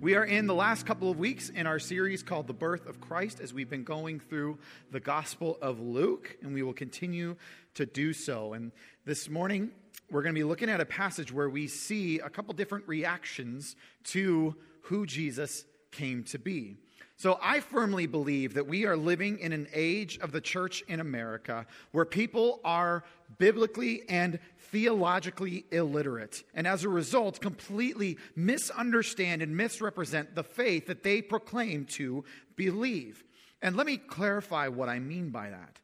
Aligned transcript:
We 0.00 0.14
are 0.14 0.24
in 0.24 0.46
the 0.46 0.54
last 0.54 0.86
couple 0.86 1.10
of 1.10 1.18
weeks 1.18 1.48
in 1.48 1.66
our 1.66 1.80
series 1.80 2.22
called 2.22 2.46
The 2.46 2.52
Birth 2.52 2.86
of 2.86 3.00
Christ 3.00 3.40
as 3.40 3.52
we've 3.52 3.68
been 3.68 3.82
going 3.82 4.20
through 4.20 4.60
the 4.92 5.00
Gospel 5.00 5.58
of 5.60 5.80
Luke, 5.80 6.36
and 6.40 6.54
we 6.54 6.62
will 6.62 6.72
continue 6.72 7.34
to 7.74 7.84
do 7.84 8.12
so. 8.12 8.52
And 8.52 8.70
this 9.04 9.28
morning, 9.28 9.72
we're 10.08 10.22
going 10.22 10.36
to 10.36 10.38
be 10.38 10.44
looking 10.44 10.70
at 10.70 10.80
a 10.80 10.86
passage 10.86 11.32
where 11.32 11.50
we 11.50 11.66
see 11.66 12.20
a 12.20 12.30
couple 12.30 12.54
different 12.54 12.86
reactions 12.86 13.74
to 14.04 14.54
who 14.82 15.04
Jesus 15.04 15.64
came 15.90 16.22
to 16.24 16.38
be. 16.38 16.76
So 17.18 17.36
I 17.42 17.58
firmly 17.58 18.06
believe 18.06 18.54
that 18.54 18.68
we 18.68 18.86
are 18.86 18.96
living 18.96 19.40
in 19.40 19.52
an 19.52 19.66
age 19.74 20.18
of 20.20 20.30
the 20.30 20.40
church 20.40 20.84
in 20.86 21.00
America 21.00 21.66
where 21.90 22.04
people 22.04 22.60
are 22.64 23.02
biblically 23.38 24.08
and 24.08 24.38
theologically 24.70 25.64
illiterate, 25.72 26.44
and 26.54 26.64
as 26.64 26.84
a 26.84 26.88
result, 26.88 27.40
completely 27.40 28.18
misunderstand 28.36 29.42
and 29.42 29.56
misrepresent 29.56 30.36
the 30.36 30.44
faith 30.44 30.86
that 30.86 31.02
they 31.02 31.20
proclaim 31.20 31.86
to 31.86 32.24
believe. 32.54 33.24
And 33.62 33.76
let 33.76 33.86
me 33.86 33.96
clarify 33.96 34.68
what 34.68 34.88
I 34.88 35.00
mean 35.00 35.30
by 35.30 35.50
that. 35.50 35.80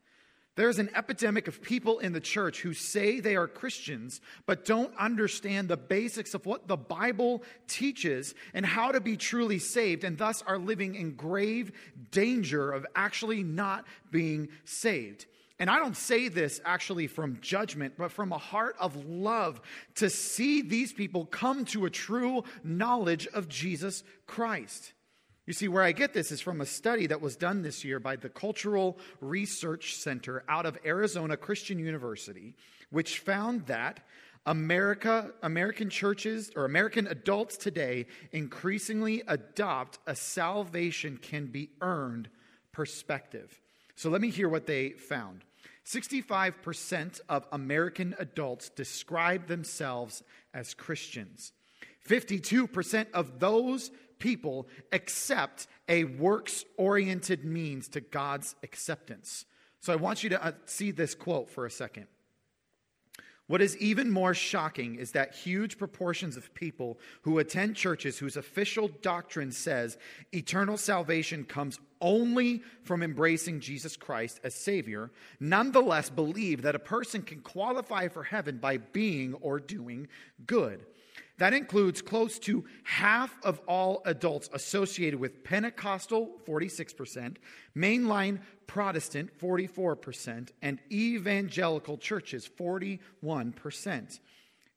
There's 0.57 0.79
an 0.79 0.91
epidemic 0.95 1.49
of 1.49 1.63
people 1.63 1.99
in 1.99 2.13
the 2.13 2.21
church 2.21 2.61
who 2.61 2.75
say 2.75 3.19
they 3.19 3.35
are 3.35 3.49
Christians, 3.49 4.21
but 4.47 4.65
don't 4.65 4.97
understand 4.97 5.69
the 5.69 5.77
basics 5.77 6.33
of 6.33 6.47
what 6.47 6.69
the 6.69 6.77
Bible 6.77 7.43
teaches 7.67 8.35
and 8.53 8.65
how 8.65 8.93
to 8.93 9.01
be 9.01 9.17
truly 9.17 9.59
saved, 9.59 10.05
and 10.05 10.17
thus 10.17 10.43
are 10.43 10.59
living 10.59 10.95
in 10.95 11.17
grave 11.17 11.73
danger 12.13 12.71
of 12.71 12.87
actually 12.95 13.43
not 13.43 13.85
being 14.13 14.49
saved. 14.65 15.27
And 15.59 15.71
I 15.71 15.79
don't 15.79 15.97
say 15.97 16.29
this 16.29 16.61
actually 16.65 17.07
from 17.09 17.39
judgment, 17.41 17.95
but 17.97 18.13
from 18.13 18.33
a 18.33 18.39
heart 18.39 18.77
of 18.79 19.05
love 19.07 19.61
to 19.97 20.11
see 20.11 20.63
these 20.63 20.93
people 20.93 21.27
come 21.27 21.65
to 21.67 21.85
a 21.87 21.91
true 21.91 22.45
knowledge 22.63 23.27
of 23.29 23.49
Jesus 23.49 24.05
Christ. 24.27 24.93
You 25.47 25.53
see, 25.53 25.69
where 25.69 25.83
I 25.83 25.93
get 25.93 26.15
this 26.15 26.33
is 26.33 26.41
from 26.41 26.63
a 26.63 26.67
study 26.67 27.07
that 27.09 27.21
was 27.21 27.37
done 27.37 27.61
this 27.61 27.85
year 27.85 28.01
by 28.01 28.17
the 28.17 28.31
Cultural 28.31 28.99
Research 29.21 29.97
Center 29.97 30.43
out 30.49 30.65
of 30.65 30.79
Arizona 30.87 31.37
Christian 31.37 31.79
University, 31.79 32.55
which 32.89 33.19
found 33.19 33.67
that 33.67 34.01
America, 34.47 35.33
American 35.43 35.91
churches 35.91 36.51
or 36.57 36.65
American 36.65 37.07
adults 37.07 37.59
today 37.59 38.07
increasingly 38.33 39.23
adopt 39.27 39.99
a 40.07 40.17
salvation 40.17 41.19
can 41.19 41.47
be 41.47 41.69
earned 41.83 42.31
perspective. 42.73 43.61
So 43.97 44.09
let 44.09 44.23
me 44.23 44.31
hear 44.31 44.49
what 44.49 44.67
they 44.67 44.91
found. 44.91 45.45
65% 45.85 47.21
of 47.29 47.47
American 47.53 48.15
adults 48.19 48.71
describe 48.71 49.47
themselves 49.47 50.23
as 50.55 50.73
Christians. 50.73 51.53
52% 52.09 53.07
of 53.13 53.41
those 53.41 53.91
people 54.25 54.67
accept 54.91 55.67
a 55.87 56.05
works 56.05 56.65
oriented 56.79 57.45
means 57.45 57.89
to 57.89 58.01
God's 58.01 58.57
acceptance. 58.63 59.45
So 59.81 59.93
I 59.93 59.97
want 59.97 60.25
you 60.25 60.31
to 60.31 60.43
uh, 60.43 60.53
see 60.65 60.93
this 60.93 61.15
quote 61.15 61.51
for 61.51 61.67
a 61.67 61.71
second. 61.71 62.07
What 63.49 63.61
is 63.61 63.77
even 63.77 64.11
more 64.11 64.33
shocking 64.33 64.95
is 64.95 65.13
that 65.13 65.35
huge 65.35 65.77
proportions 65.77 66.39
of 66.39 66.55
people 66.55 66.99
who 67.21 67.39
attend 67.39 67.77
churches 67.77 68.19
whose 68.19 68.39
official 68.39 68.89
doctrine 69.03 69.53
says 69.53 69.99
eternal 70.33 70.79
salvation 70.79 71.45
comes 71.45 71.79
only 72.01 72.63
from 72.83 73.03
embracing 73.03 73.61
Jesus 73.61 73.95
Christ 73.95 74.41
as 74.43 74.55
Savior, 74.55 75.11
nonetheless 75.39 76.09
believe 76.09 76.63
that 76.63 76.75
a 76.75 76.79
person 76.79 77.21
can 77.21 77.41
qualify 77.41 78.09
for 78.09 78.23
heaven 78.23 78.57
by 78.57 78.79
being 78.79 79.35
or 79.35 79.61
doing 79.61 80.09
good. 80.47 80.87
That 81.39 81.53
includes 81.53 82.01
close 82.01 82.39
to 82.41 82.65
half 82.85 83.37
of 83.43 83.61
all 83.67 84.03
adults 84.05 84.49
associated 84.53 85.19
with 85.19 85.43
Pentecostal, 85.43 86.31
46%, 86.47 87.37
mainline 87.77 88.41
Protestant, 88.69 89.37
44%, 89.39 90.51
and 90.63 90.79
evangelical 90.93 91.99
churches, 91.99 92.49
41%. 92.49 94.21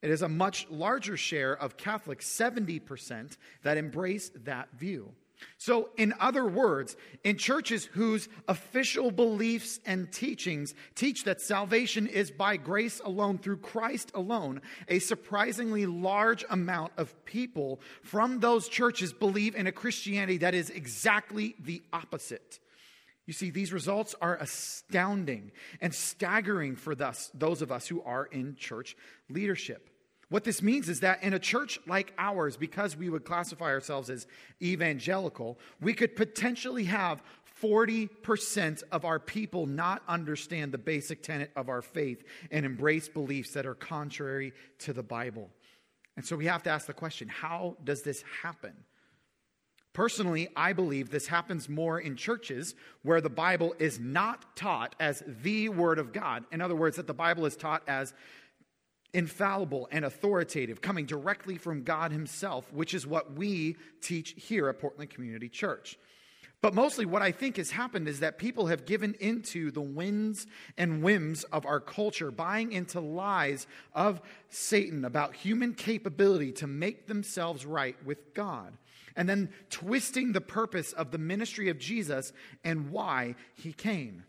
It 0.02 0.10
is 0.10 0.22
a 0.22 0.30
much 0.30 0.68
larger 0.70 1.18
share 1.18 1.56
of 1.56 1.78
Catholics, 1.78 2.28
70%, 2.28 3.38
that 3.64 3.78
embrace 3.78 4.32
that 4.44 4.70
view. 4.78 5.14
So, 5.58 5.90
in 5.98 6.14
other 6.20 6.46
words, 6.46 6.96
in 7.24 7.38
churches 7.38 7.86
whose 7.86 8.30
official 8.48 9.12
beliefs 9.12 9.80
and 9.86 10.12
teachings 10.12 10.74
teach 10.96 11.24
that 11.26 11.42
salvation 11.42 12.08
is 12.08 12.32
by 12.32 12.58
grace 12.58 13.02
alone, 13.04 13.38
through 13.38 13.58
Christ 13.58 14.12
alone, 14.14 14.62
a 14.88 15.00
surprisingly 15.00 15.86
large 15.86 16.44
amount 16.50 16.94
of 16.98 17.26
people 17.26 17.82
from 18.02 18.40
those 18.40 18.68
churches 18.68 19.14
believe 19.14 19.56
in 19.56 19.68
a 19.68 19.72
Christianity 19.72 20.38
that 20.40 20.56
is 20.56 20.70
exactly 20.70 21.56
the 21.60 21.82
opposite. 21.94 22.60
You 23.28 23.34
see, 23.34 23.50
these 23.50 23.74
results 23.74 24.16
are 24.22 24.38
astounding 24.38 25.52
and 25.82 25.94
staggering 25.94 26.76
for 26.78 26.96
thus, 26.96 27.30
those 27.34 27.62
of 27.62 27.72
us 27.72 27.88
who 27.88 28.02
are 28.04 28.26
in 28.26 28.56
church 28.56 28.96
leadership. 29.30 29.90
What 30.30 30.44
this 30.44 30.62
means 30.62 30.90
is 30.90 31.00
that 31.00 31.24
in 31.24 31.34
a 31.34 31.40
church 31.40 31.80
like 31.88 32.14
ours, 32.18 32.58
because 32.58 32.98
we 32.98 33.10
would 33.10 33.24
classify 33.24 33.66
ourselves 33.66 34.10
as 34.10 34.28
evangelical, 34.62 35.58
we 35.80 35.94
could 35.94 36.16
potentially 36.16 36.84
have 36.86 37.24
40% 37.62 38.84
of 38.92 39.06
our 39.06 39.20
people 39.20 39.66
not 39.66 40.04
understand 40.08 40.72
the 40.72 40.78
basic 40.78 41.24
tenet 41.24 41.52
of 41.56 41.70
our 41.70 41.82
faith 41.82 42.24
and 42.52 42.66
embrace 42.66 43.08
beliefs 43.08 43.52
that 43.54 43.66
are 43.66 43.74
contrary 43.74 44.54
to 44.80 44.94
the 44.94 45.02
Bible. 45.02 45.50
And 46.18 46.26
so 46.26 46.36
we 46.36 46.46
have 46.46 46.64
to 46.64 46.70
ask 46.70 46.88
the 46.88 46.94
question 46.94 47.28
how 47.30 47.78
does 47.84 48.02
this 48.02 48.24
happen? 48.42 48.74
Personally, 49.94 50.48
I 50.56 50.74
believe 50.74 51.10
this 51.10 51.26
happens 51.26 51.68
more 51.68 52.00
in 52.00 52.16
churches 52.16 52.76
where 53.02 53.20
the 53.20 53.32
Bible 53.32 53.74
is 53.80 54.00
not 54.00 54.56
taught 54.56 54.94
as 55.00 55.24
the 55.26 55.70
Word 55.70 55.98
of 55.98 56.14
God. 56.14 56.44
In 56.52 56.62
other 56.62 56.76
words, 56.76 56.98
that 56.98 57.08
the 57.08 57.16
Bible 57.16 57.48
is 57.48 57.56
taught 57.56 57.82
as 57.88 58.14
infallible 59.14 59.88
and 59.92 60.06
authoritative, 60.06 60.82
coming 60.82 61.06
directly 61.06 61.58
from 61.58 61.84
God 61.84 62.12
Himself, 62.12 62.72
which 62.72 62.94
is 62.94 63.08
what 63.08 63.34
we 63.34 63.76
teach 64.02 64.36
here 64.38 64.68
at 64.70 64.80
Portland 64.80 65.10
Community 65.10 65.50
Church. 65.50 65.98
But 66.60 66.74
mostly, 66.74 67.06
what 67.06 67.22
I 67.22 67.32
think 67.32 67.58
has 67.58 67.70
happened 67.70 68.08
is 68.08 68.22
that 68.22 68.40
people 68.40 68.68
have 68.68 68.86
given 68.86 69.16
into 69.20 69.70
the 69.70 69.82
winds 69.82 70.48
and 70.76 71.04
whims 71.04 71.44
of 71.46 71.68
our 71.68 71.80
culture, 71.80 72.32
buying 72.32 72.72
into 72.72 73.00
lies 73.00 73.68
of 73.94 74.22
Satan 74.50 75.06
about 75.06 75.36
human 75.36 75.76
capability 75.76 76.52
to 76.54 76.68
make 76.68 77.06
themselves 77.06 77.64
right 77.64 77.96
with 78.04 78.34
God, 78.34 78.76
and 79.16 79.30
then 79.30 79.50
twisting 79.70 80.32
the 80.32 80.42
purpose 80.42 80.94
of 80.94 81.12
the 81.12 81.20
ministry 81.20 81.70
of 81.70 81.78
Jesus 81.78 82.34
and 82.64 82.90
why 82.90 83.36
he 83.54 83.72
came. 83.72 84.24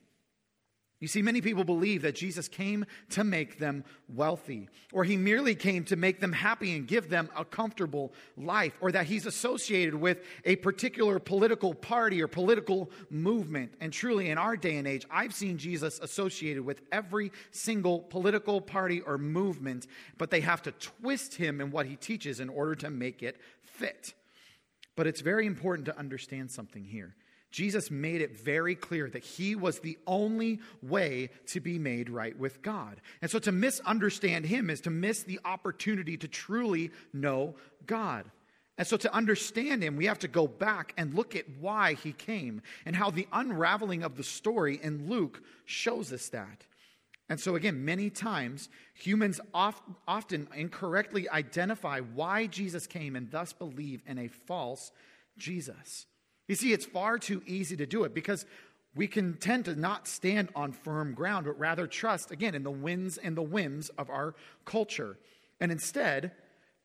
You 1.01 1.07
see, 1.07 1.23
many 1.23 1.41
people 1.41 1.63
believe 1.63 2.03
that 2.03 2.17
Jesus 2.17 2.49
came 2.49 2.85
to 3.11 3.23
make 3.23 3.61
them 3.61 3.85
wealthy, 4.09 4.69
or 4.93 5.05
he 5.05 5.17
merely 5.17 5.55
came 5.55 5.85
to 5.85 5.97
make 5.97 6.19
them 6.19 6.33
happy 6.33 6.75
and 6.75 6.89
give 6.89 7.09
them 7.09 7.31
a 7.37 7.45
comfortable 7.45 8.13
life, 8.37 8.77
or 8.81 8.91
that 8.91 9.07
he's 9.07 9.25
associated 9.25 9.95
with 9.95 10.25
a 10.45 10.57
particular 10.57 11.21
political 11.21 11.73
party 11.73 12.21
or 12.21 12.27
political 12.27 12.91
movement. 13.11 13.75
And 13.81 13.93
truly, 13.93 14.29
in 14.31 14.39
our 14.39 14.57
day 14.57 14.77
and 14.77 14.89
age, 14.89 15.07
I've 15.09 15.35
seen 15.35 15.57
Jesus 15.57 16.01
associated 16.01 16.65
with 16.65 16.83
every 16.91 17.31
single 17.53 18.01
political 18.01 18.61
party 18.61 19.01
or 19.01 19.19
movement, 19.19 19.87
but 20.17 20.31
they 20.33 20.41
have 20.41 20.63
to 20.63 20.73
twist 20.73 21.37
him 21.37 21.61
in 21.61 21.71
what 21.71 21.87
he 21.87 21.95
teaches 21.95 22.41
in 22.41 22.49
order 22.49 22.75
to 22.75 22.91
make 22.91 23.23
it 23.23 23.41
fit. 23.63 24.15
But 24.97 25.07
it's 25.07 25.21
very 25.21 25.47
important 25.47 25.87
to 25.87 25.97
understand 25.97 26.51
something 26.51 26.85
here. 26.85 27.15
Jesus 27.51 27.91
made 27.91 28.21
it 28.21 28.39
very 28.39 28.75
clear 28.75 29.09
that 29.09 29.25
he 29.25 29.57
was 29.57 29.81
the 29.81 29.97
only 30.07 30.61
way 30.83 31.31
to 31.47 31.61
be 31.61 31.79
made 31.79 32.11
right 32.11 32.39
with 32.39 32.63
God. 32.63 33.01
And 33.23 33.31
so 33.31 33.39
to 33.39 33.53
misunderstand 33.53 34.45
him 34.45 34.69
is 34.69 34.83
to 34.83 34.91
miss 34.91 35.23
the 35.23 35.41
opportunity 35.45 36.17
to 36.19 36.29
truly 36.29 36.91
know 37.13 37.55
God. 37.87 38.27
And 38.77 38.87
so 38.87 38.97
to 38.99 39.13
understand 39.13 39.83
him, 39.83 39.97
we 39.97 40.07
have 40.07 40.21
to 40.21 40.29
go 40.29 40.47
back 40.47 40.95
and 40.97 41.15
look 41.15 41.35
at 41.35 41.47
why 41.59 41.95
he 41.95 42.13
came 42.13 42.63
and 42.87 42.95
how 42.95 43.11
the 43.11 43.27
unraveling 43.33 44.05
of 44.05 44.17
the 44.17 44.23
story 44.23 44.79
in 44.83 45.09
Luke 45.09 45.43
shows 45.65 46.13
us 46.13 46.29
that. 46.29 46.67
And 47.31 47.39
so, 47.39 47.57
again, 47.57 47.85
many 47.85 48.09
times 48.09 48.69
humans 48.95 49.41
often 49.53 50.49
incorrectly 50.55 51.29
identify 51.29 52.01
why 52.01 52.47
Jesus 52.47 52.87
came 52.87 53.17
and 53.17 53.31
thus 53.31 53.53
believe 53.53 54.03
in 54.07 54.17
a 54.19 54.29
false 54.29 54.93
Jesus. 55.37 56.07
You 56.49 56.55
see, 56.55 56.73
it's 56.73 56.87
far 56.87 57.19
too 57.19 57.43
easy 57.47 57.77
to 57.77 57.87
do 57.87 58.05
it 58.05 58.15
because 58.15 58.45
we 58.95 59.07
can 59.07 59.35
tend 59.35 59.67
to 59.67 59.77
not 59.77 60.09
stand 60.09 60.49
on 60.57 60.73
firm 60.73 61.15
ground, 61.15 61.47
but 61.47 61.59
rather 61.59 61.87
trust, 61.87 62.31
again, 62.31 62.55
in 62.55 62.65
the 62.65 62.71
winds 62.71 63.19
and 63.19 63.37
the 63.37 63.43
whims 63.43 63.91
of 63.91 64.11
our 64.11 64.35
culture. 64.65 65.19
And 65.61 65.71
instead, 65.71 66.33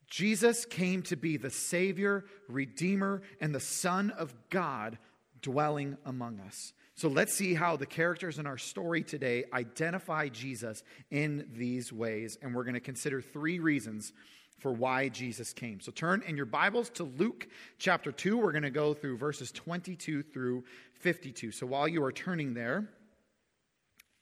Jesus 0.08 0.66
came 0.66 1.02
to 1.04 1.16
be 1.16 1.38
the 1.38 1.50
Savior, 1.50 2.26
Redeemer, 2.48 3.24
and 3.42 3.56
the 3.56 3.60
Son 3.60 4.12
of 4.12 4.34
God 4.50 5.00
dwelling 5.42 5.98
among 6.06 6.40
us. 6.42 6.74
So 6.96 7.08
let's 7.08 7.34
see 7.34 7.56
how 7.56 7.78
the 7.78 7.88
characters 7.88 8.38
in 8.38 8.46
our 8.46 8.58
story 8.58 9.02
today 9.02 9.46
identify 9.52 10.28
Jesus 10.28 10.84
in 11.10 11.48
these 11.56 11.92
ways. 11.92 12.38
And 12.42 12.54
we're 12.54 12.64
going 12.64 12.76
to 12.76 12.80
consider 12.80 13.22
three 13.22 13.60
reasons 13.60 14.14
for 14.60 14.72
why 14.72 15.10
Jesus 15.10 15.54
came. 15.54 15.80
So 15.80 15.92
turn 15.92 16.24
in 16.28 16.38
your 16.38 16.46
Bibles 16.46 16.90
to 16.92 17.04
Luke 17.04 17.48
chapter 17.78 18.12
2. 18.12 18.38
We're 18.38 18.52
going 18.52 18.64
to 18.64 18.70
go 18.70 18.94
through 18.94 19.18
verses 19.18 19.52
22 19.52 20.24
through 20.24 20.64
52. 20.94 21.52
So 21.52 21.66
while 21.66 21.88
you 21.88 22.04
are 22.04 22.12
turning 22.12 22.54
there, 22.54 22.88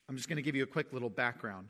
I'm 0.10 0.16
just 0.16 0.28
going 0.28 0.38
to 0.38 0.42
give 0.42 0.56
you 0.56 0.64
a 0.64 0.68
quick 0.68 0.94
little 0.94 1.10
background. 1.10 1.68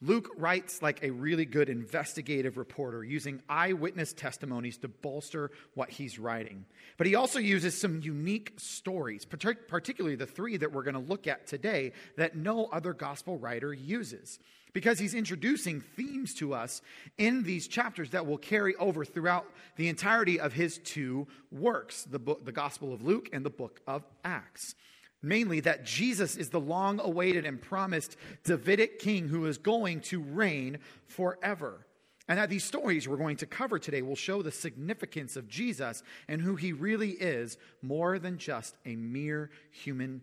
Luke 0.00 0.30
writes 0.36 0.80
like 0.80 1.02
a 1.02 1.10
really 1.10 1.44
good 1.44 1.68
investigative 1.68 2.56
reporter, 2.56 3.02
using 3.02 3.42
eyewitness 3.48 4.12
testimonies 4.12 4.78
to 4.78 4.86
bolster 4.86 5.50
what 5.74 5.90
he's 5.90 6.20
writing. 6.20 6.64
But 6.98 7.08
he 7.08 7.16
also 7.16 7.40
uses 7.40 7.80
some 7.80 8.00
unique 8.00 8.52
stories, 8.58 9.24
particularly 9.24 10.14
the 10.14 10.24
three 10.26 10.56
that 10.56 10.72
we're 10.72 10.84
going 10.84 10.94
to 10.94 11.00
look 11.00 11.26
at 11.26 11.48
today, 11.48 11.92
that 12.16 12.36
no 12.36 12.66
other 12.66 12.92
gospel 12.92 13.38
writer 13.38 13.72
uses. 13.72 14.38
Because 14.72 14.98
he's 14.98 15.14
introducing 15.14 15.80
themes 15.80 16.34
to 16.34 16.54
us 16.54 16.82
in 17.16 17.42
these 17.42 17.68
chapters 17.68 18.10
that 18.10 18.26
will 18.26 18.38
carry 18.38 18.74
over 18.76 19.04
throughout 19.04 19.46
the 19.76 19.88
entirety 19.88 20.38
of 20.38 20.52
his 20.52 20.78
two 20.78 21.26
works 21.50 22.04
the, 22.04 22.18
book, 22.18 22.44
the 22.44 22.52
Gospel 22.52 22.92
of 22.92 23.02
Luke 23.02 23.28
and 23.32 23.44
the 23.44 23.50
book 23.50 23.80
of 23.86 24.04
Acts. 24.24 24.74
Mainly, 25.20 25.60
that 25.60 25.84
Jesus 25.84 26.36
is 26.36 26.50
the 26.50 26.60
long 26.60 27.00
awaited 27.00 27.44
and 27.44 27.60
promised 27.60 28.16
Davidic 28.44 29.00
king 29.00 29.28
who 29.28 29.46
is 29.46 29.58
going 29.58 30.00
to 30.02 30.20
reign 30.20 30.78
forever. 31.06 31.86
And 32.28 32.38
that 32.38 32.50
these 32.50 32.62
stories 32.62 33.08
we're 33.08 33.16
going 33.16 33.38
to 33.38 33.46
cover 33.46 33.78
today 33.78 34.02
will 34.02 34.14
show 34.14 34.42
the 34.42 34.52
significance 34.52 35.34
of 35.34 35.48
Jesus 35.48 36.02
and 36.28 36.42
who 36.42 36.56
he 36.56 36.72
really 36.72 37.12
is 37.12 37.56
more 37.80 38.18
than 38.18 38.36
just 38.36 38.76
a 38.84 38.94
mere 38.96 39.50
human 39.70 40.20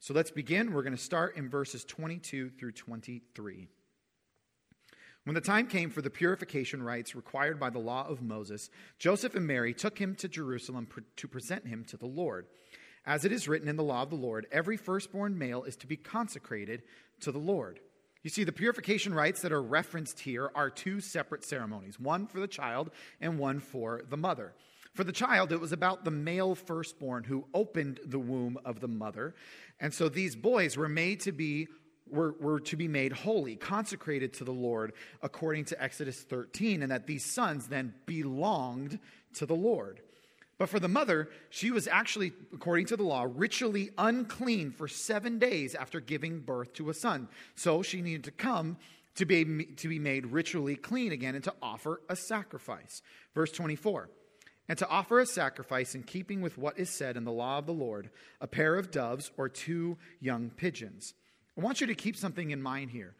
So 0.00 0.14
let's 0.14 0.30
begin. 0.30 0.72
We're 0.72 0.82
going 0.82 0.96
to 0.96 1.02
start 1.02 1.36
in 1.36 1.48
verses 1.48 1.84
22 1.84 2.50
through 2.50 2.72
23. 2.72 3.68
When 5.24 5.34
the 5.34 5.40
time 5.40 5.66
came 5.66 5.90
for 5.90 6.02
the 6.02 6.10
purification 6.10 6.82
rites 6.82 7.14
required 7.14 7.58
by 7.58 7.70
the 7.70 7.78
law 7.78 8.06
of 8.06 8.20
Moses, 8.22 8.68
Joseph 8.98 9.34
and 9.34 9.46
Mary 9.46 9.72
took 9.72 9.98
him 9.98 10.14
to 10.16 10.28
Jerusalem 10.28 10.86
to 11.16 11.28
present 11.28 11.66
him 11.66 11.84
to 11.84 11.96
the 11.96 12.06
Lord. 12.06 12.46
As 13.06 13.24
it 13.24 13.32
is 13.32 13.48
written 13.48 13.68
in 13.68 13.76
the 13.76 13.82
law 13.82 14.02
of 14.02 14.10
the 14.10 14.16
Lord, 14.16 14.46
every 14.52 14.76
firstborn 14.76 15.38
male 15.38 15.64
is 15.64 15.76
to 15.76 15.86
be 15.86 15.96
consecrated 15.96 16.82
to 17.20 17.32
the 17.32 17.38
Lord. 17.38 17.80
You 18.22 18.30
see, 18.30 18.44
the 18.44 18.52
purification 18.52 19.12
rites 19.12 19.42
that 19.42 19.52
are 19.52 19.62
referenced 19.62 20.20
here 20.20 20.50
are 20.54 20.70
two 20.70 21.00
separate 21.00 21.44
ceremonies 21.44 22.00
one 22.00 22.26
for 22.26 22.40
the 22.40 22.48
child 22.48 22.90
and 23.20 23.38
one 23.38 23.60
for 23.60 24.02
the 24.08 24.16
mother. 24.16 24.54
For 24.94 25.04
the 25.04 25.12
child, 25.12 25.52
it 25.52 25.60
was 25.60 25.72
about 25.72 26.04
the 26.04 26.10
male 26.10 26.54
firstborn 26.54 27.24
who 27.24 27.46
opened 27.52 28.00
the 28.04 28.18
womb 28.18 28.58
of 28.64 28.80
the 28.80 28.88
mother. 28.88 29.34
And 29.80 29.92
so 29.92 30.08
these 30.08 30.36
boys 30.36 30.76
were 30.76 30.88
made 30.88 31.20
to 31.20 31.32
be 31.32 31.68
were, 32.08 32.34
were 32.38 32.60
to 32.60 32.76
be 32.76 32.86
made 32.86 33.12
holy, 33.12 33.56
consecrated 33.56 34.34
to 34.34 34.44
the 34.44 34.52
Lord, 34.52 34.92
according 35.22 35.64
to 35.66 35.82
Exodus 35.82 36.20
13, 36.20 36.82
and 36.82 36.92
that 36.92 37.06
these 37.06 37.24
sons 37.24 37.66
then 37.66 37.94
belonged 38.04 38.98
to 39.34 39.46
the 39.46 39.54
Lord. 39.54 40.00
But 40.58 40.68
for 40.68 40.78
the 40.78 40.88
mother, 40.88 41.30
she 41.50 41.70
was 41.70 41.88
actually, 41.88 42.32
according 42.52 42.86
to 42.86 42.96
the 42.96 43.02
law, 43.02 43.26
ritually 43.28 43.90
unclean 43.98 44.70
for 44.70 44.86
seven 44.86 45.38
days 45.38 45.74
after 45.74 45.98
giving 45.98 46.40
birth 46.40 46.74
to 46.74 46.90
a 46.90 46.94
son. 46.94 47.28
So 47.54 47.82
she 47.82 48.02
needed 48.02 48.24
to 48.24 48.30
come 48.30 48.76
to 49.16 49.24
be, 49.24 49.64
to 49.64 49.88
be 49.88 49.98
made 49.98 50.26
ritually 50.26 50.76
clean 50.76 51.10
again 51.10 51.34
and 51.34 51.44
to 51.44 51.54
offer 51.62 52.00
a 52.08 52.14
sacrifice. 52.14 53.02
Verse 53.34 53.50
24 53.50 54.10
and 54.68 54.78
to 54.78 54.88
offer 54.88 55.20
a 55.20 55.26
sacrifice 55.26 55.94
in 55.94 56.02
keeping 56.02 56.40
with 56.40 56.56
what 56.56 56.78
is 56.78 56.90
said 56.90 57.16
in 57.16 57.24
the 57.24 57.32
law 57.32 57.58
of 57.58 57.66
the 57.66 57.72
Lord, 57.72 58.10
a 58.40 58.46
pair 58.46 58.76
of 58.76 58.90
doves 58.90 59.30
or 59.36 59.48
two 59.48 59.98
young 60.20 60.50
pigeons. 60.50 61.14
I 61.56 61.60
want 61.60 61.80
you 61.80 61.86
to 61.86 61.94
keep 61.94 62.16
something 62.16 62.50
in 62.50 62.62
mind 62.62 62.90
here. 62.90 63.14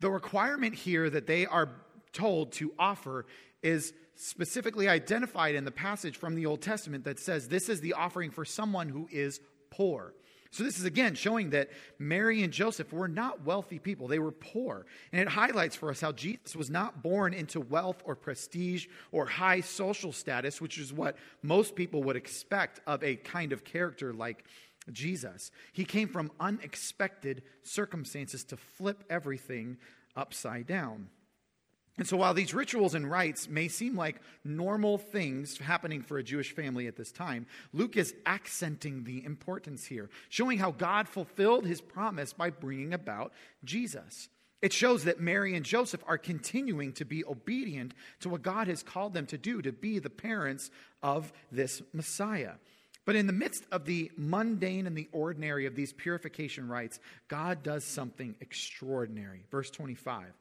The 0.00 0.10
requirement 0.10 0.74
here 0.74 1.08
that 1.08 1.26
they 1.26 1.46
are 1.46 1.70
told 2.12 2.52
to 2.52 2.72
offer 2.78 3.26
is 3.62 3.92
specifically 4.14 4.88
identified 4.88 5.54
in 5.54 5.64
the 5.64 5.70
passage 5.70 6.16
from 6.16 6.34
the 6.34 6.46
Old 6.46 6.62
Testament 6.62 7.04
that 7.04 7.18
says 7.18 7.48
this 7.48 7.68
is 7.68 7.80
the 7.80 7.94
offering 7.94 8.30
for 8.30 8.44
someone 8.44 8.88
who 8.88 9.08
is 9.10 9.40
poor. 9.70 10.14
So, 10.50 10.64
this 10.64 10.78
is 10.78 10.84
again 10.84 11.14
showing 11.14 11.50
that 11.50 11.70
Mary 11.98 12.42
and 12.42 12.52
Joseph 12.52 12.92
were 12.92 13.08
not 13.08 13.44
wealthy 13.44 13.78
people. 13.78 14.08
They 14.08 14.18
were 14.18 14.32
poor. 14.32 14.86
And 15.12 15.20
it 15.20 15.28
highlights 15.28 15.76
for 15.76 15.90
us 15.90 16.00
how 16.00 16.12
Jesus 16.12 16.56
was 16.56 16.70
not 16.70 17.02
born 17.02 17.34
into 17.34 17.60
wealth 17.60 18.02
or 18.04 18.14
prestige 18.14 18.86
or 19.12 19.26
high 19.26 19.60
social 19.60 20.12
status, 20.12 20.60
which 20.60 20.78
is 20.78 20.92
what 20.92 21.16
most 21.42 21.74
people 21.74 22.02
would 22.04 22.16
expect 22.16 22.80
of 22.86 23.02
a 23.02 23.16
kind 23.16 23.52
of 23.52 23.64
character 23.64 24.12
like 24.12 24.44
Jesus. 24.92 25.50
He 25.72 25.84
came 25.84 26.08
from 26.08 26.30
unexpected 26.38 27.42
circumstances 27.62 28.44
to 28.44 28.56
flip 28.56 29.04
everything 29.10 29.78
upside 30.16 30.66
down. 30.66 31.08
And 31.98 32.06
so, 32.06 32.18
while 32.18 32.34
these 32.34 32.52
rituals 32.52 32.94
and 32.94 33.10
rites 33.10 33.48
may 33.48 33.68
seem 33.68 33.96
like 33.96 34.20
normal 34.44 34.98
things 34.98 35.56
happening 35.58 36.02
for 36.02 36.18
a 36.18 36.22
Jewish 36.22 36.54
family 36.54 36.86
at 36.86 36.96
this 36.96 37.10
time, 37.10 37.46
Luke 37.72 37.96
is 37.96 38.14
accenting 38.26 39.04
the 39.04 39.24
importance 39.24 39.86
here, 39.86 40.10
showing 40.28 40.58
how 40.58 40.72
God 40.72 41.08
fulfilled 41.08 41.66
his 41.66 41.80
promise 41.80 42.34
by 42.34 42.50
bringing 42.50 42.92
about 42.92 43.32
Jesus. 43.64 44.28
It 44.60 44.74
shows 44.74 45.04
that 45.04 45.20
Mary 45.20 45.54
and 45.54 45.64
Joseph 45.64 46.02
are 46.06 46.18
continuing 46.18 46.92
to 46.94 47.04
be 47.04 47.24
obedient 47.24 47.94
to 48.20 48.28
what 48.28 48.42
God 48.42 48.68
has 48.68 48.82
called 48.82 49.14
them 49.14 49.26
to 49.26 49.38
do, 49.38 49.62
to 49.62 49.72
be 49.72 49.98
the 49.98 50.10
parents 50.10 50.70
of 51.02 51.32
this 51.50 51.82
Messiah. 51.94 52.54
But 53.06 53.16
in 53.16 53.26
the 53.26 53.32
midst 53.32 53.64
of 53.70 53.84
the 53.84 54.10
mundane 54.16 54.86
and 54.86 54.96
the 54.96 55.08
ordinary 55.12 55.64
of 55.64 55.76
these 55.76 55.92
purification 55.92 56.68
rites, 56.68 56.98
God 57.28 57.62
does 57.62 57.84
something 57.84 58.34
extraordinary. 58.40 59.44
Verse 59.50 59.70
25. 59.70 60.32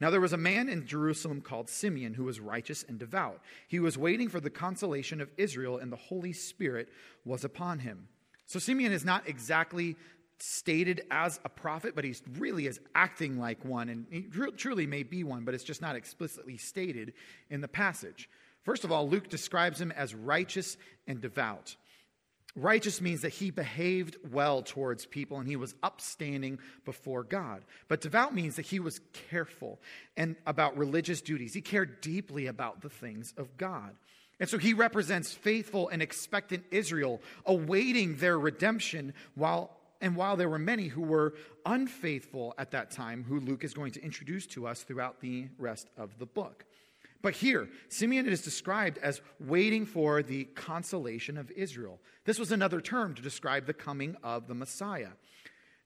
Now 0.00 0.10
there 0.10 0.20
was 0.20 0.32
a 0.32 0.36
man 0.36 0.68
in 0.68 0.86
Jerusalem 0.86 1.40
called 1.40 1.68
Simeon 1.68 2.14
who 2.14 2.24
was 2.24 2.38
righteous 2.38 2.84
and 2.88 2.98
devout. 2.98 3.40
He 3.66 3.80
was 3.80 3.98
waiting 3.98 4.28
for 4.28 4.40
the 4.40 4.50
consolation 4.50 5.20
of 5.20 5.30
Israel, 5.36 5.78
and 5.78 5.90
the 5.90 5.96
Holy 5.96 6.32
Spirit 6.32 6.88
was 7.24 7.44
upon 7.44 7.80
him. 7.80 8.08
So 8.46 8.58
Simeon 8.58 8.92
is 8.92 9.04
not 9.04 9.28
exactly 9.28 9.96
stated 10.38 11.02
as 11.10 11.40
a 11.44 11.48
prophet, 11.48 11.96
but 11.96 12.04
he 12.04 12.14
really 12.38 12.66
is 12.66 12.80
acting 12.94 13.40
like 13.40 13.64
one, 13.64 13.88
and 13.88 14.06
he 14.10 14.22
truly 14.56 14.86
may 14.86 15.02
be 15.02 15.24
one, 15.24 15.44
but 15.44 15.52
it's 15.52 15.64
just 15.64 15.82
not 15.82 15.96
explicitly 15.96 16.56
stated 16.56 17.12
in 17.50 17.60
the 17.60 17.68
passage. 17.68 18.30
First 18.62 18.84
of 18.84 18.92
all, 18.92 19.08
Luke 19.08 19.28
describes 19.28 19.80
him 19.80 19.90
as 19.92 20.14
righteous 20.14 20.76
and 21.08 21.20
devout. 21.20 21.74
Righteous 22.58 23.00
means 23.00 23.20
that 23.20 23.28
he 23.28 23.52
behaved 23.52 24.16
well 24.32 24.62
towards 24.62 25.06
people 25.06 25.38
and 25.38 25.48
he 25.48 25.54
was 25.54 25.76
upstanding 25.82 26.58
before 26.84 27.22
God. 27.22 27.64
But 27.86 28.00
devout 28.00 28.34
means 28.34 28.56
that 28.56 28.66
he 28.66 28.80
was 28.80 29.00
careful 29.30 29.78
and 30.16 30.34
about 30.44 30.76
religious 30.76 31.20
duties. 31.20 31.54
He 31.54 31.60
cared 31.60 32.00
deeply 32.00 32.48
about 32.48 32.80
the 32.80 32.88
things 32.88 33.32
of 33.36 33.56
God. 33.56 33.94
And 34.40 34.48
so 34.48 34.58
he 34.58 34.74
represents 34.74 35.32
faithful 35.32 35.88
and 35.88 36.02
expectant 36.02 36.64
Israel 36.72 37.22
awaiting 37.46 38.16
their 38.16 38.38
redemption 38.38 39.14
while 39.34 39.76
and 40.00 40.16
while 40.16 40.36
there 40.36 40.48
were 40.48 40.58
many 40.58 40.86
who 40.88 41.02
were 41.02 41.34
unfaithful 41.66 42.54
at 42.56 42.70
that 42.70 42.90
time 42.90 43.24
who 43.24 43.40
Luke 43.40 43.64
is 43.64 43.74
going 43.74 43.92
to 43.92 44.02
introduce 44.02 44.46
to 44.48 44.66
us 44.66 44.82
throughout 44.82 45.20
the 45.20 45.48
rest 45.58 45.88
of 45.96 46.18
the 46.18 46.26
book. 46.26 46.64
But 47.20 47.34
here, 47.34 47.68
Simeon 47.88 48.26
is 48.28 48.42
described 48.42 48.98
as 48.98 49.20
waiting 49.40 49.86
for 49.86 50.22
the 50.22 50.44
consolation 50.44 51.36
of 51.36 51.50
Israel. 51.50 52.00
This 52.24 52.38
was 52.38 52.52
another 52.52 52.80
term 52.80 53.14
to 53.14 53.22
describe 53.22 53.66
the 53.66 53.74
coming 53.74 54.16
of 54.22 54.46
the 54.46 54.54
Messiah. 54.54 55.10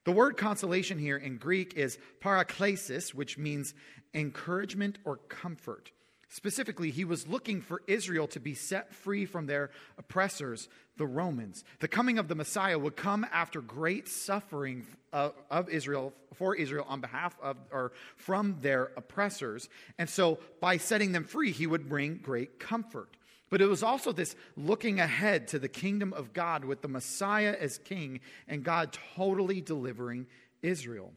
The 0.05 0.11
word 0.11 0.37
consolation 0.37 0.99
here 0.99 1.17
in 1.17 1.37
Greek 1.37 1.73
is 1.75 1.97
paraklesis, 2.21 3.13
which 3.13 3.37
means 3.37 3.73
encouragement 4.13 4.99
or 5.05 5.17
comfort. 5.17 5.91
Specifically, 6.33 6.89
he 6.89 7.05
was 7.05 7.27
looking 7.27 7.61
for 7.61 7.83
Israel 7.85 8.25
to 8.29 8.39
be 8.39 8.55
set 8.55 8.91
free 8.91 9.23
from 9.23 9.45
their 9.45 9.69
oppressors, 9.99 10.67
the 10.97 11.05
Romans. 11.05 11.63
The 11.79 11.87
coming 11.87 12.17
of 12.17 12.27
the 12.27 12.33
Messiah 12.33 12.79
would 12.79 12.95
come 12.95 13.23
after 13.31 13.61
great 13.61 14.07
suffering 14.07 14.87
of, 15.11 15.35
of, 15.51 15.69
Israel, 15.69 16.11
for 16.33 16.55
Israel, 16.55 16.87
on 16.89 17.01
behalf 17.01 17.37
of 17.39 17.57
or 17.71 17.91
from 18.15 18.57
their 18.61 18.85
oppressors. 18.97 19.69
And 19.99 20.09
so, 20.09 20.39
by 20.59 20.77
setting 20.77 21.11
them 21.11 21.23
free, 21.23 21.51
he 21.51 21.67
would 21.67 21.87
bring 21.87 22.17
great 22.17 22.59
comfort. 22.59 23.15
But 23.51 23.61
it 23.61 23.67
was 23.67 23.83
also 23.83 24.11
this 24.11 24.35
looking 24.57 24.99
ahead 24.99 25.49
to 25.49 25.59
the 25.59 25.69
kingdom 25.69 26.13
of 26.13 26.33
God 26.33 26.65
with 26.65 26.81
the 26.81 26.87
Messiah 26.87 27.55
as 27.59 27.77
king 27.77 28.21
and 28.47 28.63
God 28.63 28.97
totally 29.15 29.61
delivering 29.61 30.25
Israel. 30.63 31.13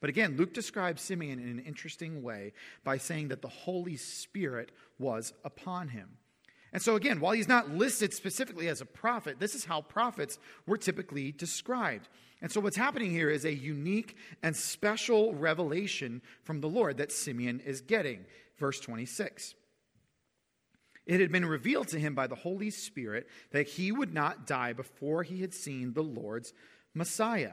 But 0.00 0.10
again, 0.10 0.36
Luke 0.36 0.54
describes 0.54 1.02
Simeon 1.02 1.38
in 1.38 1.48
an 1.48 1.60
interesting 1.60 2.22
way 2.22 2.52
by 2.84 2.96
saying 2.96 3.28
that 3.28 3.42
the 3.42 3.48
Holy 3.48 3.96
Spirit 3.96 4.72
was 4.98 5.32
upon 5.44 5.88
him. 5.88 6.16
And 6.72 6.80
so, 6.80 6.94
again, 6.94 7.20
while 7.20 7.32
he's 7.32 7.48
not 7.48 7.70
listed 7.70 8.14
specifically 8.14 8.68
as 8.68 8.80
a 8.80 8.86
prophet, 8.86 9.40
this 9.40 9.54
is 9.54 9.64
how 9.64 9.82
prophets 9.82 10.38
were 10.66 10.76
typically 10.76 11.32
described. 11.32 12.08
And 12.40 12.50
so, 12.50 12.60
what's 12.60 12.76
happening 12.76 13.10
here 13.10 13.28
is 13.28 13.44
a 13.44 13.52
unique 13.52 14.16
and 14.42 14.56
special 14.56 15.34
revelation 15.34 16.22
from 16.44 16.60
the 16.60 16.68
Lord 16.68 16.98
that 16.98 17.12
Simeon 17.12 17.60
is 17.60 17.80
getting. 17.80 18.24
Verse 18.56 18.78
26. 18.78 19.54
It 21.06 21.20
had 21.20 21.32
been 21.32 21.46
revealed 21.46 21.88
to 21.88 21.98
him 21.98 22.14
by 22.14 22.28
the 22.28 22.36
Holy 22.36 22.70
Spirit 22.70 23.26
that 23.50 23.66
he 23.66 23.90
would 23.90 24.14
not 24.14 24.46
die 24.46 24.72
before 24.72 25.24
he 25.24 25.40
had 25.40 25.52
seen 25.52 25.92
the 25.92 26.04
Lord's 26.04 26.52
Messiah. 26.94 27.52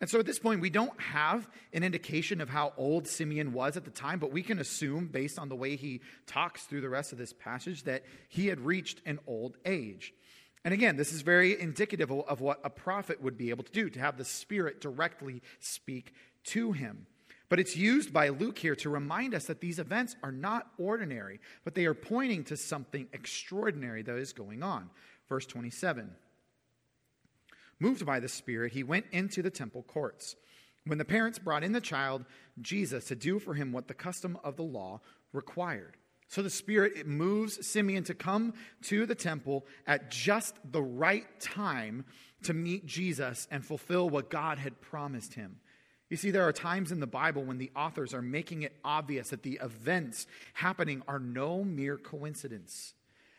And 0.00 0.08
so 0.08 0.20
at 0.20 0.26
this 0.26 0.38
point, 0.38 0.60
we 0.60 0.70
don't 0.70 1.00
have 1.00 1.48
an 1.72 1.82
indication 1.82 2.40
of 2.40 2.48
how 2.48 2.72
old 2.76 3.08
Simeon 3.08 3.52
was 3.52 3.76
at 3.76 3.84
the 3.84 3.90
time, 3.90 4.20
but 4.20 4.30
we 4.30 4.42
can 4.42 4.60
assume, 4.60 5.08
based 5.08 5.38
on 5.38 5.48
the 5.48 5.56
way 5.56 5.74
he 5.74 6.00
talks 6.26 6.64
through 6.64 6.82
the 6.82 6.88
rest 6.88 7.10
of 7.10 7.18
this 7.18 7.32
passage, 7.32 7.82
that 7.82 8.04
he 8.28 8.46
had 8.46 8.60
reached 8.60 9.02
an 9.06 9.18
old 9.26 9.56
age. 9.64 10.14
And 10.64 10.72
again, 10.72 10.96
this 10.96 11.12
is 11.12 11.22
very 11.22 11.60
indicative 11.60 12.12
of 12.12 12.40
what 12.40 12.60
a 12.62 12.70
prophet 12.70 13.20
would 13.22 13.36
be 13.36 13.50
able 13.50 13.64
to 13.64 13.72
do, 13.72 13.90
to 13.90 14.00
have 14.00 14.18
the 14.18 14.24
Spirit 14.24 14.80
directly 14.80 15.42
speak 15.58 16.12
to 16.44 16.72
him. 16.72 17.06
But 17.48 17.58
it's 17.58 17.76
used 17.76 18.12
by 18.12 18.28
Luke 18.28 18.58
here 18.58 18.76
to 18.76 18.90
remind 18.90 19.34
us 19.34 19.46
that 19.46 19.60
these 19.60 19.78
events 19.78 20.14
are 20.22 20.30
not 20.30 20.68
ordinary, 20.78 21.40
but 21.64 21.74
they 21.74 21.86
are 21.86 21.94
pointing 21.94 22.44
to 22.44 22.56
something 22.56 23.08
extraordinary 23.12 24.02
that 24.02 24.16
is 24.16 24.32
going 24.32 24.62
on. 24.62 24.90
Verse 25.28 25.46
27. 25.46 26.10
Moved 27.80 28.04
by 28.04 28.20
the 28.20 28.28
Spirit, 28.28 28.72
he 28.72 28.82
went 28.82 29.06
into 29.12 29.42
the 29.42 29.50
temple 29.50 29.82
courts. 29.82 30.36
When 30.84 30.98
the 30.98 31.04
parents 31.04 31.38
brought 31.38 31.64
in 31.64 31.72
the 31.72 31.80
child, 31.80 32.24
Jesus, 32.60 33.04
to 33.06 33.16
do 33.16 33.38
for 33.38 33.54
him 33.54 33.72
what 33.72 33.88
the 33.88 33.94
custom 33.94 34.38
of 34.42 34.56
the 34.56 34.62
law 34.62 35.00
required. 35.32 35.96
So 36.28 36.42
the 36.42 36.50
Spirit 36.50 36.92
it 36.96 37.06
moves 37.06 37.66
Simeon 37.66 38.04
to 38.04 38.14
come 38.14 38.54
to 38.82 39.06
the 39.06 39.14
temple 39.14 39.66
at 39.86 40.10
just 40.10 40.56
the 40.70 40.82
right 40.82 41.26
time 41.40 42.04
to 42.42 42.54
meet 42.54 42.86
Jesus 42.86 43.48
and 43.50 43.64
fulfill 43.64 44.10
what 44.10 44.30
God 44.30 44.58
had 44.58 44.80
promised 44.80 45.34
him. 45.34 45.60
You 46.10 46.16
see, 46.16 46.30
there 46.30 46.46
are 46.46 46.52
times 46.52 46.92
in 46.92 47.00
the 47.00 47.06
Bible 47.06 47.44
when 47.44 47.58
the 47.58 47.70
authors 47.76 48.14
are 48.14 48.22
making 48.22 48.62
it 48.62 48.76
obvious 48.84 49.30
that 49.30 49.42
the 49.42 49.58
events 49.62 50.26
happening 50.54 51.02
are 51.06 51.18
no 51.18 51.64
mere 51.64 51.98
coincidence. 51.98 52.94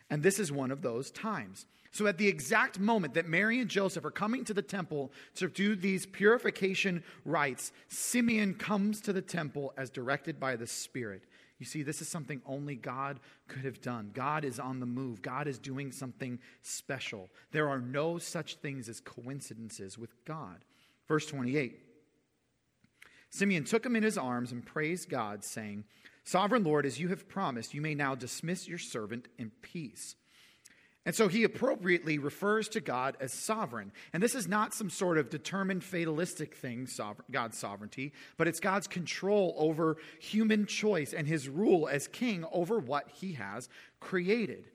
And 0.10 0.24
this 0.24 0.40
is 0.40 0.52
one 0.52 0.72
of 0.72 0.82
those 0.82 1.12
times. 1.12 1.66
So, 1.92 2.06
at 2.06 2.20
the 2.20 2.28
exact 2.28 2.80
moment 2.80 3.16
that 3.16 3.28
Mary 3.28 3.60
and 3.60 3.70
Joseph 3.70 4.06
are 4.06 4.12
coming 4.12 4.46
to 4.46 4.54
the 4.54 4.62
temple 4.62 5.12
to 5.36 5.50
do 5.50 5.76
these 5.76 6.06
purification 6.06 7.04
rites, 7.26 7.72
Simeon 7.88 8.54
comes 8.54 9.02
to 9.02 9.14
the 9.14 9.24
temple 9.24 9.74
as 9.76 9.90
directed 9.90 10.40
by 10.40 10.56
the 10.56 10.68
Spirit. 10.68 11.24
You 11.58 11.66
see, 11.66 11.84
this 11.84 12.02
is 12.02 12.08
something 12.08 12.42
only 12.46 12.76
God 12.76 13.20
could 13.48 13.66
have 13.66 13.82
done. 13.82 14.12
God 14.14 14.46
is 14.46 14.60
on 14.60 14.80
the 14.80 14.86
move, 14.86 15.22
God 15.22 15.48
is 15.48 15.58
doing 15.58 15.92
something 15.92 16.40
special. 16.62 17.28
There 17.52 17.68
are 17.68 17.82
no 17.82 18.18
such 18.18 18.56
things 18.58 18.88
as 18.88 19.00
coincidences 19.00 19.98
with 19.98 20.12
God. 20.26 20.64
Verse 21.08 21.26
28 21.26 21.80
Simeon 23.32 23.64
took 23.64 23.86
him 23.86 23.96
in 23.96 24.04
his 24.04 24.18
arms 24.18 24.52
and 24.52 24.66
praised 24.66 25.10
God, 25.10 25.44
saying, 25.44 25.84
Sovereign 26.30 26.64
Lord, 26.64 26.86
as 26.86 27.00
you 27.00 27.08
have 27.08 27.28
promised, 27.28 27.74
you 27.74 27.82
may 27.82 27.96
now 27.96 28.14
dismiss 28.14 28.68
your 28.68 28.78
servant 28.78 29.28
in 29.40 29.50
peace. 29.64 30.16
And 31.04 31.16
so 31.16 31.28
he 31.28 31.44
appropriately 31.44 32.20
refers 32.20 32.70
to 32.70 32.82
God 32.82 33.18
as 33.20 33.34
sovereign. 33.34 33.92
And 34.14 34.22
this 34.22 34.36
is 34.36 34.48
not 34.48 34.76
some 34.76 34.92
sort 34.92 35.18
of 35.18 35.32
determined 35.32 35.84
fatalistic 35.84 36.54
thing, 36.54 36.88
God's 37.32 37.58
sovereignty, 37.58 38.14
but 38.38 38.48
it's 38.48 38.60
God's 38.60 38.86
control 38.86 39.56
over 39.58 39.98
human 40.20 40.68
choice 40.68 41.14
and 41.14 41.28
his 41.28 41.50
rule 41.50 41.88
as 41.88 42.08
king 42.08 42.46
over 42.52 42.78
what 42.78 43.10
he 43.10 43.34
has 43.34 43.68
created. 44.00 44.70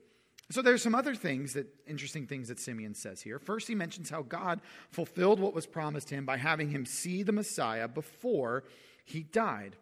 So 0.51 0.61
there's 0.61 0.83
some 0.83 0.93
other 0.93 1.15
things 1.15 1.53
that 1.53 1.67
interesting 1.87 2.27
things 2.27 2.49
that 2.49 2.59
Simeon 2.59 2.95
says 2.95 3.21
here. 3.21 3.39
First, 3.39 3.69
he 3.69 3.75
mentions 3.75 4.09
how 4.09 4.23
God 4.23 4.59
fulfilled 4.91 5.39
what 5.39 5.53
was 5.53 5.67
promised 5.67 6.09
him 6.09 6.25
by 6.25 6.35
having 6.35 6.69
him 6.69 6.85
see 6.85 7.23
the 7.23 7.31
Messiah 7.31 7.87
before 7.87 8.65
he 9.05 9.23
died. 9.23 9.77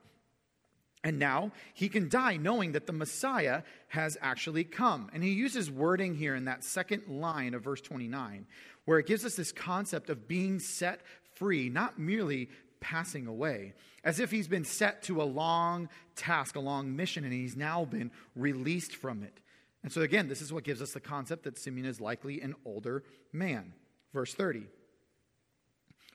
And 1.04 1.20
now 1.20 1.52
he 1.74 1.90
can 1.90 2.08
die 2.08 2.38
knowing 2.38 2.72
that 2.72 2.88
the 2.88 2.94
Messiah 2.94 3.64
has 3.90 4.18
actually 4.22 4.64
come. 4.64 5.10
And 5.14 5.22
he 5.22 5.32
uses 5.32 5.70
wording 5.70 6.16
here 6.16 6.36
in 6.36 6.46
that 6.46 6.64
second 6.64 7.08
line 7.08 7.54
of 7.54 7.64
verse 7.64 7.82
29, 7.82 8.48
where 8.86 9.00
it 9.00 9.08
gives 9.08 9.26
us 9.26 9.36
this 9.36 9.52
concept 9.52 10.10
of 10.10 10.28
being 10.28 10.60
set 10.60 11.02
free, 11.36 11.68
not 11.68 12.00
merely 12.00 12.50
passing 12.80 13.28
away, 13.28 13.74
as 14.04 14.20
if 14.20 14.32
he's 14.32 14.48
been 14.48 14.66
set 14.66 15.02
to 15.04 15.22
a 15.22 15.24
long 15.24 15.90
task, 16.16 16.56
a 16.56 16.60
long 16.60 16.96
mission, 16.96 17.24
and 17.24 17.34
he's 17.34 17.56
now 17.56 17.84
been 17.86 18.12
released 18.36 18.96
from 18.96 19.24
it. 19.24 19.40
And 19.84 19.92
so, 19.92 20.02
again, 20.02 20.30
this 20.30 20.42
is 20.42 20.54
what 20.54 20.64
gives 20.64 20.82
us 20.82 20.94
the 20.94 21.02
concept 21.02 21.44
that 21.44 21.58
Simeon 21.58 21.86
is 21.86 22.00
likely 22.00 22.40
an 22.42 22.56
older 22.66 23.04
man. 23.34 23.74
Verse 24.14 24.34
30 24.34 24.68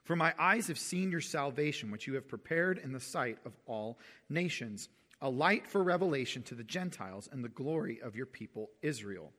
For 0.08 0.16
my 0.16 0.32
eyes 0.38 0.68
have 0.68 0.78
seen 0.78 1.10
your 1.10 1.20
salvation, 1.20 1.90
which 1.90 2.06
you 2.06 2.14
have 2.14 2.26
prepared 2.26 2.78
in 2.78 2.94
the 2.94 2.98
sight 2.98 3.36
of 3.44 3.52
all 3.66 3.98
nations, 4.30 4.88
a 5.20 5.28
light 5.28 5.66
for 5.66 5.82
revelation 5.82 6.42
to 6.44 6.54
the 6.54 6.64
Gentiles 6.64 7.28
and 7.30 7.44
the 7.44 7.50
glory 7.50 8.00
of 8.00 8.16
your 8.16 8.24
people 8.24 8.70
Israel. 8.80 9.34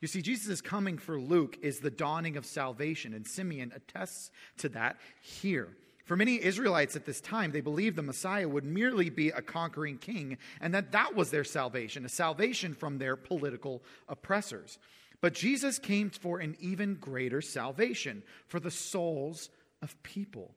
You 0.00 0.06
see, 0.06 0.22
Jesus' 0.22 0.60
coming 0.60 0.96
for 0.96 1.18
Luke 1.18 1.58
is 1.60 1.80
the 1.80 1.90
dawning 1.90 2.36
of 2.36 2.46
salvation, 2.46 3.14
and 3.14 3.26
Simeon 3.26 3.72
attests 3.74 4.30
to 4.58 4.68
that 4.68 4.96
here. 5.22 5.76
For 6.04 6.16
many 6.16 6.40
Israelites 6.40 6.94
at 6.94 7.04
this 7.04 7.20
time, 7.20 7.50
they 7.50 7.60
believed 7.60 7.96
the 7.96 8.02
Messiah 8.02 8.48
would 8.48 8.64
merely 8.64 9.10
be 9.10 9.30
a 9.30 9.42
conquering 9.42 9.98
king 9.98 10.38
and 10.60 10.72
that 10.72 10.92
that 10.92 11.16
was 11.16 11.32
their 11.32 11.42
salvation, 11.42 12.04
a 12.04 12.08
salvation 12.08 12.74
from 12.74 12.98
their 12.98 13.16
political 13.16 13.82
oppressors. 14.08 14.78
But 15.20 15.34
Jesus 15.34 15.80
came 15.80 16.10
for 16.10 16.38
an 16.38 16.56
even 16.60 16.94
greater 16.94 17.42
salvation 17.42 18.22
for 18.46 18.60
the 18.60 18.70
souls 18.70 19.50
of 19.82 20.00
people. 20.02 20.54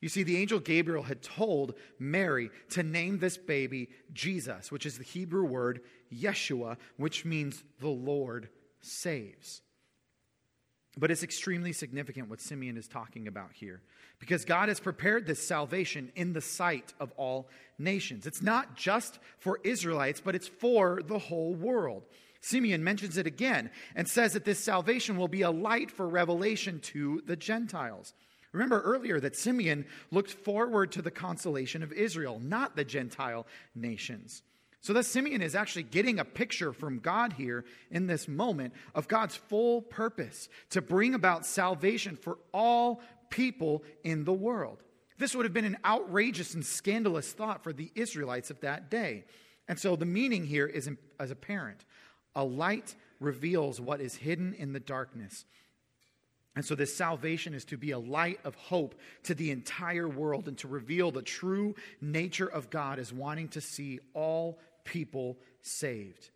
You 0.00 0.08
see, 0.08 0.22
the 0.22 0.36
angel 0.36 0.60
Gabriel 0.60 1.02
had 1.02 1.22
told 1.22 1.74
Mary 1.98 2.50
to 2.70 2.82
name 2.82 3.18
this 3.18 3.38
baby 3.38 3.88
Jesus, 4.12 4.70
which 4.70 4.84
is 4.84 4.98
the 4.98 5.04
Hebrew 5.04 5.44
word 5.44 5.80
Yeshua, 6.12 6.76
which 6.96 7.24
means 7.24 7.64
the 7.80 7.88
Lord 7.88 8.48
saves. 8.82 9.62
But 10.96 11.10
it's 11.10 11.22
extremely 11.22 11.72
significant 11.72 12.28
what 12.28 12.40
Simeon 12.40 12.76
is 12.76 12.86
talking 12.86 13.26
about 13.26 13.52
here 13.52 13.82
because 14.18 14.44
God 14.44 14.68
has 14.68 14.78
prepared 14.78 15.26
this 15.26 15.46
salvation 15.46 16.12
in 16.14 16.32
the 16.32 16.40
sight 16.40 16.92
of 17.00 17.10
all 17.16 17.48
nations. 17.78 18.26
It's 18.26 18.42
not 18.42 18.76
just 18.76 19.18
for 19.38 19.58
Israelites, 19.64 20.20
but 20.20 20.34
it's 20.34 20.48
for 20.48 21.00
the 21.04 21.18
whole 21.18 21.54
world. 21.54 22.04
Simeon 22.40 22.84
mentions 22.84 23.16
it 23.16 23.26
again 23.26 23.70
and 23.96 24.06
says 24.06 24.34
that 24.34 24.44
this 24.44 24.58
salvation 24.58 25.16
will 25.16 25.28
be 25.28 25.42
a 25.42 25.50
light 25.50 25.90
for 25.90 26.06
revelation 26.06 26.78
to 26.80 27.22
the 27.26 27.36
Gentiles. 27.36 28.12
Remember 28.54 28.80
earlier 28.80 29.18
that 29.18 29.34
Simeon 29.34 29.84
looked 30.12 30.30
forward 30.30 30.92
to 30.92 31.02
the 31.02 31.10
consolation 31.10 31.82
of 31.82 31.92
Israel, 31.92 32.40
not 32.40 32.76
the 32.76 32.84
Gentile 32.84 33.46
nations. 33.74 34.42
So 34.80 34.92
that 34.92 35.06
Simeon 35.06 35.42
is 35.42 35.56
actually 35.56 35.82
getting 35.82 36.20
a 36.20 36.24
picture 36.24 36.72
from 36.72 37.00
God 37.00 37.32
here 37.32 37.64
in 37.90 38.06
this 38.06 38.28
moment 38.28 38.72
of 38.94 39.08
God's 39.08 39.34
full 39.34 39.82
purpose 39.82 40.48
to 40.70 40.80
bring 40.80 41.14
about 41.14 41.44
salvation 41.44 42.16
for 42.16 42.38
all 42.52 43.00
people 43.28 43.82
in 44.04 44.24
the 44.24 44.32
world. 44.32 44.84
This 45.18 45.34
would 45.34 45.46
have 45.46 45.52
been 45.54 45.64
an 45.64 45.78
outrageous 45.84 46.54
and 46.54 46.64
scandalous 46.64 47.32
thought 47.32 47.64
for 47.64 47.72
the 47.72 47.90
Israelites 47.96 48.50
of 48.50 48.60
that 48.60 48.88
day. 48.88 49.24
And 49.66 49.80
so 49.80 49.96
the 49.96 50.06
meaning 50.06 50.44
here 50.44 50.66
is 50.66 50.88
as 51.18 51.32
apparent. 51.32 51.84
A 52.36 52.44
light 52.44 52.94
reveals 53.18 53.80
what 53.80 54.00
is 54.00 54.14
hidden 54.14 54.54
in 54.54 54.72
the 54.72 54.80
darkness. 54.80 55.44
And 56.56 56.64
so, 56.64 56.74
this 56.74 56.96
salvation 56.96 57.52
is 57.52 57.64
to 57.66 57.76
be 57.76 57.90
a 57.90 57.98
light 57.98 58.38
of 58.44 58.54
hope 58.54 58.94
to 59.24 59.34
the 59.34 59.50
entire 59.50 60.08
world 60.08 60.46
and 60.46 60.56
to 60.58 60.68
reveal 60.68 61.10
the 61.10 61.22
true 61.22 61.74
nature 62.00 62.46
of 62.46 62.70
God 62.70 62.98
as 62.98 63.12
wanting 63.12 63.48
to 63.48 63.60
see 63.60 63.98
all 64.12 64.58
people 64.84 65.36
saved. 65.62 66.30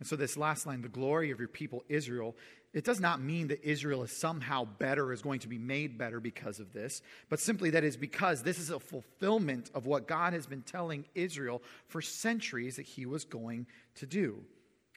And 0.00 0.08
so, 0.08 0.16
this 0.16 0.36
last 0.36 0.66
line, 0.66 0.82
the 0.82 0.88
glory 0.88 1.30
of 1.30 1.38
your 1.38 1.48
people, 1.48 1.84
Israel, 1.88 2.34
it 2.76 2.84
does 2.84 3.00
not 3.00 3.22
mean 3.22 3.48
that 3.48 3.66
Israel 3.66 4.02
is 4.02 4.12
somehow 4.12 4.64
better, 4.64 5.12
is 5.12 5.22
going 5.22 5.40
to 5.40 5.48
be 5.48 5.58
made 5.58 5.96
better 5.96 6.20
because 6.20 6.60
of 6.60 6.74
this, 6.74 7.00
but 7.30 7.40
simply 7.40 7.70
that 7.70 7.84
is 7.84 7.96
because 7.96 8.42
this 8.42 8.58
is 8.58 8.68
a 8.68 8.80
fulfillment 8.80 9.70
of 9.74 9.86
what 9.86 10.06
God 10.06 10.34
has 10.34 10.46
been 10.46 10.60
telling 10.60 11.06
Israel 11.14 11.62
for 11.86 12.02
centuries 12.02 12.76
that 12.76 12.84
he 12.84 13.06
was 13.06 13.24
going 13.24 13.66
to 13.94 14.06
do. 14.06 14.42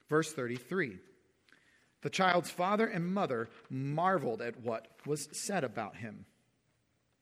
Verse 0.09 0.33
33 0.33 0.97
The 2.01 2.09
child's 2.09 2.49
father 2.49 2.87
and 2.87 3.13
mother 3.13 3.49
marveled 3.69 4.41
at 4.41 4.61
what 4.61 4.87
was 5.05 5.27
said 5.31 5.63
about 5.63 5.97
him. 5.97 6.25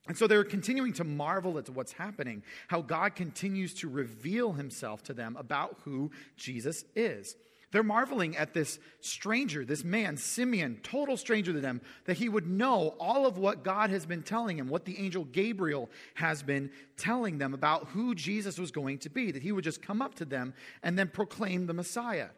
And 0.07 0.17
so 0.17 0.27
they're 0.27 0.43
continuing 0.43 0.93
to 0.93 1.03
marvel 1.03 1.57
at 1.57 1.69
what's 1.69 1.91
happening, 1.91 2.43
how 2.67 2.81
God 2.81 3.15
continues 3.15 3.73
to 3.75 3.89
reveal 3.89 4.53
himself 4.53 5.03
to 5.03 5.13
them 5.13 5.35
about 5.35 5.77
who 5.83 6.11
Jesus 6.37 6.85
is. 6.95 7.35
They're 7.71 7.83
marveling 7.83 8.37
at 8.37 8.53
this 8.53 8.79
stranger, 9.01 9.65
this 9.65 9.83
man, 9.83 10.15
Simeon, 10.15 10.79
total 10.83 11.17
stranger 11.17 11.51
to 11.51 11.59
them, 11.59 11.81
that 12.05 12.17
he 12.17 12.29
would 12.29 12.47
know 12.47 12.95
all 12.97 13.25
of 13.25 13.37
what 13.37 13.65
God 13.65 13.89
has 13.89 14.05
been 14.05 14.23
telling 14.23 14.57
him, 14.57 14.69
what 14.69 14.85
the 14.85 14.97
angel 14.97 15.25
Gabriel 15.25 15.89
has 16.13 16.41
been 16.41 16.71
telling 16.95 17.39
them 17.39 17.53
about 17.53 17.89
who 17.89 18.15
Jesus 18.15 18.57
was 18.57 18.71
going 18.71 18.99
to 18.99 19.09
be, 19.09 19.31
that 19.31 19.43
he 19.43 19.51
would 19.51 19.65
just 19.65 19.81
come 19.81 20.01
up 20.01 20.15
to 20.15 20.25
them 20.25 20.53
and 20.81 20.97
then 20.97 21.09
proclaim 21.09 21.67
the 21.67 21.73
Messiah. 21.73 22.29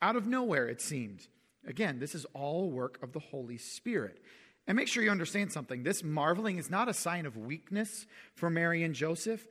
Out 0.00 0.14
of 0.14 0.28
nowhere, 0.28 0.68
it 0.68 0.80
seemed. 0.80 1.26
Again, 1.66 1.98
this 1.98 2.14
is 2.14 2.24
all 2.32 2.70
work 2.70 3.02
of 3.02 3.12
the 3.12 3.20
Holy 3.20 3.58
Spirit. 3.58 4.20
And 4.66 4.76
make 4.76 4.88
sure 4.88 5.02
you 5.02 5.10
understand 5.10 5.52
something. 5.52 5.82
This 5.82 6.02
marveling 6.02 6.58
is 6.58 6.70
not 6.70 6.88
a 6.88 6.94
sign 6.94 7.26
of 7.26 7.36
weakness 7.36 8.06
for 8.34 8.50
Mary 8.50 8.82
and 8.82 8.94
Joseph. 8.94 9.46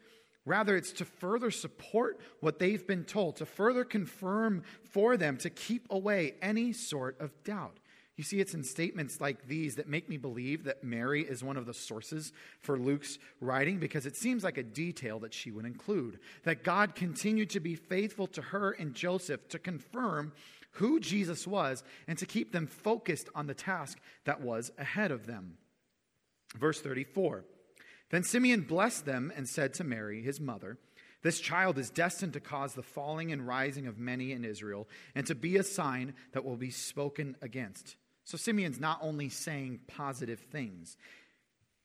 Rather, 0.46 0.76
it's 0.76 0.92
to 0.94 1.06
further 1.06 1.50
support 1.52 2.20
what 2.40 2.60
they've 2.60 2.86
been 2.86 3.04
told, 3.04 3.38
to 3.38 3.46
further 3.46 3.84
confirm 3.84 4.64
for 4.84 5.18
them 5.18 5.38
to 5.38 5.50
keep 5.50 5.88
away 5.90 6.36
any 6.42 6.72
sort 6.72 7.20
of 7.20 7.32
doubt. 7.44 7.80
You 8.18 8.24
see, 8.24 8.40
it's 8.40 8.54
in 8.54 8.64
statements 8.64 9.20
like 9.20 9.48
these 9.48 9.76
that 9.76 9.90
make 9.90 10.08
me 10.08 10.16
believe 10.16 10.64
that 10.66 10.84
Mary 10.84 11.24
is 11.24 11.44
one 11.44 11.58
of 11.58 11.66
the 11.66 11.74
sources 11.74 12.32
for 12.62 12.80
Luke's 12.80 13.18
writing 13.42 13.78
because 13.78 14.06
it 14.06 14.16
seems 14.16 14.44
like 14.44 14.58
a 14.58 14.64
detail 14.64 15.20
that 15.20 15.34
she 15.34 15.52
would 15.52 15.66
include. 15.66 16.20
That 16.44 16.64
God 16.64 16.96
continued 16.96 17.50
to 17.52 17.60
be 17.60 17.76
faithful 17.76 18.28
to 18.28 18.42
her 18.42 18.72
and 18.72 18.94
Joseph 18.94 19.50
to 19.50 19.60
confirm 19.60 20.32
who 20.76 21.00
Jesus 21.00 21.46
was 21.46 21.84
and 22.08 22.18
to 22.18 22.26
keep 22.26 22.52
them 22.52 22.68
focused 22.68 23.30
on 23.36 23.48
the 23.48 23.54
task 23.54 24.00
that 24.26 24.42
was 24.42 24.72
ahead 24.78 25.12
of 25.12 25.26
them. 25.26 25.58
Verse 26.58 26.80
34 26.82 27.46
Then 28.12 28.24
Simeon 28.24 28.62
blessed 28.62 29.06
them 29.06 29.32
and 29.36 29.48
said 29.48 29.74
to 29.76 29.84
Mary, 29.84 30.22
his 30.22 30.40
mother, 30.40 30.78
this 31.26 31.40
child 31.40 31.80
is 31.80 31.90
destined 31.90 32.34
to 32.34 32.40
cause 32.40 32.76
the 32.76 32.84
falling 32.84 33.32
and 33.32 33.48
rising 33.48 33.88
of 33.88 33.98
many 33.98 34.32
in 34.32 34.46
Israel 34.46 34.88
and 35.16 35.26
to 35.26 35.34
be 35.34 35.58
a 35.58 35.64
sign 35.64 36.14
that 36.34 36.46
will 36.46 36.56
be 36.56 36.70
spoken 36.70 37.36
against. 37.42 37.96
So 38.26 38.38
Simeon's 38.38 38.80
not 38.80 39.00
only 39.02 39.30
saying 39.30 39.80
positive 39.88 40.40
things, 40.40 40.98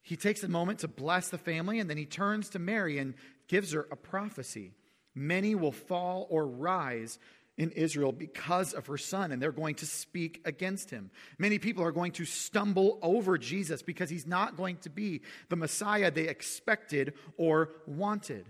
he 0.02 0.16
takes 0.16 0.42
a 0.42 0.48
moment 0.48 0.80
to 0.80 0.88
bless 0.88 1.28
the 1.28 1.38
family 1.38 1.78
and 1.78 1.88
then 1.88 1.96
he 1.96 2.04
turns 2.04 2.50
to 2.50 2.58
Mary 2.58 2.98
and 2.98 3.14
gives 3.48 3.72
her 3.72 3.86
a 3.90 3.96
prophecy. 3.96 4.72
Many 5.14 5.54
will 5.54 5.72
fall 5.72 6.26
or 6.30 6.46
rise 6.46 7.18
in 7.60 7.70
Israel 7.72 8.10
because 8.10 8.72
of 8.72 8.86
her 8.86 8.96
son, 8.96 9.32
and 9.32 9.40
they're 9.40 9.52
going 9.52 9.74
to 9.74 9.84
speak 9.86 10.40
against 10.46 10.88
him. 10.88 11.10
Many 11.38 11.58
people 11.58 11.84
are 11.84 11.92
going 11.92 12.12
to 12.12 12.24
stumble 12.24 12.98
over 13.02 13.36
Jesus 13.36 13.82
because 13.82 14.08
he's 14.08 14.26
not 14.26 14.56
going 14.56 14.78
to 14.78 14.88
be 14.88 15.20
the 15.50 15.56
Messiah 15.56 16.10
they 16.10 16.26
expected 16.26 17.12
or 17.36 17.72
wanted. 17.86 18.46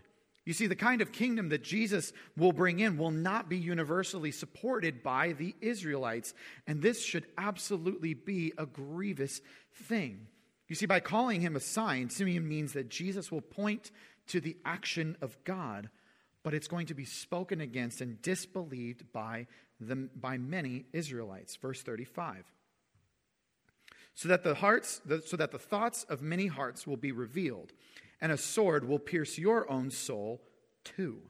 You 0.46 0.52
see, 0.52 0.68
the 0.68 0.76
kind 0.76 1.02
of 1.02 1.10
kingdom 1.10 1.48
that 1.48 1.64
Jesus 1.64 2.12
will 2.36 2.52
bring 2.52 2.78
in 2.78 2.98
will 2.98 3.10
not 3.10 3.48
be 3.48 3.58
universally 3.58 4.30
supported 4.30 5.02
by 5.02 5.32
the 5.32 5.56
Israelites. 5.60 6.32
And 6.68 6.80
this 6.80 7.04
should 7.04 7.26
absolutely 7.36 8.14
be 8.14 8.52
a 8.56 8.64
grievous 8.64 9.40
thing. 9.74 10.28
You 10.68 10.76
see, 10.76 10.86
by 10.86 11.00
calling 11.00 11.40
him 11.40 11.56
a 11.56 11.60
sign, 11.60 12.10
Simeon 12.10 12.46
means 12.46 12.74
that 12.74 12.88
Jesus 12.88 13.32
will 13.32 13.40
point 13.40 13.90
to 14.28 14.40
the 14.40 14.56
action 14.64 15.16
of 15.20 15.36
God, 15.42 15.90
but 16.42 16.54
it's 16.54 16.68
going 16.68 16.86
to 16.86 16.94
be 16.94 17.04
spoken 17.04 17.60
against 17.60 18.00
and 18.00 18.20
disbelieved 18.22 19.12
by, 19.12 19.46
the, 19.80 20.08
by 20.14 20.38
many 20.38 20.86
Israelites. 20.92 21.56
Verse 21.56 21.82
35 21.82 22.44
so 24.14 24.28
that 24.28 24.42
the 24.42 24.54
hearts 24.54 25.00
so 25.24 25.36
that 25.36 25.50
the 25.50 25.58
thoughts 25.58 26.04
of 26.04 26.20
many 26.20 26.46
hearts 26.46 26.86
will 26.86 26.98
be 26.98 27.10
revealed 27.10 27.72
and 28.20 28.30
a 28.30 28.36
sword 28.36 28.86
will 28.86 28.98
pierce 28.98 29.38
your 29.38 29.70
own 29.70 29.90
soul 29.90 30.42
too. 30.84 31.22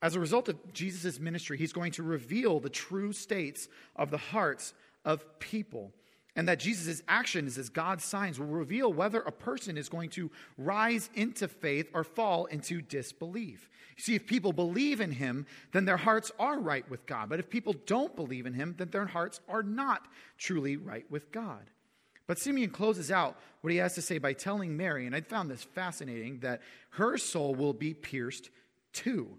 As 0.00 0.16
a 0.16 0.20
result 0.20 0.48
of 0.48 0.72
Jesus' 0.72 1.20
ministry, 1.20 1.58
he's 1.58 1.72
going 1.72 1.92
to 1.92 2.02
reveal 2.02 2.60
the 2.60 2.70
true 2.70 3.12
states 3.12 3.68
of 3.94 4.10
the 4.10 4.18
hearts 4.18 4.74
of 5.04 5.38
people. 5.38 5.92
And 6.34 6.48
that 6.48 6.60
Jesus' 6.60 7.02
actions 7.08 7.58
as 7.58 7.68
God's 7.68 8.04
signs 8.04 8.40
will 8.40 8.46
reveal 8.46 8.90
whether 8.90 9.20
a 9.20 9.30
person 9.30 9.76
is 9.76 9.90
going 9.90 10.08
to 10.10 10.30
rise 10.56 11.10
into 11.14 11.46
faith 11.46 11.90
or 11.92 12.04
fall 12.04 12.46
into 12.46 12.80
disbelief. 12.80 13.68
You 13.98 14.02
see, 14.02 14.14
if 14.14 14.26
people 14.26 14.54
believe 14.54 15.02
in 15.02 15.10
him, 15.10 15.44
then 15.72 15.84
their 15.84 15.98
hearts 15.98 16.32
are 16.38 16.58
right 16.58 16.88
with 16.88 17.04
God. 17.04 17.28
But 17.28 17.38
if 17.38 17.50
people 17.50 17.74
don't 17.84 18.16
believe 18.16 18.46
in 18.46 18.54
him, 18.54 18.74
then 18.78 18.88
their 18.90 19.06
hearts 19.06 19.40
are 19.46 19.62
not 19.62 20.08
truly 20.38 20.76
right 20.78 21.04
with 21.10 21.30
God. 21.32 21.68
But 22.26 22.38
Simeon 22.38 22.70
closes 22.70 23.10
out 23.10 23.38
what 23.60 23.72
he 23.72 23.78
has 23.78 23.94
to 23.96 24.02
say 24.02 24.16
by 24.16 24.32
telling 24.32 24.76
Mary, 24.76 25.06
and 25.06 25.14
I 25.14 25.20
found 25.20 25.50
this 25.50 25.62
fascinating, 25.62 26.38
that 26.40 26.62
her 26.90 27.18
soul 27.18 27.54
will 27.54 27.74
be 27.74 27.92
pierced 27.92 28.48
too. 28.94 29.36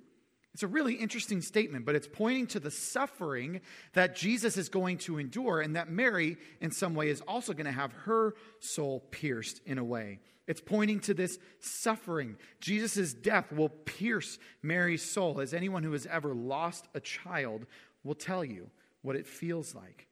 It's 0.53 0.63
a 0.63 0.67
really 0.67 0.93
interesting 0.93 1.41
statement, 1.41 1.83
but 1.83 1.95
it's 1.95 2.07
pointing 2.07 2.45
to 2.48 2.60
the 2.60 2.69
suffering 2.69 3.62
that 3.93 4.15
Jesus 4.15 4.55
is 4.55 4.69
going 4.69 5.00
to 5.00 5.17
endure, 5.17 5.62
and 5.62 5.75
that 5.75 5.89
Mary, 5.89 6.38
in 6.62 6.69
some 6.69 6.93
way, 6.93 7.10
is 7.10 7.22
also 7.22 7.53
going 7.53 7.65
to 7.65 7.72
have 7.72 7.91
her 8.05 8.36
soul 8.60 9.00
pierced 9.10 9.62
in 9.65 9.79
a 9.79 9.83
way. 9.83 10.19
It's 10.45 10.62
pointing 10.62 11.00
to 11.01 11.13
this 11.13 11.39
suffering. 11.60 12.38
Jesus' 12.60 13.13
death 13.13 13.51
will 13.51 13.69
pierce 13.69 14.38
Mary's 14.62 15.03
soul, 15.03 15.41
as 15.41 15.53
anyone 15.53 15.83
who 15.83 15.93
has 15.93 16.05
ever 16.05 16.36
lost 16.36 16.88
a 16.93 17.00
child 17.00 17.65
will 18.03 18.13
tell 18.13 18.45
you 18.45 18.69
what 19.01 19.15
it 19.15 19.25
feels 19.25 19.74
like. 19.74 20.07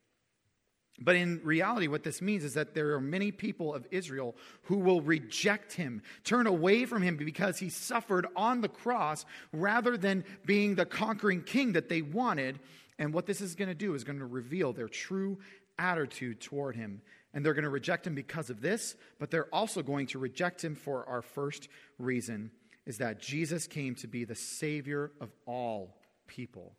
But 1.03 1.15
in 1.15 1.41
reality, 1.43 1.87
what 1.87 2.03
this 2.03 2.21
means 2.21 2.43
is 2.43 2.53
that 2.53 2.75
there 2.75 2.93
are 2.93 3.01
many 3.01 3.31
people 3.31 3.73
of 3.73 3.87
Israel 3.89 4.35
who 4.63 4.77
will 4.77 5.01
reject 5.01 5.73
him, 5.73 6.03
turn 6.23 6.45
away 6.45 6.85
from 6.85 7.01
him 7.01 7.17
because 7.17 7.57
he 7.57 7.69
suffered 7.69 8.27
on 8.35 8.61
the 8.61 8.69
cross 8.69 9.25
rather 9.51 9.97
than 9.97 10.23
being 10.45 10.75
the 10.75 10.85
conquering 10.85 11.41
king 11.41 11.73
that 11.73 11.89
they 11.89 12.03
wanted. 12.03 12.59
And 12.99 13.13
what 13.13 13.25
this 13.25 13.41
is 13.41 13.55
going 13.55 13.69
to 13.69 13.75
do 13.75 13.95
is 13.95 14.03
going 14.03 14.19
to 14.19 14.25
reveal 14.25 14.73
their 14.73 14.87
true 14.87 15.39
attitude 15.79 16.39
toward 16.39 16.75
him. 16.75 17.01
And 17.33 17.43
they're 17.43 17.55
going 17.55 17.63
to 17.63 17.69
reject 17.69 18.05
him 18.05 18.13
because 18.13 18.51
of 18.51 18.61
this, 18.61 18.95
but 19.17 19.31
they're 19.31 19.53
also 19.53 19.81
going 19.81 20.05
to 20.07 20.19
reject 20.19 20.63
him 20.63 20.75
for 20.75 21.07
our 21.09 21.23
first 21.23 21.67
reason 21.97 22.51
is 22.85 22.97
that 22.97 23.19
Jesus 23.19 23.67
came 23.67 23.95
to 23.95 24.07
be 24.07 24.23
the 24.25 24.35
Savior 24.35 25.11
of 25.19 25.31
all 25.45 25.97
people. 26.27 26.73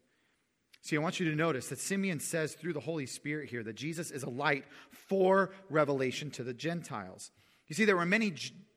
See, 0.82 0.96
I 0.96 1.00
want 1.00 1.20
you 1.20 1.30
to 1.30 1.36
notice 1.36 1.68
that 1.68 1.78
Simeon 1.78 2.18
says 2.18 2.54
through 2.54 2.72
the 2.72 2.80
Holy 2.80 3.06
Spirit 3.06 3.48
here 3.48 3.62
that 3.62 3.76
Jesus 3.76 4.10
is 4.10 4.24
a 4.24 4.28
light 4.28 4.64
for 4.90 5.52
revelation 5.70 6.30
to 6.32 6.42
the 6.42 6.52
Gentiles. 6.52 7.30
You 7.68 7.76
see, 7.76 7.84
there 7.84 7.96
were 7.96 8.04
many 8.04 8.34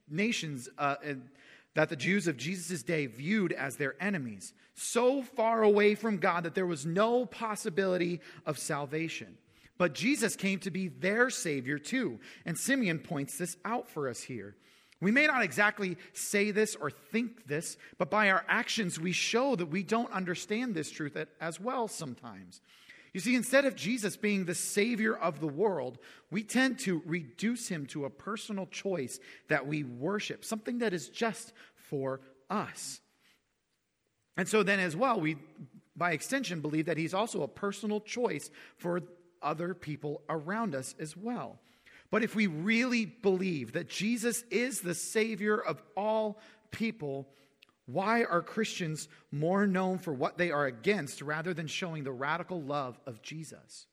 nations 0.07 0.69
uh, 0.77 0.95
that 1.73 1.89
the 1.89 1.95
Jews 1.95 2.27
of 2.27 2.37
Jesus' 2.37 2.83
day 2.83 3.07
viewed 3.07 3.51
as 3.51 3.75
their 3.75 3.95
enemies, 3.99 4.53
so 4.75 5.23
far 5.23 5.63
away 5.63 5.95
from 5.95 6.17
God 6.17 6.43
that 6.43 6.53
there 6.53 6.67
was 6.67 6.85
no 6.85 7.25
possibility 7.25 8.21
of 8.45 8.59
salvation. 8.59 9.37
But 9.77 9.95
Jesus 9.95 10.35
came 10.35 10.59
to 10.59 10.71
be 10.71 10.87
their 10.87 11.29
Savior 11.29 11.79
too. 11.79 12.19
And 12.45 12.57
Simeon 12.57 12.99
points 12.99 13.37
this 13.37 13.57
out 13.65 13.89
for 13.89 14.07
us 14.07 14.21
here. 14.21 14.55
We 15.05 15.11
may 15.11 15.27
not 15.27 15.43
exactly 15.43 15.97
say 16.13 16.49
this 16.49 16.73
or 16.75 16.89
think 16.89 17.45
this, 17.45 17.77
but 17.99 18.09
by 18.09 18.31
our 18.31 18.43
actions, 18.47 18.99
we 18.99 19.11
show 19.11 19.55
that 19.55 19.67
we 19.67 19.83
don't 19.83 20.11
understand 20.11 20.73
this 20.73 20.89
truth 20.89 21.15
as 21.39 21.59
well 21.59 21.87
sometimes. 21.87 22.59
You 23.13 23.19
see, 23.19 23.35
instead 23.35 23.65
of 23.65 23.75
Jesus 23.75 24.17
being 24.17 24.45
the 24.45 24.55
Savior 24.55 25.15
of 25.15 25.41
the 25.41 25.47
world, 25.47 25.99
we 26.31 26.41
tend 26.41 26.79
to 26.79 27.03
reduce 27.05 27.67
him 27.67 27.85
to 27.85 28.05
a 28.05 28.09
personal 28.09 28.65
choice 28.65 29.19
that 29.47 29.67
we 29.67 29.83
worship, 29.83 30.43
something 30.43 30.79
that 30.79 30.91
is 30.91 31.09
just 31.09 31.53
for 31.75 32.21
us. 32.49 32.99
And 34.37 34.49
so 34.49 34.63
then, 34.63 34.79
as 34.79 34.95
well, 34.95 35.21
we, 35.21 35.37
by 35.95 36.13
extension, 36.13 36.61
believe 36.61 36.87
that 36.87 36.97
he's 36.97 37.13
also 37.13 37.43
a 37.43 37.47
personal 37.47 38.01
choice 38.01 38.49
for 38.79 39.03
other 39.39 39.75
people 39.75 40.23
around 40.29 40.73
us 40.73 40.95
as 40.99 41.15
well. 41.15 41.59
But 42.15 42.23
if 42.23 42.33
we 42.33 42.47
really 42.47 43.05
believe 43.05 43.73
that 43.73 43.89
Jesus 43.89 44.45
is 44.49 44.79
the 44.79 44.95
Savior 44.95 45.57
of 45.57 45.83
all 45.97 46.39
people, 46.71 47.27
why 47.87 48.23
are 48.23 48.41
Christians 48.41 49.09
more 49.33 49.67
known 49.67 49.97
for 49.97 50.13
what 50.13 50.37
they 50.37 50.49
are 50.49 50.65
against 50.65 51.21
rather 51.21 51.53
than 51.53 51.67
showing 51.67 52.05
the 52.05 52.13
radical 52.13 52.61
love 52.61 52.97
of 53.05 53.21
Jesus? 53.21 53.87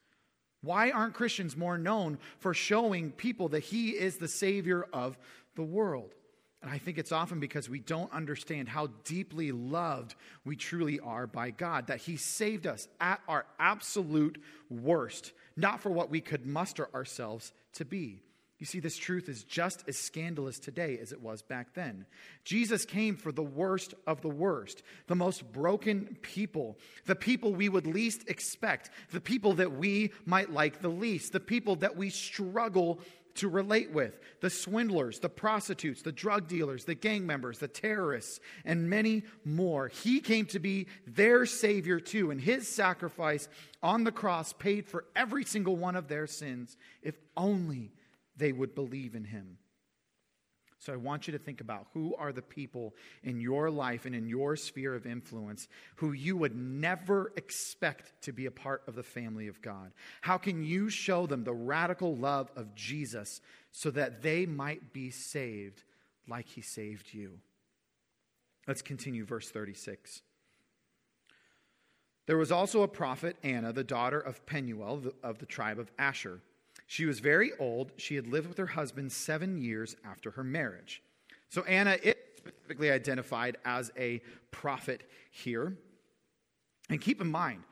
Why 0.60 0.92
aren't 0.92 1.14
Christians 1.14 1.56
more 1.56 1.76
known 1.76 2.16
for 2.38 2.54
showing 2.54 3.10
people 3.10 3.48
that 3.48 3.64
He 3.64 3.90
is 3.90 4.18
the 4.18 4.28
Savior 4.28 4.86
of 4.92 5.18
the 5.56 5.64
world? 5.64 6.14
And 6.62 6.70
I 6.70 6.78
think 6.78 6.98
it's 6.98 7.10
often 7.10 7.40
because 7.40 7.68
we 7.68 7.80
don't 7.80 8.12
understand 8.12 8.68
how 8.68 8.86
deeply 9.02 9.50
loved 9.50 10.14
we 10.44 10.54
truly 10.54 11.00
are 11.00 11.26
by 11.26 11.50
God, 11.50 11.88
that 11.88 11.98
He 11.98 12.16
saved 12.16 12.68
us 12.68 12.86
at 13.00 13.20
our 13.26 13.46
absolute 13.58 14.40
worst, 14.70 15.32
not 15.56 15.80
for 15.80 15.90
what 15.90 16.10
we 16.10 16.20
could 16.20 16.46
muster 16.46 16.88
ourselves 16.94 17.52
to 17.74 17.84
be. 17.84 18.22
You 18.62 18.66
see, 18.66 18.78
this 18.78 18.96
truth 18.96 19.28
is 19.28 19.42
just 19.42 19.82
as 19.88 19.98
scandalous 19.98 20.60
today 20.60 20.96
as 21.02 21.10
it 21.10 21.20
was 21.20 21.42
back 21.42 21.74
then. 21.74 22.06
Jesus 22.44 22.84
came 22.84 23.16
for 23.16 23.32
the 23.32 23.42
worst 23.42 23.92
of 24.06 24.22
the 24.22 24.28
worst, 24.28 24.84
the 25.08 25.16
most 25.16 25.52
broken 25.52 26.16
people, 26.22 26.78
the 27.06 27.16
people 27.16 27.52
we 27.52 27.68
would 27.68 27.88
least 27.88 28.28
expect, 28.28 28.90
the 29.10 29.20
people 29.20 29.54
that 29.54 29.72
we 29.72 30.12
might 30.26 30.52
like 30.52 30.80
the 30.80 30.86
least, 30.86 31.32
the 31.32 31.40
people 31.40 31.74
that 31.74 31.96
we 31.96 32.08
struggle 32.08 33.00
to 33.34 33.48
relate 33.48 33.90
with 33.90 34.18
the 34.40 34.50
swindlers, 34.50 35.18
the 35.18 35.28
prostitutes, 35.28 36.02
the 36.02 36.12
drug 36.12 36.48
dealers, 36.48 36.84
the 36.84 36.94
gang 36.94 37.26
members, 37.26 37.58
the 37.58 37.68
terrorists, 37.68 38.40
and 38.64 38.88
many 38.88 39.22
more. 39.44 39.88
He 39.88 40.20
came 40.20 40.46
to 40.46 40.58
be 40.58 40.86
their 41.06 41.46
Savior 41.46 42.00
too, 42.00 42.30
and 42.30 42.40
His 42.40 42.68
sacrifice 42.68 43.48
on 43.82 44.04
the 44.04 44.12
cross 44.12 44.52
paid 44.52 44.86
for 44.86 45.04
every 45.16 45.44
single 45.44 45.76
one 45.76 45.96
of 45.96 46.08
their 46.08 46.26
sins, 46.26 46.76
if 47.02 47.16
only 47.36 47.92
they 48.36 48.52
would 48.52 48.74
believe 48.74 49.14
in 49.14 49.24
him. 49.24 49.58
So 50.82 50.92
I 50.92 50.96
want 50.96 51.28
you 51.28 51.32
to 51.32 51.38
think 51.38 51.60
about 51.60 51.86
who 51.94 52.16
are 52.16 52.32
the 52.32 52.42
people 52.42 52.96
in 53.22 53.40
your 53.40 53.70
life 53.70 54.04
and 54.04 54.16
in 54.16 54.26
your 54.26 54.56
sphere 54.56 54.96
of 54.96 55.06
influence 55.06 55.68
who 55.94 56.10
you 56.10 56.36
would 56.36 56.56
never 56.56 57.32
expect 57.36 58.20
to 58.22 58.32
be 58.32 58.46
a 58.46 58.50
part 58.50 58.82
of 58.88 58.96
the 58.96 59.04
family 59.04 59.46
of 59.46 59.62
God. 59.62 59.92
How 60.22 60.38
can 60.38 60.64
you 60.64 60.90
show 60.90 61.28
them 61.28 61.44
the 61.44 61.54
radical 61.54 62.16
love 62.16 62.50
of 62.56 62.74
Jesus 62.74 63.40
so 63.70 63.92
that 63.92 64.22
they 64.22 64.44
might 64.44 64.92
be 64.92 65.10
saved 65.10 65.84
like 66.26 66.48
he 66.48 66.62
saved 66.62 67.14
you? 67.14 67.38
Let's 68.66 68.82
continue 68.82 69.24
verse 69.24 69.50
36. 69.50 70.20
There 72.26 72.38
was 72.38 72.50
also 72.50 72.82
a 72.82 72.88
prophet, 72.88 73.36
Anna, 73.44 73.72
the 73.72 73.84
daughter 73.84 74.18
of 74.18 74.44
Penuel 74.46 75.12
of 75.22 75.38
the 75.38 75.46
tribe 75.46 75.78
of 75.78 75.92
Asher. 75.96 76.40
She 76.92 77.06
was 77.06 77.20
very 77.20 77.52
old. 77.58 77.90
She 77.96 78.16
had 78.16 78.26
lived 78.26 78.48
with 78.48 78.58
her 78.58 78.66
husband 78.66 79.12
seven 79.12 79.56
years 79.56 79.96
after 80.04 80.32
her 80.32 80.44
marriage. 80.44 81.02
So 81.48 81.62
Anna 81.62 81.92
is 81.92 82.16
specifically 82.36 82.90
identified 82.90 83.56
as 83.64 83.90
a 83.96 84.20
prophet 84.50 85.08
here. 85.30 85.78
And 86.90 87.00
keep 87.00 87.22
in 87.22 87.28
mind, 87.28 87.62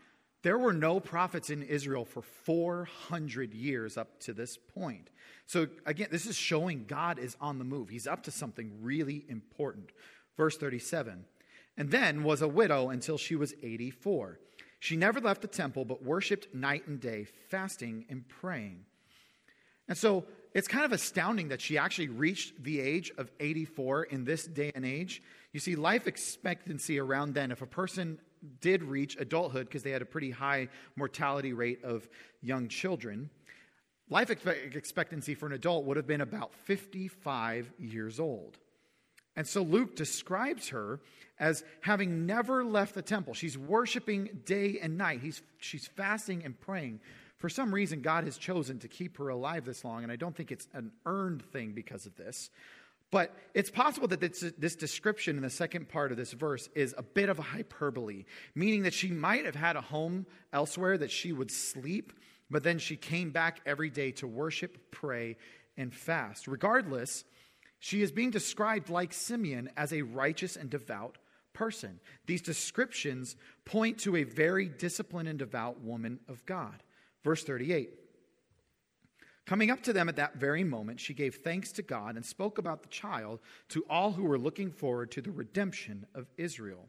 there 0.42 0.56
were 0.56 0.72
no 0.72 1.00
prophets 1.00 1.50
in 1.50 1.62
Israel 1.62 2.06
for 2.06 2.22
400 2.22 3.52
years 3.52 3.98
up 3.98 4.20
to 4.20 4.33
this 4.33 4.56
point. 4.56 5.11
So, 5.44 5.66
again, 5.85 6.09
this 6.11 6.24
is 6.24 6.37
showing 6.37 6.87
God 6.88 7.18
is 7.18 7.37
on 7.42 7.59
the 7.59 7.64
move. 7.64 7.90
He's 7.90 8.06
up 8.06 8.22
to 8.22 8.30
something 8.30 8.72
really 8.80 9.26
important. 9.28 9.90
Verse 10.38 10.56
37 10.56 11.26
And 11.76 11.90
then 11.90 12.24
was 12.24 12.40
a 12.40 12.48
widow 12.48 12.88
until 12.88 13.18
she 13.18 13.37
was 13.37 13.52
84. 13.62 14.38
She 14.78 14.96
never 14.96 15.20
left 15.20 15.42
the 15.42 15.46
temple, 15.46 15.85
but 15.85 16.02
worshiped 16.02 16.54
night 16.54 16.87
and 16.87 16.98
day, 16.98 17.26
fasting 17.50 18.06
and 18.09 18.26
praying. 18.26 18.87
And 19.90 19.98
so 19.98 20.24
it's 20.55 20.68
kind 20.68 20.85
of 20.85 20.92
astounding 20.92 21.48
that 21.48 21.61
she 21.61 21.76
actually 21.76 22.09
reached 22.09 22.62
the 22.62 22.81
age 22.81 23.12
of 23.18 23.31
84 23.40 24.05
in 24.05 24.24
this 24.24 24.46
day 24.46 24.72
and 24.74 24.87
age. 24.87 25.22
You 25.53 25.61
see, 25.61 25.74
life 25.76 26.07
expectancy 26.07 26.98
around 26.98 27.35
then, 27.35 27.50
if 27.50 27.61
a 27.61 27.66
person 27.66 28.18
did 28.61 28.83
reach 28.83 29.16
adulthood 29.18 29.66
because 29.66 29.83
they 29.83 29.90
had 29.90 30.00
a 30.00 30.07
pretty 30.07 30.31
high 30.31 30.68
mortality 30.96 31.53
rate 31.53 31.85
of 31.85 32.09
young 32.40 32.68
children. 32.68 33.31
Life 34.09 34.31
expectancy 34.31 35.35
for 35.35 35.46
an 35.46 35.53
adult 35.53 35.85
would 35.85 35.96
have 35.96 36.07
been 36.07 36.20
about 36.20 36.55
55 36.55 37.70
years 37.79 38.18
old. 38.18 38.59
And 39.37 39.46
so 39.46 39.62
Luke 39.62 39.94
describes 39.94 40.68
her 40.70 41.00
as 41.38 41.64
having 41.81 42.26
never 42.26 42.64
left 42.64 42.94
the 42.94 43.03
temple. 43.03 43.35
She's 43.35 43.57
worshiping 43.57 44.40
day 44.44 44.79
and 44.81 44.98
night. 44.98 45.20
He's, 45.20 45.42
she's 45.59 45.87
fasting 45.87 46.44
and 46.44 46.59
praying. 46.61 47.00
For 47.40 47.48
some 47.48 47.74
reason, 47.74 48.03
God 48.03 48.24
has 48.24 48.37
chosen 48.37 48.79
to 48.81 48.88
keep 48.88 49.16
her 49.16 49.31
alive 49.31 49.64
this 49.64 49.83
long, 49.83 50.03
and 50.03 50.12
I 50.12 50.16
don't 50.16 50.37
think 50.37 50.53
it's 50.53 50.68
an 50.74 50.92
earned 51.07 51.42
thing 51.42 51.72
because 51.72 52.05
of 52.05 52.14
this. 52.14 52.50
But 53.11 53.35
it's 53.55 53.70
possible 53.70 54.07
that 54.09 54.20
this, 54.20 54.44
this, 54.59 54.76
description 54.76 55.37
in 55.37 55.42
the 55.42 55.50
second 55.50 55.88
part 55.88 56.12
of 56.12 56.18
this 56.18 56.33
verse 56.33 56.68
is 56.74 56.94
a 56.96 57.03
bit 57.03 57.31
of 57.31 57.38
a 57.38 57.42
hyperbole, 57.42 58.26
meaning 58.55 58.83
that 58.83 58.94
she 58.94 59.09
might 59.09 59.46
have 59.46 59.57
had 59.57 59.74
a 59.74 59.81
home 59.81 60.26
elsewhere 60.53 60.98
that 60.98 61.11
she 61.11 61.33
would 61.33 61.50
sleep, 61.50 62.12
but 62.50 62.62
then 62.62 62.79
she 62.79 62.94
came 62.94 63.31
back 63.31 63.61
every 63.64 63.90
day 63.90 64.12
to 64.12 64.29
worship, 64.29 64.92
pray, 64.92 65.38
and 65.79 65.94
fast. 65.94 66.46
Regardless, 66.46 67.24
she 67.81 68.03
is 68.03 68.12
being 68.12 68.31
described 68.31 68.90
like 68.90 69.14
Simeon 69.14 69.70
as 69.79 69.92
a 69.92 70.03
righteous 70.03 70.57
and 70.57 70.68
devout 70.68 71.16
person. 71.55 72.00
These 72.26 72.42
descriptions 72.42 73.35
point 73.64 73.98
to 74.00 74.16
a 74.16 74.24
very 74.24 74.68
disciplined 74.68 75.29
and 75.29 75.38
devout 75.38 75.81
woman 75.81 76.20
of 76.29 76.44
God. 76.46 76.83
Verse 77.24 77.44
38 77.44 77.90
Coming 79.46 79.70
up 79.70 79.83
to 79.83 79.92
them 79.92 80.09
at 80.09 80.16
that 80.16 80.37
very 80.37 80.62
moment, 80.62 81.00
she 81.00 81.12
gave 81.12 81.37
thanks 81.37 81.72
to 81.72 81.83
God 81.83 82.14
and 82.14 82.24
spoke 82.24 82.59
about 82.59 82.83
the 82.83 82.88
child 82.88 83.40
to 83.70 83.85
all 83.90 84.12
who 84.12 84.22
were 84.22 84.38
looking 84.38 84.70
forward 84.70 85.11
to 85.12 85.20
the 85.20 85.33
redemption 85.33 86.06
of 86.14 86.26
Israel. 86.37 86.88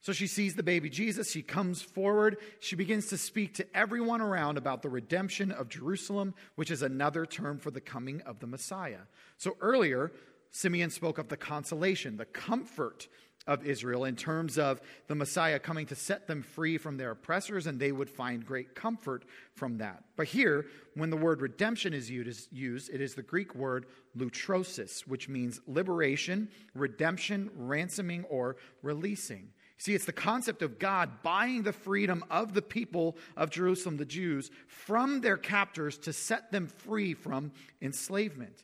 So 0.00 0.12
she 0.12 0.26
sees 0.26 0.56
the 0.56 0.64
baby 0.64 0.90
Jesus. 0.90 1.30
She 1.30 1.42
comes 1.42 1.80
forward. 1.80 2.38
She 2.58 2.74
begins 2.74 3.06
to 3.10 3.16
speak 3.16 3.54
to 3.54 3.76
everyone 3.76 4.20
around 4.20 4.58
about 4.58 4.82
the 4.82 4.88
redemption 4.88 5.52
of 5.52 5.68
Jerusalem, 5.68 6.34
which 6.56 6.72
is 6.72 6.82
another 6.82 7.24
term 7.24 7.58
for 7.58 7.70
the 7.70 7.80
coming 7.80 8.20
of 8.22 8.40
the 8.40 8.48
Messiah. 8.48 9.02
So 9.36 9.56
earlier, 9.60 10.10
Simeon 10.50 10.90
spoke 10.90 11.18
of 11.18 11.28
the 11.28 11.36
consolation, 11.36 12.16
the 12.16 12.24
comfort 12.24 13.06
of 13.46 13.66
Israel 13.66 14.04
in 14.04 14.14
terms 14.14 14.58
of 14.58 14.80
the 15.08 15.14
Messiah 15.14 15.58
coming 15.58 15.86
to 15.86 15.94
set 15.94 16.26
them 16.26 16.42
free 16.42 16.78
from 16.78 16.96
their 16.96 17.10
oppressors, 17.10 17.66
and 17.66 17.78
they 17.78 17.92
would 17.92 18.08
find 18.08 18.46
great 18.46 18.74
comfort 18.74 19.24
from 19.54 19.78
that. 19.78 20.04
But 20.16 20.28
here, 20.28 20.66
when 20.94 21.10
the 21.10 21.16
word 21.16 21.40
redemption 21.40 21.92
is 21.92 22.10
used, 22.10 22.90
it 22.92 23.00
is 23.00 23.14
the 23.14 23.22
Greek 23.22 23.54
word 23.54 23.86
lutrosis, 24.16 25.06
which 25.06 25.28
means 25.28 25.60
liberation, 25.66 26.48
redemption, 26.74 27.50
ransoming, 27.56 28.24
or 28.24 28.56
releasing. 28.82 29.48
See, 29.78 29.94
it's 29.94 30.04
the 30.04 30.12
concept 30.12 30.62
of 30.62 30.78
God 30.78 31.24
buying 31.24 31.64
the 31.64 31.72
freedom 31.72 32.24
of 32.30 32.54
the 32.54 32.62
people 32.62 33.16
of 33.36 33.50
Jerusalem, 33.50 33.96
the 33.96 34.04
Jews, 34.04 34.52
from 34.68 35.20
their 35.20 35.36
captors 35.36 35.98
to 35.98 36.12
set 36.12 36.52
them 36.52 36.68
free 36.68 37.14
from 37.14 37.50
enslavement. 37.80 38.62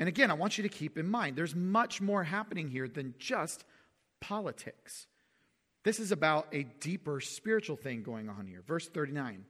And 0.00 0.08
again, 0.08 0.32
I 0.32 0.34
want 0.34 0.58
you 0.58 0.62
to 0.62 0.68
keep 0.68 0.98
in 0.98 1.08
mind 1.08 1.36
there's 1.36 1.54
much 1.54 2.00
more 2.00 2.24
happening 2.24 2.68
here 2.68 2.88
than 2.88 3.14
just 3.20 3.64
politics. 4.20 5.06
This 5.84 6.00
is 6.00 6.12
about 6.12 6.48
a 6.52 6.64
deeper 6.80 7.20
spiritual 7.20 7.76
thing 7.76 8.02
going 8.02 8.28
on 8.28 8.46
here. 8.46 8.62
Verse 8.66 8.88
39. 8.88 9.44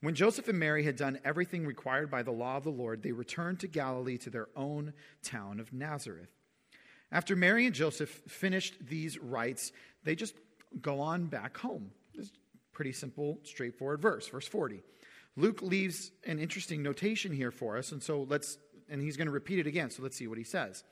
When 0.00 0.14
Joseph 0.14 0.48
and 0.48 0.58
Mary 0.58 0.84
had 0.84 0.96
done 0.96 1.18
everything 1.24 1.66
required 1.66 2.10
by 2.10 2.22
the 2.22 2.30
law 2.30 2.56
of 2.56 2.64
the 2.64 2.70
Lord, 2.70 3.02
they 3.02 3.12
returned 3.12 3.60
to 3.60 3.66
Galilee 3.66 4.18
to 4.18 4.30
their 4.30 4.48
own 4.54 4.92
town 5.22 5.58
of 5.58 5.72
Nazareth. 5.72 6.28
After 7.10 7.34
Mary 7.34 7.66
and 7.66 7.74
Joseph 7.74 8.10
finished 8.28 8.74
these 8.86 9.18
rites, 9.18 9.72
they 10.04 10.14
just 10.14 10.34
go 10.80 11.00
on 11.00 11.26
back 11.26 11.56
home. 11.56 11.90
This 12.14 12.30
pretty 12.72 12.92
simple, 12.92 13.40
straightforward 13.42 14.00
verse. 14.00 14.28
Verse 14.28 14.46
40. 14.46 14.82
Luke 15.36 15.62
leaves 15.62 16.12
an 16.26 16.38
interesting 16.38 16.82
notation 16.82 17.32
here 17.32 17.50
for 17.50 17.76
us, 17.76 17.92
and 17.92 18.02
so 18.02 18.26
let's, 18.28 18.58
and 18.88 19.00
he's 19.00 19.16
going 19.16 19.26
to 19.26 19.32
repeat 19.32 19.58
it 19.58 19.66
again, 19.66 19.90
so 19.90 20.02
let's 20.02 20.16
see 20.16 20.26
what 20.26 20.38
he 20.38 20.44
says. 20.44 20.84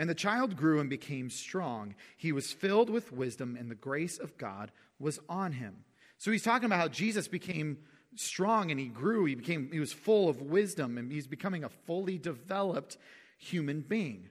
And 0.00 0.08
the 0.08 0.14
child 0.14 0.56
grew 0.56 0.80
and 0.80 0.88
became 0.88 1.28
strong. 1.28 1.94
He 2.16 2.32
was 2.32 2.54
filled 2.54 2.88
with 2.88 3.12
wisdom, 3.12 3.54
and 3.54 3.70
the 3.70 3.74
grace 3.74 4.18
of 4.18 4.38
God 4.38 4.72
was 4.98 5.20
on 5.28 5.52
him. 5.52 5.84
So 6.16 6.30
he's 6.30 6.42
talking 6.42 6.64
about 6.64 6.80
how 6.80 6.88
Jesus 6.88 7.28
became 7.28 7.76
strong 8.14 8.70
and 8.70 8.80
he 8.80 8.86
grew. 8.86 9.26
He 9.26 9.34
became 9.34 9.70
he 9.70 9.78
was 9.78 9.92
full 9.92 10.30
of 10.30 10.40
wisdom 10.40 10.96
and 10.96 11.12
he's 11.12 11.26
becoming 11.26 11.64
a 11.64 11.68
fully 11.68 12.16
developed 12.16 12.96
human 13.36 13.82
being. 13.82 14.30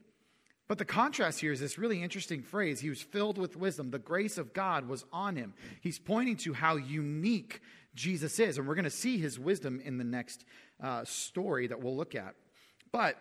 But 0.68 0.80
the 0.80 0.86
contrast 0.86 1.40
here 1.40 1.52
is 1.52 1.60
this 1.60 1.78
really 1.78 2.02
interesting 2.02 2.42
phrase. 2.42 2.80
He 2.80 2.90
was 2.90 3.04
filled 3.04 3.38
with 3.38 3.56
wisdom. 3.56 3.92
The 3.92 4.00
grace 4.00 4.40
of 4.40 4.54
God 4.54 4.88
was 4.88 5.06
on 5.14 5.36
him. 5.36 5.54
He's 5.82 6.00
pointing 6.00 6.38
to 6.38 6.54
how 6.54 6.78
unique 6.78 7.62
Jesus 7.94 8.40
is. 8.40 8.58
And 8.58 8.68
we're 8.68 8.76
going 8.76 8.86
to 8.86 8.90
see 8.90 9.20
his 9.20 9.38
wisdom 9.38 9.80
in 9.86 10.00
the 10.00 10.04
next 10.04 10.46
uh, 10.82 11.06
story 11.06 11.68
that 11.68 11.80
we'll 11.80 11.96
look 11.96 12.16
at. 12.16 12.34
But 12.92 13.18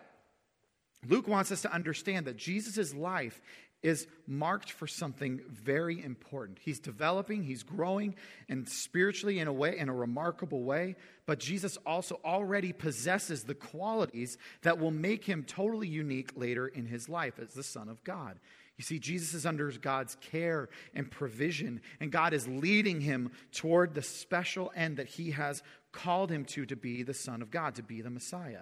Luke 1.07 1.27
wants 1.27 1.51
us 1.51 1.61
to 1.61 1.73
understand 1.73 2.27
that 2.27 2.37
Jesus' 2.37 2.93
life 2.93 3.41
is 3.81 4.07
marked 4.27 4.71
for 4.71 4.87
something 4.87 5.39
very 5.49 6.03
important. 6.03 6.59
He's 6.59 6.79
developing, 6.79 7.43
he's 7.43 7.63
growing, 7.63 8.15
and 8.49 8.67
spiritually 8.67 9.39
in 9.39 9.47
a 9.47 9.53
way, 9.53 9.77
in 9.77 9.87
a 9.87 9.93
remarkable 9.93 10.63
way. 10.63 10.95
But 11.25 11.39
Jesus 11.39 11.77
also 11.85 12.19
already 12.25 12.73
possesses 12.73 13.43
the 13.43 13.55
qualities 13.55 14.37
that 14.63 14.79
will 14.79 14.91
make 14.91 15.23
him 15.23 15.43
totally 15.43 15.87
unique 15.87 16.31
later 16.35 16.67
in 16.67 16.85
his 16.87 17.07
life 17.07 17.39
as 17.39 17.53
the 17.53 17.63
Son 17.63 17.87
of 17.87 18.03
God. 18.03 18.39
You 18.77 18.83
see, 18.83 18.99
Jesus 18.99 19.33
is 19.33 19.45
under 19.45 19.71
God's 19.71 20.15
care 20.15 20.69
and 20.93 21.09
provision, 21.09 21.81
and 21.99 22.11
God 22.11 22.33
is 22.33 22.47
leading 22.47 23.01
him 23.01 23.31
toward 23.51 23.93
the 23.93 24.01
special 24.01 24.71
end 24.75 24.97
that 24.97 25.07
he 25.07 25.31
has 25.31 25.63
called 25.91 26.31
him 26.31 26.45
to, 26.45 26.65
to 26.65 26.75
be 26.75 27.03
the 27.03 27.13
Son 27.13 27.41
of 27.41 27.51
God, 27.51 27.75
to 27.75 27.83
be 27.83 28.01
the 28.01 28.09
Messiah. 28.09 28.61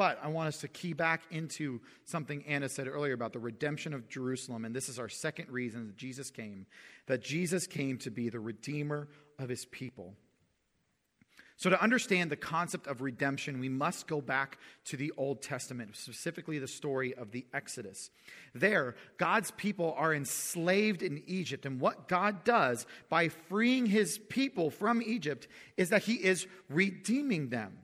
But 0.00 0.18
I 0.22 0.28
want 0.28 0.48
us 0.48 0.60
to 0.62 0.68
key 0.68 0.94
back 0.94 1.24
into 1.30 1.82
something 2.06 2.42
Anna 2.46 2.70
said 2.70 2.88
earlier 2.88 3.12
about 3.12 3.34
the 3.34 3.38
redemption 3.38 3.92
of 3.92 4.08
Jerusalem. 4.08 4.64
And 4.64 4.74
this 4.74 4.88
is 4.88 4.98
our 4.98 5.10
second 5.10 5.50
reason 5.50 5.88
that 5.88 5.98
Jesus 5.98 6.30
came 6.30 6.64
that 7.04 7.22
Jesus 7.22 7.66
came 7.66 7.98
to 7.98 8.10
be 8.10 8.30
the 8.30 8.40
redeemer 8.40 9.08
of 9.38 9.50
his 9.50 9.66
people. 9.66 10.14
So, 11.58 11.68
to 11.68 11.82
understand 11.82 12.30
the 12.30 12.36
concept 12.36 12.86
of 12.86 13.02
redemption, 13.02 13.60
we 13.60 13.68
must 13.68 14.06
go 14.06 14.22
back 14.22 14.56
to 14.86 14.96
the 14.96 15.12
Old 15.18 15.42
Testament, 15.42 15.94
specifically 15.94 16.58
the 16.58 16.66
story 16.66 17.12
of 17.12 17.30
the 17.30 17.44
Exodus. 17.52 18.08
There, 18.54 18.94
God's 19.18 19.50
people 19.50 19.94
are 19.98 20.14
enslaved 20.14 21.02
in 21.02 21.22
Egypt. 21.26 21.66
And 21.66 21.78
what 21.78 22.08
God 22.08 22.42
does 22.44 22.86
by 23.10 23.28
freeing 23.28 23.84
his 23.84 24.16
people 24.16 24.70
from 24.70 25.02
Egypt 25.02 25.46
is 25.76 25.90
that 25.90 26.04
he 26.04 26.14
is 26.14 26.46
redeeming 26.70 27.50
them. 27.50 27.80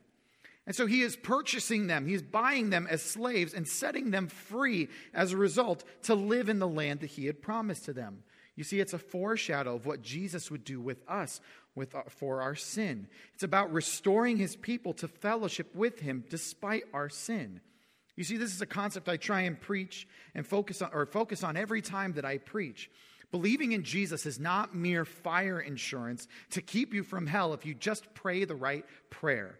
And 0.66 0.74
so 0.74 0.86
he 0.86 1.02
is 1.02 1.16
purchasing 1.16 1.86
them, 1.86 2.06
he's 2.06 2.22
buying 2.22 2.70
them 2.70 2.88
as 2.90 3.02
slaves 3.02 3.54
and 3.54 3.68
setting 3.68 4.10
them 4.10 4.26
free 4.26 4.88
as 5.14 5.32
a 5.32 5.36
result 5.36 5.84
to 6.02 6.14
live 6.14 6.48
in 6.48 6.58
the 6.58 6.66
land 6.68 7.00
that 7.00 7.10
he 7.10 7.26
had 7.26 7.40
promised 7.40 7.84
to 7.84 7.92
them. 7.92 8.24
You 8.56 8.64
see, 8.64 8.80
it's 8.80 8.94
a 8.94 8.98
foreshadow 8.98 9.76
of 9.76 9.86
what 9.86 10.02
Jesus 10.02 10.50
would 10.50 10.64
do 10.64 10.80
with 10.80 11.02
us 11.08 11.40
with, 11.74 11.94
uh, 11.94 12.02
for 12.08 12.40
our 12.40 12.54
sin. 12.54 13.06
It's 13.34 13.42
about 13.42 13.72
restoring 13.72 14.38
his 14.38 14.56
people 14.56 14.94
to 14.94 15.08
fellowship 15.08 15.74
with 15.74 16.00
him 16.00 16.24
despite 16.30 16.84
our 16.92 17.10
sin. 17.10 17.60
You 18.16 18.24
see, 18.24 18.38
this 18.38 18.54
is 18.54 18.62
a 18.62 18.66
concept 18.66 19.10
I 19.10 19.18
try 19.18 19.42
and 19.42 19.60
preach 19.60 20.08
and 20.34 20.46
focus 20.46 20.80
on, 20.80 20.90
or 20.92 21.04
focus 21.04 21.44
on 21.44 21.56
every 21.56 21.82
time 21.82 22.14
that 22.14 22.24
I 22.24 22.38
preach. 22.38 22.90
Believing 23.30 23.72
in 23.72 23.82
Jesus 23.82 24.24
is 24.24 24.40
not 24.40 24.74
mere 24.74 25.04
fire 25.04 25.60
insurance 25.60 26.26
to 26.50 26.62
keep 26.62 26.94
you 26.94 27.02
from 27.02 27.26
hell 27.26 27.52
if 27.52 27.66
you 27.66 27.74
just 27.74 28.14
pray 28.14 28.44
the 28.44 28.54
right 28.54 28.86
prayer. 29.10 29.58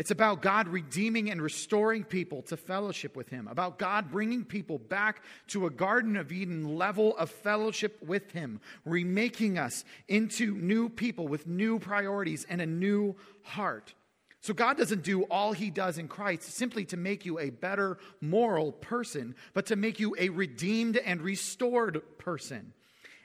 It's 0.00 0.10
about 0.10 0.40
God 0.40 0.66
redeeming 0.66 1.30
and 1.30 1.42
restoring 1.42 2.04
people 2.04 2.40
to 2.44 2.56
fellowship 2.56 3.14
with 3.14 3.28
Him, 3.28 3.46
about 3.46 3.78
God 3.78 4.10
bringing 4.10 4.46
people 4.46 4.78
back 4.78 5.22
to 5.48 5.66
a 5.66 5.70
Garden 5.70 6.16
of 6.16 6.32
Eden 6.32 6.78
level 6.78 7.14
of 7.18 7.28
fellowship 7.28 8.02
with 8.02 8.30
Him, 8.30 8.62
remaking 8.86 9.58
us 9.58 9.84
into 10.08 10.54
new 10.54 10.88
people 10.88 11.28
with 11.28 11.46
new 11.46 11.78
priorities 11.78 12.46
and 12.48 12.62
a 12.62 12.66
new 12.66 13.14
heart. 13.42 13.92
So, 14.40 14.54
God 14.54 14.78
doesn't 14.78 15.02
do 15.02 15.24
all 15.24 15.52
He 15.52 15.68
does 15.68 15.98
in 15.98 16.08
Christ 16.08 16.44
simply 16.44 16.86
to 16.86 16.96
make 16.96 17.26
you 17.26 17.38
a 17.38 17.50
better 17.50 17.98
moral 18.22 18.72
person, 18.72 19.34
but 19.52 19.66
to 19.66 19.76
make 19.76 20.00
you 20.00 20.16
a 20.18 20.30
redeemed 20.30 20.96
and 20.96 21.20
restored 21.20 22.00
person. 22.16 22.72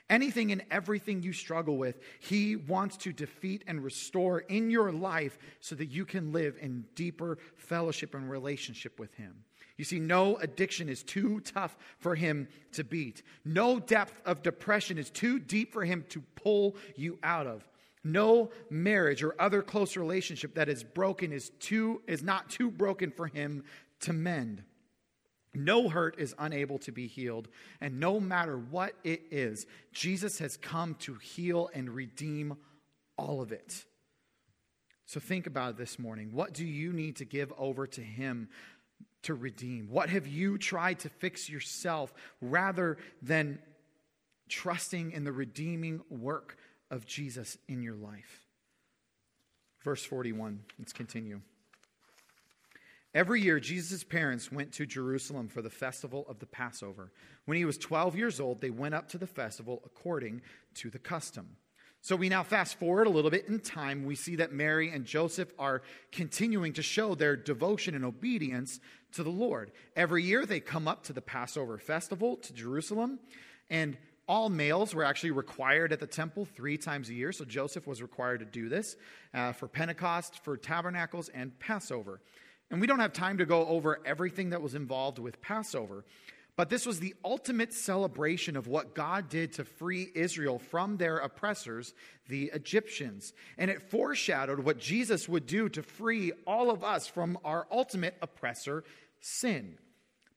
Anything 0.08 0.52
and 0.52 0.62
everything 0.70 1.22
you 1.22 1.32
struggle 1.32 1.76
with, 1.76 1.98
He 2.20 2.54
wants 2.54 2.96
to 2.98 3.12
defeat 3.12 3.64
and 3.66 3.82
restore 3.82 4.40
in 4.40 4.70
your 4.70 4.92
life 4.92 5.36
so 5.60 5.74
that 5.74 5.86
you 5.86 6.04
can 6.04 6.32
live 6.32 6.56
in 6.60 6.84
deeper 6.94 7.38
fellowship 7.56 8.14
and 8.14 8.30
relationship 8.30 9.00
with 9.00 9.12
Him. 9.14 9.44
You 9.76 9.84
see, 9.84 9.98
no 9.98 10.36
addiction 10.36 10.88
is 10.88 11.02
too 11.02 11.40
tough 11.40 11.76
for 11.98 12.14
Him 12.14 12.48
to 12.72 12.84
beat. 12.84 13.22
No 13.44 13.80
depth 13.80 14.22
of 14.24 14.42
depression 14.42 14.96
is 14.96 15.10
too 15.10 15.40
deep 15.40 15.72
for 15.72 15.84
Him 15.84 16.04
to 16.10 16.22
pull 16.36 16.76
you 16.94 17.18
out 17.22 17.46
of. 17.46 17.66
No 18.04 18.50
marriage 18.70 19.24
or 19.24 19.34
other 19.40 19.60
close 19.60 19.96
relationship 19.96 20.54
that 20.54 20.68
is 20.68 20.84
broken 20.84 21.32
is, 21.32 21.50
too, 21.58 22.00
is 22.06 22.22
not 22.22 22.48
too 22.48 22.70
broken 22.70 23.10
for 23.10 23.26
Him 23.26 23.64
to 24.00 24.12
mend. 24.12 24.62
No 25.56 25.88
hurt 25.88 26.18
is 26.18 26.34
unable 26.38 26.78
to 26.80 26.92
be 26.92 27.06
healed. 27.06 27.48
And 27.80 28.00
no 28.00 28.20
matter 28.20 28.56
what 28.58 28.94
it 29.04 29.22
is, 29.30 29.66
Jesus 29.92 30.38
has 30.38 30.56
come 30.56 30.94
to 31.00 31.14
heal 31.14 31.70
and 31.74 31.90
redeem 31.90 32.56
all 33.16 33.40
of 33.40 33.52
it. 33.52 33.84
So 35.06 35.20
think 35.20 35.46
about 35.46 35.70
it 35.70 35.76
this 35.76 35.98
morning. 35.98 36.30
What 36.32 36.52
do 36.52 36.66
you 36.66 36.92
need 36.92 37.16
to 37.16 37.24
give 37.24 37.52
over 37.56 37.86
to 37.86 38.00
Him 38.00 38.48
to 39.22 39.34
redeem? 39.34 39.88
What 39.88 40.10
have 40.10 40.26
you 40.26 40.58
tried 40.58 41.00
to 41.00 41.08
fix 41.08 41.48
yourself 41.48 42.12
rather 42.40 42.98
than 43.22 43.60
trusting 44.48 45.12
in 45.12 45.24
the 45.24 45.32
redeeming 45.32 46.00
work 46.10 46.56
of 46.90 47.06
Jesus 47.06 47.56
in 47.68 47.82
your 47.82 47.94
life? 47.94 48.46
Verse 49.84 50.04
41. 50.04 50.60
Let's 50.78 50.92
continue. 50.92 51.40
Every 53.16 53.40
year, 53.40 53.58
Jesus' 53.58 54.04
parents 54.04 54.52
went 54.52 54.72
to 54.72 54.84
Jerusalem 54.84 55.48
for 55.48 55.62
the 55.62 55.70
festival 55.70 56.26
of 56.28 56.38
the 56.38 56.44
Passover. 56.44 57.12
When 57.46 57.56
he 57.56 57.64
was 57.64 57.78
12 57.78 58.14
years 58.14 58.40
old, 58.40 58.60
they 58.60 58.68
went 58.68 58.94
up 58.94 59.08
to 59.08 59.16
the 59.16 59.26
festival 59.26 59.80
according 59.86 60.42
to 60.74 60.90
the 60.90 60.98
custom. 60.98 61.56
So 62.02 62.14
we 62.14 62.28
now 62.28 62.42
fast 62.42 62.78
forward 62.78 63.06
a 63.06 63.10
little 63.10 63.30
bit 63.30 63.48
in 63.48 63.60
time. 63.60 64.04
We 64.04 64.16
see 64.16 64.36
that 64.36 64.52
Mary 64.52 64.90
and 64.90 65.06
Joseph 65.06 65.50
are 65.58 65.80
continuing 66.12 66.74
to 66.74 66.82
show 66.82 67.14
their 67.14 67.36
devotion 67.36 67.94
and 67.94 68.04
obedience 68.04 68.80
to 69.12 69.22
the 69.22 69.30
Lord. 69.30 69.72
Every 69.96 70.22
year, 70.22 70.44
they 70.44 70.60
come 70.60 70.86
up 70.86 71.02
to 71.04 71.14
the 71.14 71.22
Passover 71.22 71.78
festival 71.78 72.36
to 72.36 72.52
Jerusalem, 72.52 73.18
and 73.70 73.96
all 74.28 74.50
males 74.50 74.94
were 74.94 75.04
actually 75.04 75.30
required 75.30 75.90
at 75.90 76.00
the 76.00 76.06
temple 76.06 76.44
three 76.44 76.76
times 76.76 77.08
a 77.08 77.14
year. 77.14 77.32
So 77.32 77.46
Joseph 77.46 77.86
was 77.86 78.02
required 78.02 78.40
to 78.40 78.44
do 78.44 78.68
this 78.68 78.94
uh, 79.32 79.52
for 79.52 79.68
Pentecost, 79.68 80.44
for 80.44 80.58
tabernacles, 80.58 81.30
and 81.30 81.58
Passover. 81.58 82.20
And 82.70 82.80
we 82.80 82.86
don't 82.86 83.00
have 83.00 83.12
time 83.12 83.38
to 83.38 83.46
go 83.46 83.66
over 83.66 84.00
everything 84.04 84.50
that 84.50 84.62
was 84.62 84.74
involved 84.74 85.18
with 85.18 85.40
Passover, 85.40 86.04
but 86.56 86.70
this 86.70 86.86
was 86.86 87.00
the 87.00 87.14
ultimate 87.22 87.74
celebration 87.74 88.56
of 88.56 88.66
what 88.66 88.94
God 88.94 89.28
did 89.28 89.52
to 89.54 89.64
free 89.64 90.08
Israel 90.14 90.58
from 90.58 90.96
their 90.96 91.18
oppressors, 91.18 91.92
the 92.28 92.50
Egyptians. 92.54 93.34
And 93.58 93.70
it 93.70 93.90
foreshadowed 93.90 94.60
what 94.60 94.78
Jesus 94.78 95.28
would 95.28 95.46
do 95.46 95.68
to 95.68 95.82
free 95.82 96.32
all 96.46 96.70
of 96.70 96.82
us 96.82 97.06
from 97.06 97.38
our 97.44 97.66
ultimate 97.70 98.16
oppressor, 98.22 98.84
sin. 99.20 99.76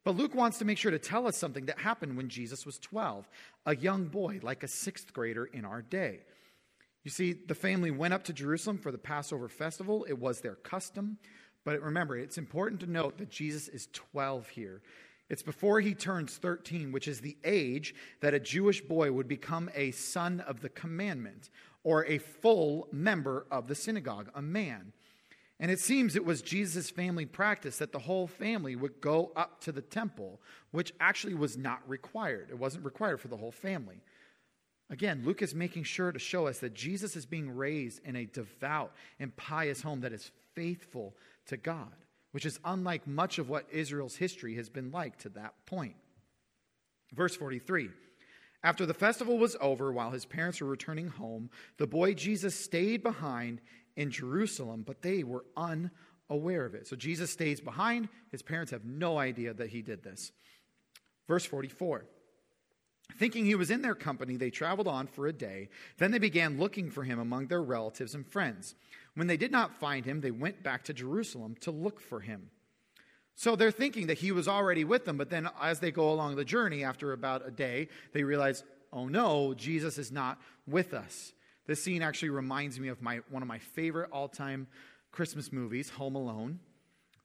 But 0.04 0.16
Luke 0.16 0.34
wants 0.34 0.58
to 0.58 0.66
make 0.66 0.78
sure 0.78 0.90
to 0.90 0.98
tell 0.98 1.26
us 1.26 1.38
something 1.38 1.66
that 1.66 1.78
happened 1.78 2.16
when 2.16 2.28
Jesus 2.28 2.66
was 2.66 2.78
12, 2.78 3.28
a 3.64 3.76
young 3.76 4.06
boy, 4.06 4.40
like 4.42 4.62
a 4.62 4.68
sixth 4.68 5.12
grader 5.14 5.46
in 5.46 5.64
our 5.64 5.80
day. 5.80 6.20
You 7.02 7.10
see, 7.10 7.32
the 7.32 7.54
family 7.54 7.90
went 7.90 8.12
up 8.12 8.24
to 8.24 8.34
Jerusalem 8.34 8.76
for 8.76 8.92
the 8.92 8.98
Passover 8.98 9.48
festival, 9.48 10.04
it 10.06 10.18
was 10.18 10.40
their 10.40 10.54
custom. 10.54 11.16
But 11.64 11.80
remember, 11.82 12.16
it's 12.16 12.38
important 12.38 12.80
to 12.80 12.90
note 12.90 13.18
that 13.18 13.30
Jesus 13.30 13.68
is 13.68 13.88
12 13.92 14.48
here. 14.48 14.80
It's 15.28 15.42
before 15.42 15.80
he 15.80 15.94
turns 15.94 16.36
13, 16.36 16.90
which 16.90 17.06
is 17.06 17.20
the 17.20 17.36
age 17.44 17.94
that 18.20 18.34
a 18.34 18.40
Jewish 18.40 18.80
boy 18.80 19.12
would 19.12 19.28
become 19.28 19.70
a 19.74 19.92
son 19.92 20.40
of 20.40 20.60
the 20.60 20.68
commandment 20.68 21.50
or 21.84 22.04
a 22.06 22.18
full 22.18 22.88
member 22.90 23.46
of 23.50 23.68
the 23.68 23.74
synagogue, 23.74 24.30
a 24.34 24.42
man. 24.42 24.92
And 25.60 25.70
it 25.70 25.78
seems 25.78 26.16
it 26.16 26.24
was 26.24 26.42
Jesus' 26.42 26.90
family 26.90 27.26
practice 27.26 27.78
that 27.78 27.92
the 27.92 27.98
whole 27.98 28.26
family 28.26 28.74
would 28.74 29.00
go 29.00 29.30
up 29.36 29.60
to 29.62 29.72
the 29.72 29.82
temple, 29.82 30.40
which 30.72 30.92
actually 30.98 31.34
was 31.34 31.56
not 31.56 31.88
required. 31.88 32.48
It 32.50 32.58
wasn't 32.58 32.84
required 32.84 33.20
for 33.20 33.28
the 33.28 33.36
whole 33.36 33.52
family. 33.52 34.00
Again, 34.88 35.22
Luke 35.24 35.42
is 35.42 35.54
making 35.54 35.84
sure 35.84 36.10
to 36.10 36.18
show 36.18 36.48
us 36.48 36.58
that 36.58 36.74
Jesus 36.74 37.14
is 37.14 37.26
being 37.26 37.54
raised 37.54 38.00
in 38.04 38.16
a 38.16 38.24
devout 38.24 38.92
and 39.20 39.36
pious 39.36 39.82
home 39.82 40.00
that 40.00 40.12
is 40.12 40.32
faithful 40.54 41.14
to 41.46 41.56
God, 41.56 41.94
which 42.32 42.46
is 42.46 42.60
unlike 42.64 43.06
much 43.06 43.38
of 43.38 43.48
what 43.48 43.66
Israel's 43.70 44.16
history 44.16 44.56
has 44.56 44.68
been 44.68 44.90
like 44.90 45.18
to 45.18 45.28
that 45.30 45.54
point. 45.66 45.96
Verse 47.12 47.34
43 47.36 47.90
After 48.62 48.86
the 48.86 48.94
festival 48.94 49.38
was 49.38 49.56
over, 49.60 49.92
while 49.92 50.10
his 50.10 50.24
parents 50.24 50.60
were 50.60 50.68
returning 50.68 51.08
home, 51.08 51.50
the 51.78 51.86
boy 51.86 52.14
Jesus 52.14 52.54
stayed 52.54 53.02
behind 53.02 53.60
in 53.96 54.10
Jerusalem, 54.10 54.82
but 54.86 55.02
they 55.02 55.24
were 55.24 55.44
unaware 55.56 56.64
of 56.64 56.74
it. 56.74 56.86
So 56.86 56.96
Jesus 56.96 57.30
stays 57.30 57.60
behind. 57.60 58.08
His 58.30 58.42
parents 58.42 58.70
have 58.70 58.84
no 58.84 59.18
idea 59.18 59.52
that 59.54 59.70
he 59.70 59.82
did 59.82 60.02
this. 60.02 60.32
Verse 61.26 61.44
44. 61.44 62.04
Thinking 63.18 63.44
he 63.44 63.54
was 63.54 63.70
in 63.70 63.82
their 63.82 63.94
company, 63.94 64.36
they 64.36 64.50
traveled 64.50 64.86
on 64.86 65.06
for 65.06 65.26
a 65.26 65.32
day. 65.32 65.68
Then 65.98 66.12
they 66.12 66.18
began 66.18 66.58
looking 66.58 66.90
for 66.90 67.02
him 67.02 67.18
among 67.18 67.48
their 67.48 67.62
relatives 67.62 68.14
and 68.14 68.26
friends. 68.26 68.74
When 69.20 69.26
they 69.26 69.36
did 69.36 69.52
not 69.52 69.78
find 69.78 70.06
him, 70.06 70.22
they 70.22 70.30
went 70.30 70.62
back 70.62 70.84
to 70.84 70.94
Jerusalem 70.94 71.54
to 71.60 71.70
look 71.70 72.00
for 72.00 72.20
him. 72.20 72.48
So 73.34 73.54
they're 73.54 73.70
thinking 73.70 74.06
that 74.06 74.16
he 74.16 74.32
was 74.32 74.48
already 74.48 74.82
with 74.82 75.04
them, 75.04 75.18
but 75.18 75.28
then 75.28 75.46
as 75.60 75.78
they 75.78 75.90
go 75.90 76.10
along 76.10 76.36
the 76.36 76.44
journey, 76.46 76.84
after 76.84 77.12
about 77.12 77.46
a 77.46 77.50
day, 77.50 77.88
they 78.14 78.24
realize, 78.24 78.64
oh 78.94 79.08
no, 79.08 79.52
Jesus 79.52 79.98
is 79.98 80.10
not 80.10 80.40
with 80.66 80.94
us. 80.94 81.34
This 81.66 81.84
scene 81.84 82.00
actually 82.00 82.30
reminds 82.30 82.80
me 82.80 82.88
of 82.88 83.02
my, 83.02 83.20
one 83.28 83.42
of 83.42 83.46
my 83.46 83.58
favorite 83.58 84.08
all 84.10 84.26
time 84.26 84.68
Christmas 85.12 85.52
movies, 85.52 85.90
Home 85.90 86.14
Alone, 86.14 86.58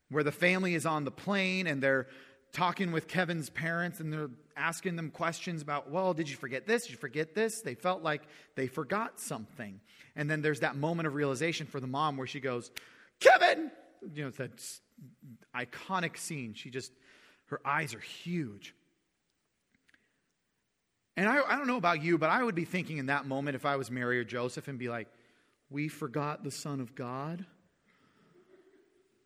where 0.10 0.26
the 0.26 0.34
family 0.34 0.76
is 0.76 0.86
on 0.86 1.06
the 1.06 1.12
plane 1.12 1.66
and 1.66 1.82
they're 1.82 2.08
talking 2.56 2.92
with 2.94 3.08
Kevin's 3.08 3.50
parents 3.50 4.00
and 4.00 4.12
they're 4.12 4.30
asking 4.56 4.96
them 4.96 5.12
questions 5.12 5.62
about, 5.62 5.92
well, 5.92 6.14
did 6.14 6.30
you 6.30 6.38
forget 6.38 6.66
this? 6.66 6.84
Did 6.84 6.94
you 6.94 6.98
forget 6.98 7.36
this? 7.36 7.62
They 7.62 7.76
felt 7.76 8.02
like 8.02 8.24
they 8.56 8.68
forgot 8.68 9.20
something. 9.20 9.82
And 10.16 10.32
then 10.32 10.42
there's 10.42 10.62
that 10.62 10.78
moment 10.78 11.06
of 11.06 11.14
realization 11.14 11.68
for 11.68 11.82
the 11.82 11.88
mom 11.88 12.16
where 12.16 12.26
she 12.26 12.40
goes, 12.40 12.72
Kevin! 13.20 13.70
You 14.14 14.24
know, 14.24 14.28
it's 14.30 14.38
that 14.38 14.52
iconic 15.54 16.18
scene. 16.18 16.54
She 16.54 16.70
just, 16.70 16.94
her 17.48 17.60
eyes 17.66 17.94
are 17.94 18.00
huge. 18.00 18.74
And 21.18 21.28
I, 21.28 21.42
I 21.48 21.58
don't 21.58 21.68
know 21.68 21.78
about 21.78 22.02
you, 22.02 22.18
but 22.18 22.30
I 22.30 22.42
would 22.42 22.56
be 22.56 22.66
thinking 22.66 22.98
in 22.98 23.08
that 23.08 23.26
moment 23.26 23.56
if 23.56 23.66
I 23.66 23.76
was 23.76 23.92
Mary 23.92 24.18
or 24.18 24.24
Joseph 24.24 24.68
and 24.68 24.80
be 24.80 24.88
like, 24.88 25.08
we 25.70 25.90
forgot 25.90 26.44
the 26.44 26.52
Son 26.52 26.80
of 26.80 26.96
God. 26.96 27.46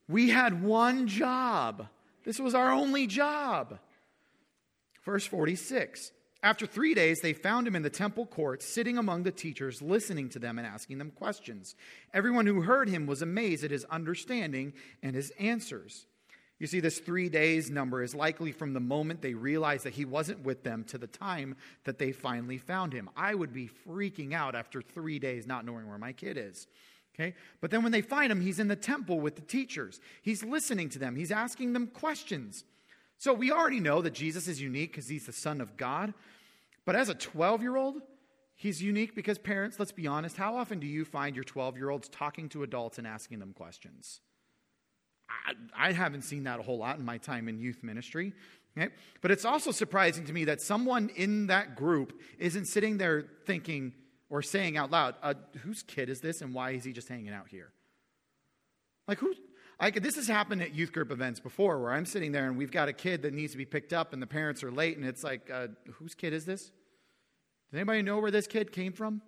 We 0.08 0.30
had 0.30 0.64
one 0.64 1.08
job. 1.08 1.88
This 2.30 2.40
was 2.40 2.54
our 2.54 2.72
only 2.72 3.08
job. 3.08 3.80
Verse 5.04 5.26
46 5.26 6.12
After 6.44 6.68
three 6.68 6.94
days, 6.94 7.22
they 7.22 7.34
found 7.34 7.66
him 7.66 7.76
in 7.76 7.82
the 7.82 7.90
temple 7.90 8.28
courts, 8.28 8.68
sitting 8.68 9.00
among 9.00 9.24
the 9.24 9.32
teachers, 9.32 9.82
listening 9.82 10.30
to 10.30 10.38
them 10.38 10.60
and 10.60 10.68
asking 10.68 11.00
them 11.00 11.10
questions. 11.10 11.74
Everyone 12.14 12.46
who 12.46 12.62
heard 12.62 12.88
him 12.88 13.08
was 13.08 13.24
amazed 13.24 13.64
at 13.64 13.72
his 13.72 13.84
understanding 13.86 14.74
and 15.02 15.16
his 15.16 15.32
answers. 15.40 16.06
You 16.60 16.68
see, 16.68 16.80
this 16.80 17.00
three 17.00 17.30
days 17.30 17.72
number 17.72 18.04
is 18.04 18.14
likely 18.14 18.52
from 18.52 18.74
the 18.74 18.80
moment 18.80 19.24
they 19.24 19.34
realized 19.34 19.86
that 19.86 19.96
he 19.96 20.06
wasn't 20.06 20.44
with 20.44 20.64
them 20.64 20.84
to 20.90 21.00
the 21.00 21.08
time 21.08 21.56
that 21.86 21.98
they 21.98 22.12
finally 22.12 22.60
found 22.60 22.94
him. 22.94 23.10
I 23.18 23.34
would 23.34 23.54
be 23.54 23.72
freaking 23.88 24.34
out 24.34 24.54
after 24.54 24.84
three 24.84 25.18
days 25.18 25.48
not 25.48 25.66
knowing 25.66 25.90
where 25.90 25.98
my 25.98 26.14
kid 26.14 26.38
is. 26.38 26.68
Okay? 27.20 27.34
But 27.60 27.72
then 27.72 27.84
when 27.84 27.92
they 27.92 28.02
find 28.02 28.32
him, 28.32 28.42
he's 28.42 28.60
in 28.60 28.68
the 28.68 28.76
temple 28.76 29.20
with 29.20 29.36
the 29.36 29.42
teachers. 29.42 30.00
He's 30.22 30.44
listening 30.44 30.90
to 30.90 31.00
them, 31.00 31.16
he's 31.16 31.32
asking 31.32 31.74
them 31.74 31.88
questions. 31.88 32.64
So 33.18 33.34
we 33.34 33.52
already 33.52 33.82
know 33.82 34.02
that 34.02 34.14
Jesus 34.14 34.48
is 34.48 34.62
unique 34.62 34.94
because 34.94 35.10
he's 35.10 35.26
the 35.26 35.34
Son 35.34 35.60
of 35.60 35.76
God. 35.76 36.14
But 36.86 36.96
as 36.96 37.10
a 37.10 37.14
12 37.14 37.62
year 37.62 37.76
old, 37.76 38.02
he's 38.56 38.82
unique 38.82 39.14
because 39.14 39.38
parents, 39.38 39.78
let's 39.78 39.92
be 39.92 40.08
honest, 40.08 40.38
how 40.38 40.56
often 40.56 40.80
do 40.80 40.88
you 40.88 41.04
find 41.04 41.36
your 41.36 41.44
12 41.44 41.76
year 41.76 41.90
olds 41.90 42.08
talking 42.08 42.48
to 42.50 42.64
adults 42.64 42.98
and 42.98 43.06
asking 43.06 43.40
them 43.40 43.52
questions? 43.52 44.22
I, 45.30 45.90
I, 45.90 45.92
haven't 45.92 46.24
seen 46.24 46.46
that 46.46 46.60
a 46.60 46.64
whole 46.64 46.80
lot 46.80 46.98
in 46.98 47.06
my 47.06 47.20
time 47.20 47.48
in 47.50 47.60
youth 47.60 47.84
ministry. 47.84 48.34
Okay? 48.78 48.92
But 49.22 49.32
it's 49.32 49.46
also 49.46 49.72
surprising 49.72 50.26
to 50.26 50.34
me 50.34 50.46
that 50.46 50.62
someone 50.62 51.10
in 51.16 51.48
that 51.48 51.76
group 51.76 52.20
isn't 52.40 52.66
sitting 52.66 52.98
there 52.98 53.26
thinking, 53.46 53.94
or 54.30 54.42
saying 54.42 54.78
out 54.78 54.92
loud, 54.92 55.16
uh, 55.22 55.34
whose 55.64 55.84
kid 55.84 56.10
is 56.10 56.22
this 56.22 56.42
and 56.42 56.54
why 56.54 56.72
is 56.72 56.84
he 56.84 56.94
just 56.94 57.08
hanging 57.08 57.34
out 57.34 57.48
here? 57.48 57.72
Like, 59.08 59.20
who? 59.20 59.34
I 59.80 59.92
this 59.92 60.18
has 60.18 60.28
happened 60.28 60.62
at 60.62 60.76
youth 60.76 60.92
group 60.92 61.10
events 61.10 61.40
before 61.40 61.80
where 61.80 61.92
I'm 61.92 62.06
sitting 62.06 62.32
there 62.32 62.48
and 62.48 62.58
we've 62.58 62.72
got 62.72 62.90
a 62.90 62.94
kid 62.94 63.22
that 63.22 63.34
needs 63.34 63.54
to 63.54 63.58
be 63.58 63.66
picked 63.66 63.94
up 63.94 64.12
and 64.12 64.22
the 64.22 64.28
parents 64.28 64.62
are 64.64 64.72
late 64.72 64.98
and 64.98 65.06
it's 65.06 65.24
like, 65.24 65.50
uh, 65.50 65.68
whose 65.94 66.14
kid 66.14 66.34
is 66.34 66.46
this? 66.46 66.64
Does 66.64 67.78
anybody 67.78 68.02
know 68.02 68.20
where 68.20 68.32
this 68.32 68.46
kid 68.46 68.72
came 68.72 68.92
from? 68.92 69.22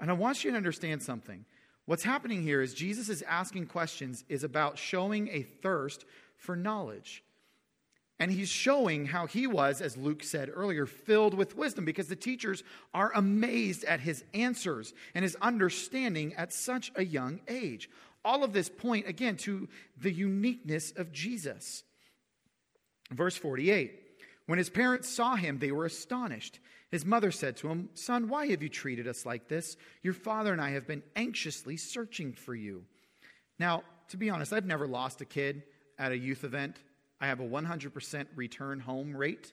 And 0.00 0.10
I 0.10 0.14
want 0.14 0.44
you 0.44 0.50
to 0.52 0.56
understand 0.56 1.02
something. 1.02 1.44
What's 1.84 2.04
happening 2.04 2.42
here 2.42 2.62
is 2.62 2.74
Jesus 2.74 3.08
is 3.08 3.22
asking 3.22 3.66
questions 3.66 4.24
is 4.28 4.44
about 4.44 4.78
showing 4.78 5.28
a 5.28 5.42
thirst 5.42 6.04
for 6.36 6.54
knowledge. 6.54 7.24
And 8.20 8.32
he's 8.32 8.48
showing 8.48 9.06
how 9.06 9.26
he 9.26 9.46
was, 9.46 9.80
as 9.80 9.96
Luke 9.96 10.24
said 10.24 10.50
earlier, 10.52 10.86
filled 10.86 11.34
with 11.34 11.56
wisdom 11.56 11.84
because 11.84 12.08
the 12.08 12.16
teachers 12.16 12.64
are 12.92 13.12
amazed 13.14 13.84
at 13.84 14.00
his 14.00 14.24
answers 14.34 14.92
and 15.14 15.22
his 15.22 15.36
understanding 15.40 16.34
at 16.34 16.52
such 16.52 16.90
a 16.96 17.04
young 17.04 17.40
age. 17.46 17.88
All 18.24 18.42
of 18.42 18.52
this 18.52 18.68
point, 18.68 19.06
again, 19.06 19.36
to 19.38 19.68
the 19.96 20.12
uniqueness 20.12 20.92
of 20.96 21.12
Jesus. 21.12 21.84
Verse 23.12 23.36
48 23.36 23.92
When 24.46 24.58
his 24.58 24.70
parents 24.70 25.08
saw 25.08 25.36
him, 25.36 25.58
they 25.58 25.70
were 25.70 25.86
astonished. 25.86 26.58
His 26.90 27.04
mother 27.04 27.30
said 27.30 27.56
to 27.58 27.68
him, 27.68 27.90
Son, 27.94 28.28
why 28.28 28.48
have 28.48 28.62
you 28.62 28.68
treated 28.68 29.06
us 29.06 29.26
like 29.26 29.46
this? 29.46 29.76
Your 30.02 30.14
father 30.14 30.52
and 30.52 30.60
I 30.60 30.70
have 30.70 30.86
been 30.86 31.02
anxiously 31.14 31.76
searching 31.76 32.32
for 32.32 32.54
you. 32.54 32.84
Now, 33.58 33.82
to 34.08 34.16
be 34.16 34.30
honest, 34.30 34.52
I've 34.52 34.64
never 34.64 34.86
lost 34.86 35.20
a 35.20 35.26
kid 35.26 35.62
at 35.98 36.12
a 36.12 36.18
youth 36.18 36.44
event. 36.44 36.76
I 37.20 37.26
have 37.26 37.40
a 37.40 37.46
100% 37.46 38.26
return 38.36 38.80
home 38.80 39.16
rate 39.16 39.52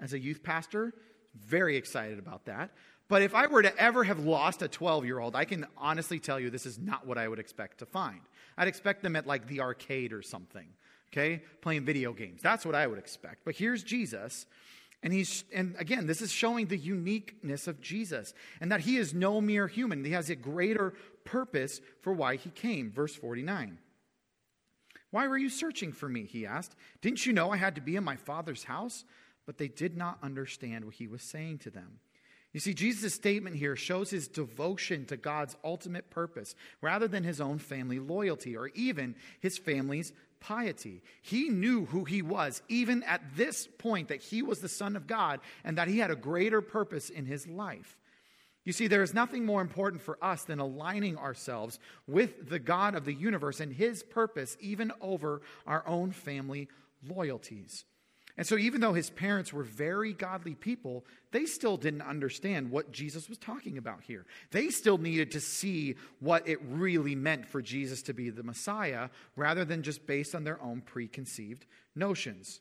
as 0.00 0.12
a 0.12 0.18
youth 0.18 0.42
pastor. 0.42 0.94
Very 1.34 1.76
excited 1.76 2.18
about 2.18 2.46
that. 2.46 2.70
But 3.08 3.22
if 3.22 3.34
I 3.34 3.46
were 3.46 3.62
to 3.62 3.76
ever 3.76 4.04
have 4.04 4.20
lost 4.20 4.62
a 4.62 4.68
12 4.68 5.04
year 5.04 5.18
old, 5.18 5.36
I 5.36 5.44
can 5.44 5.66
honestly 5.76 6.18
tell 6.18 6.40
you 6.40 6.50
this 6.50 6.66
is 6.66 6.78
not 6.78 7.06
what 7.06 7.18
I 7.18 7.28
would 7.28 7.38
expect 7.38 7.78
to 7.78 7.86
find. 7.86 8.20
I'd 8.56 8.68
expect 8.68 9.02
them 9.02 9.16
at 9.16 9.26
like 9.26 9.46
the 9.46 9.60
arcade 9.60 10.12
or 10.12 10.22
something, 10.22 10.66
okay, 11.12 11.42
playing 11.60 11.84
video 11.84 12.12
games. 12.12 12.40
That's 12.42 12.64
what 12.64 12.74
I 12.74 12.86
would 12.86 12.98
expect. 12.98 13.44
But 13.44 13.54
here's 13.54 13.82
Jesus. 13.82 14.46
And 15.02 15.12
he's 15.12 15.44
and 15.52 15.74
again, 15.78 16.06
this 16.06 16.22
is 16.22 16.30
showing 16.30 16.68
the 16.68 16.78
uniqueness 16.78 17.66
of 17.66 17.80
Jesus 17.80 18.34
and 18.60 18.70
that 18.72 18.80
he 18.80 18.96
is 18.96 19.12
no 19.12 19.40
mere 19.40 19.66
human. 19.66 20.04
He 20.04 20.12
has 20.12 20.30
a 20.30 20.36
greater 20.36 20.94
purpose 21.24 21.80
for 22.00 22.12
why 22.12 22.36
he 22.36 22.50
came. 22.50 22.90
Verse 22.90 23.14
49. 23.14 23.78
Why 25.12 25.28
were 25.28 25.38
you 25.38 25.50
searching 25.50 25.92
for 25.92 26.08
me? 26.08 26.24
He 26.24 26.46
asked. 26.46 26.74
Didn't 27.02 27.24
you 27.24 27.32
know 27.32 27.52
I 27.52 27.58
had 27.58 27.76
to 27.76 27.80
be 27.80 27.96
in 27.96 28.02
my 28.02 28.16
father's 28.16 28.64
house? 28.64 29.04
But 29.46 29.58
they 29.58 29.68
did 29.68 29.96
not 29.96 30.18
understand 30.22 30.84
what 30.84 30.94
he 30.94 31.06
was 31.06 31.22
saying 31.22 31.58
to 31.58 31.70
them. 31.70 32.00
You 32.52 32.60
see, 32.60 32.74
Jesus' 32.74 33.14
statement 33.14 33.56
here 33.56 33.76
shows 33.76 34.10
his 34.10 34.28
devotion 34.28 35.04
to 35.06 35.16
God's 35.16 35.56
ultimate 35.64 36.10
purpose 36.10 36.54
rather 36.80 37.08
than 37.08 37.24
his 37.24 37.40
own 37.40 37.58
family 37.58 37.98
loyalty 37.98 38.56
or 38.56 38.68
even 38.74 39.14
his 39.40 39.58
family's 39.58 40.12
piety. 40.40 41.02
He 41.20 41.48
knew 41.48 41.86
who 41.86 42.04
he 42.04 42.22
was, 42.22 42.62
even 42.68 43.02
at 43.04 43.22
this 43.36 43.68
point, 43.78 44.08
that 44.08 44.22
he 44.22 44.42
was 44.42 44.60
the 44.60 44.68
Son 44.68 44.96
of 44.96 45.06
God 45.06 45.40
and 45.64 45.78
that 45.78 45.88
he 45.88 45.98
had 45.98 46.10
a 46.10 46.16
greater 46.16 46.60
purpose 46.60 47.10
in 47.10 47.26
his 47.26 47.46
life. 47.46 47.98
You 48.64 48.72
see, 48.72 48.86
there 48.86 49.02
is 49.02 49.12
nothing 49.12 49.44
more 49.44 49.60
important 49.60 50.02
for 50.02 50.18
us 50.22 50.44
than 50.44 50.60
aligning 50.60 51.18
ourselves 51.18 51.78
with 52.06 52.48
the 52.48 52.60
God 52.60 52.94
of 52.94 53.04
the 53.04 53.14
universe 53.14 53.58
and 53.58 53.72
his 53.72 54.02
purpose, 54.02 54.56
even 54.60 54.92
over 55.00 55.42
our 55.66 55.86
own 55.86 56.12
family 56.12 56.68
loyalties. 57.06 57.84
And 58.38 58.46
so, 58.46 58.56
even 58.56 58.80
though 58.80 58.94
his 58.94 59.10
parents 59.10 59.52
were 59.52 59.62
very 59.62 60.14
godly 60.14 60.54
people, 60.54 61.04
they 61.32 61.44
still 61.44 61.76
didn't 61.76 62.02
understand 62.02 62.70
what 62.70 62.90
Jesus 62.90 63.28
was 63.28 63.36
talking 63.36 63.76
about 63.76 64.02
here. 64.04 64.24
They 64.52 64.70
still 64.70 64.96
needed 64.96 65.32
to 65.32 65.40
see 65.40 65.96
what 66.18 66.48
it 66.48 66.58
really 66.62 67.14
meant 67.14 67.46
for 67.46 67.60
Jesus 67.60 68.00
to 68.02 68.14
be 68.14 68.30
the 68.30 68.42
Messiah 68.42 69.10
rather 69.36 69.66
than 69.66 69.82
just 69.82 70.06
based 70.06 70.34
on 70.34 70.44
their 70.44 70.62
own 70.62 70.80
preconceived 70.80 71.66
notions. 71.94 72.60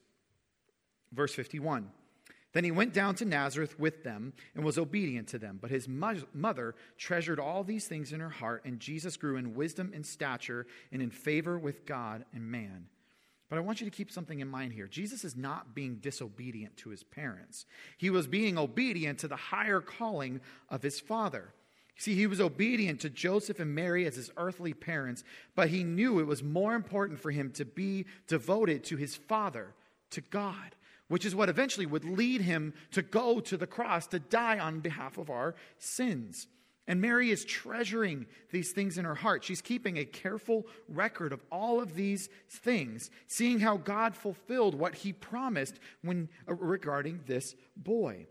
Verse 1.14 1.34
51 1.34 1.90
Then 2.54 2.64
he 2.64 2.72
went 2.72 2.94
down 2.94 3.16
to 3.16 3.26
Nazareth 3.26 3.80
with 3.80 4.04
them 4.04 4.34
and 4.56 4.66
was 4.66 4.78
obedient 4.78 5.30
to 5.30 5.40
them. 5.40 5.58
But 5.62 5.72
his 5.72 5.88
mother 5.88 6.76
treasured 6.98 7.40
all 7.40 7.64
these 7.64 7.88
things 7.88 8.12
in 8.12 8.20
her 8.20 8.30
heart, 8.30 8.64
and 8.66 8.80
Jesus 8.80 9.16
grew 9.16 9.38
in 9.38 9.56
wisdom 9.56 9.92
and 9.94 10.06
stature 10.06 10.68
and 10.92 11.02
in 11.02 11.12
favor 11.12 11.58
with 11.58 11.86
God 11.86 12.26
and 12.34 12.44
man. 12.44 12.88
But 13.50 13.58
I 13.58 13.62
want 13.62 13.82
you 13.82 13.86
to 13.90 13.96
keep 13.96 14.12
something 14.12 14.40
in 14.40 14.48
mind 14.48 14.72
here. 14.72 14.88
Jesus 14.88 15.26
is 15.26 15.36
not 15.36 15.76
being 15.76 15.96
disobedient 15.96 16.78
to 16.78 16.90
his 16.90 17.04
parents, 17.04 17.66
he 17.98 18.10
was 18.10 18.28
being 18.28 18.58
obedient 18.58 19.20
to 19.20 19.28
the 19.28 19.36
higher 19.36 19.82
calling 19.82 20.42
of 20.70 20.82
his 20.82 21.00
father. 21.00 21.54
See, 21.98 22.16
he 22.16 22.26
was 22.26 22.42
obedient 22.42 23.02
to 23.02 23.10
Joseph 23.10 23.60
and 23.60 23.76
Mary 23.76 24.08
as 24.08 24.16
his 24.16 24.32
earthly 24.36 24.74
parents, 24.74 25.24
but 25.54 25.70
he 25.70 25.84
knew 25.84 26.20
it 26.20 26.26
was 26.26 26.42
more 26.42 26.74
important 26.74 27.20
for 27.20 27.30
him 27.30 27.52
to 27.52 27.66
be 27.66 28.06
devoted 28.26 28.84
to 28.86 28.98
his 28.98 29.16
father, 29.16 29.76
to 30.12 30.22
God, 30.22 30.76
which 31.12 31.26
is 31.26 31.36
what 31.36 31.50
eventually 31.50 31.86
would 31.86 32.06
lead 32.06 32.40
him 32.40 32.74
to 32.90 33.02
go 33.02 33.42
to 33.42 33.58
the 33.58 33.68
cross 33.68 34.08
to 34.08 34.18
die 34.18 34.58
on 34.58 34.80
behalf 34.80 35.18
of 35.18 35.30
our 35.30 35.54
sins. 35.78 36.48
And 36.88 37.02
Mary 37.02 37.32
is 37.32 37.44
treasuring 37.44 38.28
these 38.52 38.72
things 38.72 38.98
in 38.98 39.04
her 39.04 39.16
heart. 39.16 39.44
She's 39.44 39.62
keeping 39.62 39.98
a 39.98 40.06
careful 40.06 40.66
record 40.88 41.34
of 41.34 41.44
all 41.52 41.82
of 41.82 41.96
these 41.96 42.30
things, 42.50 43.12
seeing 43.28 43.60
how 43.60 43.76
God 43.76 44.16
fulfilled 44.16 44.74
what 44.74 44.96
he 44.96 45.12
promised 45.12 45.82
when 46.02 46.30
uh, 46.48 46.54
regarding 46.54 47.20
this 47.28 47.56
boy. 47.76 48.26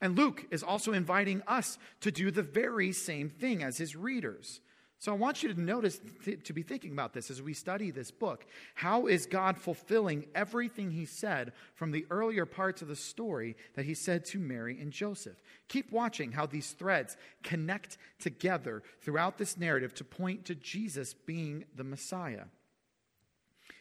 And 0.00 0.16
Luke 0.16 0.46
is 0.50 0.62
also 0.62 0.94
inviting 0.94 1.42
us 1.46 1.78
to 2.00 2.10
do 2.10 2.30
the 2.30 2.42
very 2.42 2.92
same 2.92 3.28
thing 3.28 3.62
as 3.62 3.76
his 3.76 3.94
readers. 3.94 4.62
So 4.98 5.12
I 5.12 5.16
want 5.16 5.42
you 5.42 5.52
to 5.52 5.60
notice, 5.60 6.00
to 6.44 6.52
be 6.54 6.62
thinking 6.62 6.92
about 6.92 7.12
this 7.12 7.30
as 7.30 7.42
we 7.42 7.52
study 7.52 7.90
this 7.90 8.10
book. 8.10 8.46
How 8.74 9.06
is 9.06 9.26
God 9.26 9.58
fulfilling 9.58 10.26
everything 10.34 10.90
he 10.90 11.04
said 11.04 11.52
from 11.74 11.90
the 11.90 12.06
earlier 12.10 12.46
parts 12.46 12.80
of 12.80 12.88
the 12.88 12.96
story 12.96 13.54
that 13.74 13.84
he 13.84 13.92
said 13.92 14.24
to 14.26 14.38
Mary 14.38 14.80
and 14.80 14.92
Joseph? 14.92 15.42
Keep 15.68 15.92
watching 15.92 16.32
how 16.32 16.46
these 16.46 16.70
threads 16.70 17.18
connect 17.42 17.98
together 18.18 18.82
throughout 19.02 19.36
this 19.36 19.58
narrative 19.58 19.94
to 19.96 20.04
point 20.04 20.46
to 20.46 20.54
Jesus 20.54 21.12
being 21.12 21.64
the 21.76 21.84
Messiah. 21.84 22.44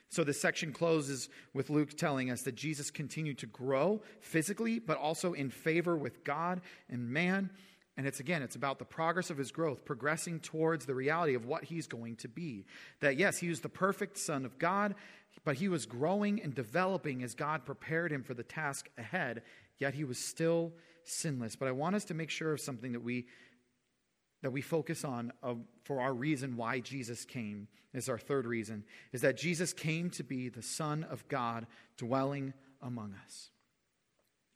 So 0.10 0.24
the 0.24 0.34
section 0.34 0.74
closes 0.74 1.28
with 1.56 1.72
Luke 1.72 1.98
telling 1.98 2.30
us 2.30 2.44
that 2.44 2.54
Jesus 2.54 2.92
continued 2.92 3.40
to 3.40 3.48
grow 3.48 4.02
physically, 4.22 4.78
but 4.78 4.98
also 5.00 5.34
in 5.34 5.50
favor 5.50 5.98
with 5.98 6.24
God 6.24 6.62
and 6.88 7.10
man. 7.10 7.50
And 7.96 8.08
it's 8.08 8.20
again, 8.20 8.42
it's 8.42 8.56
about 8.56 8.80
the 8.80 8.86
progress 8.86 9.30
of 9.30 9.38
his 9.38 9.52
growth, 9.52 9.86
progressing 9.86 10.40
towards 10.40 10.86
the 10.86 10.96
reality 10.96 11.36
of 11.36 11.46
what 11.46 11.66
he's 11.66 11.86
going 11.86 12.16
to 12.18 12.28
be. 12.28 12.66
That 13.02 13.18
yes, 13.18 13.38
he 13.38 13.50
was 13.50 13.62
the 13.62 13.70
perfect 13.70 14.18
Son 14.18 14.46
of 14.46 14.58
God, 14.58 14.96
but 15.44 15.58
he 15.58 15.68
was 15.68 15.86
growing 15.86 16.42
and 16.42 16.56
developing 16.56 17.24
as 17.24 17.36
God 17.36 17.66
prepared 17.66 18.12
him 18.12 18.24
for 18.24 18.34
the 18.34 18.44
task 18.44 18.90
ahead, 18.98 19.44
yet 19.78 19.94
he 19.94 20.04
was 20.04 20.18
still 20.18 20.74
sinless. 21.04 21.56
But 21.56 21.68
I 21.68 21.72
want 21.72 21.96
us 21.96 22.06
to 22.06 22.14
make 22.14 22.32
sure 22.32 22.54
of 22.54 22.62
something 22.62 22.94
that 22.94 23.04
we 23.04 23.28
that 24.42 24.52
we 24.52 24.62
focus 24.62 25.06
on 25.06 25.32
uh, 25.42 25.54
for 25.84 26.02
our 26.02 26.14
reason 26.14 26.58
why 26.58 26.82
Jesus 26.82 27.24
came 27.24 27.68
is 27.94 28.10
our 28.10 28.18
third 28.18 28.46
reason 28.46 28.84
is 29.14 29.22
that 29.22 29.38
Jesus 29.38 29.72
came 29.72 30.10
to 30.12 30.24
be 30.24 30.50
the 30.50 30.62
son 30.62 31.06
of 31.10 31.26
God 31.30 31.66
dwelling 31.96 32.54
among 32.82 33.16
us. 33.26 33.52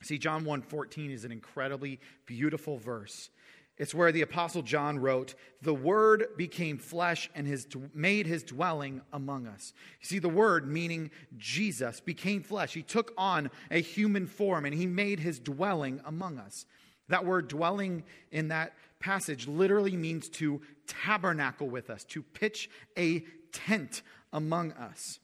See, 0.02 0.18
John 0.18 0.46
1:14 0.46 1.12
is 1.12 1.26
an 1.26 1.32
incredibly 1.32 2.00
beautiful 2.26 2.78
verse. 2.78 3.30
It's 3.78 3.94
where 3.94 4.12
the 4.12 4.24
apostle 4.24 4.64
John 4.64 4.98
wrote, 4.98 5.36
"The 5.62 5.74
word 5.74 6.36
became 6.36 6.80
flesh 6.80 7.30
and 7.36 7.48
has 7.48 7.68
made 7.94 8.26
his 8.26 8.44
dwelling 8.44 9.02
among 9.14 9.46
us." 9.46 9.74
You 10.02 10.06
see 10.08 10.20
the 10.20 10.30
word 10.30 10.68
meaning 10.68 11.12
Jesus 11.38 12.00
became 12.00 12.42
flesh. 12.42 12.74
He 12.74 12.82
took 12.82 13.14
on 13.18 13.52
a 13.70 13.82
human 13.82 14.26
form 14.26 14.66
and 14.66 14.74
he 14.74 14.88
made 14.88 15.20
his 15.20 15.40
dwelling 15.40 16.02
among 16.06 16.40
us. 16.40 16.66
That 17.08 17.26
word 17.26 17.48
dwelling 17.48 18.04
in 18.32 18.48
that 18.48 18.76
passage 19.00 19.48
literally 19.48 19.96
means 19.96 20.28
to 20.30 20.62
tabernacle 20.88 21.70
with 21.70 21.90
us, 21.90 22.04
to 22.06 22.24
pitch 22.24 22.70
a 22.98 23.20
tent 23.52 24.02
among 24.34 24.72
us. 24.74 25.20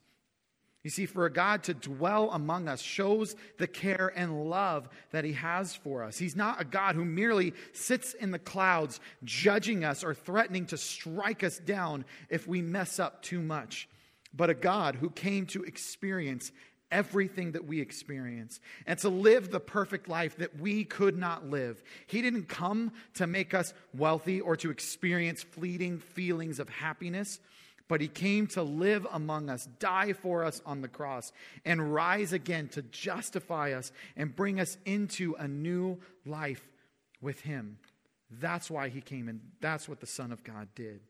You 0.84 0.90
see, 0.90 1.06
for 1.06 1.26
a 1.26 1.32
God 1.32 1.64
to 1.64 1.74
dwell 1.74 2.30
among 2.32 2.68
us 2.68 2.82
shows 2.82 3.38
the 3.58 3.68
care 3.68 4.12
and 4.14 4.50
love 4.50 4.90
that 5.12 5.24
He 5.24 5.32
has 5.34 5.74
for 5.74 6.04
us. 6.04 6.18
He's 6.18 6.36
not 6.36 6.60
a 6.60 6.66
God 6.66 6.96
who 6.96 7.06
merely 7.06 7.54
sits 7.72 8.14
in 8.14 8.32
the 8.32 8.40
clouds 8.40 9.00
judging 9.24 9.86
us 9.86 10.04
or 10.04 10.14
threatening 10.14 10.66
to 10.68 10.78
strike 10.78 11.42
us 11.42 11.58
down 11.58 12.04
if 12.30 12.48
we 12.48 12.62
mess 12.62 13.00
up 13.00 13.22
too 13.22 13.42
much, 13.42 13.88
but 14.34 14.50
a 14.50 14.54
God 14.54 14.96
who 14.96 15.10
came 15.10 15.46
to 15.48 15.64
experience 15.64 16.52
everything 16.92 17.54
that 17.54 17.66
we 17.66 17.80
experience 17.80 18.60
and 18.86 19.00
to 19.00 19.10
live 19.10 19.52
the 19.52 19.62
perfect 19.62 20.10
life 20.10 20.36
that 20.38 20.60
we 20.60 20.84
could 20.84 21.18
not 21.18 21.50
live. 21.50 21.82
He 22.08 22.22
didn't 22.22 22.50
come 22.50 22.92
to 23.16 23.26
make 23.26 23.54
us 23.54 23.74
wealthy 23.96 24.42
or 24.42 24.58
to 24.58 24.70
experience 24.70 25.44
fleeting 25.44 26.00
feelings 26.00 26.60
of 26.60 26.68
happiness 26.68 27.40
but 27.88 28.02
he 28.02 28.08
came 28.08 28.48
to 28.48 28.64
live 28.64 29.06
among 29.12 29.50
us, 29.50 29.68
die 29.80 30.14
for 30.14 30.44
us 30.44 30.62
on 30.66 30.82
the 30.82 30.88
cross, 30.88 31.32
and 31.66 31.94
rise 31.94 32.34
again 32.34 32.68
to 32.70 32.82
justify 32.84 33.74
us 33.74 33.92
and 34.16 34.36
bring 34.36 34.60
us 34.60 34.78
into 34.86 35.36
a 35.38 35.48
new 35.48 35.98
life 36.26 36.68
with 37.22 37.42
him. 37.42 37.78
That's 38.40 38.72
why 38.72 38.90
he 38.90 39.02
came, 39.02 39.28
and 39.28 39.42
that's 39.60 39.88
what 39.88 40.00
the 40.00 40.08
Son 40.08 40.32
of 40.32 40.44
God 40.44 40.70
did. 40.76 41.02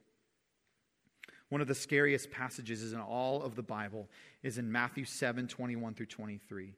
One 1.50 1.62
of 1.62 1.68
the 1.68 1.76
scariest 1.76 2.32
passages 2.32 2.94
in 2.94 3.00
all 3.00 3.44
of 3.44 3.56
the 3.56 3.62
Bible 3.62 4.10
is 4.42 4.58
in 4.58 4.72
Matthew 4.72 5.06
7 5.06 5.48
21 5.48 5.94
through 5.94 6.08
23. 6.08 6.74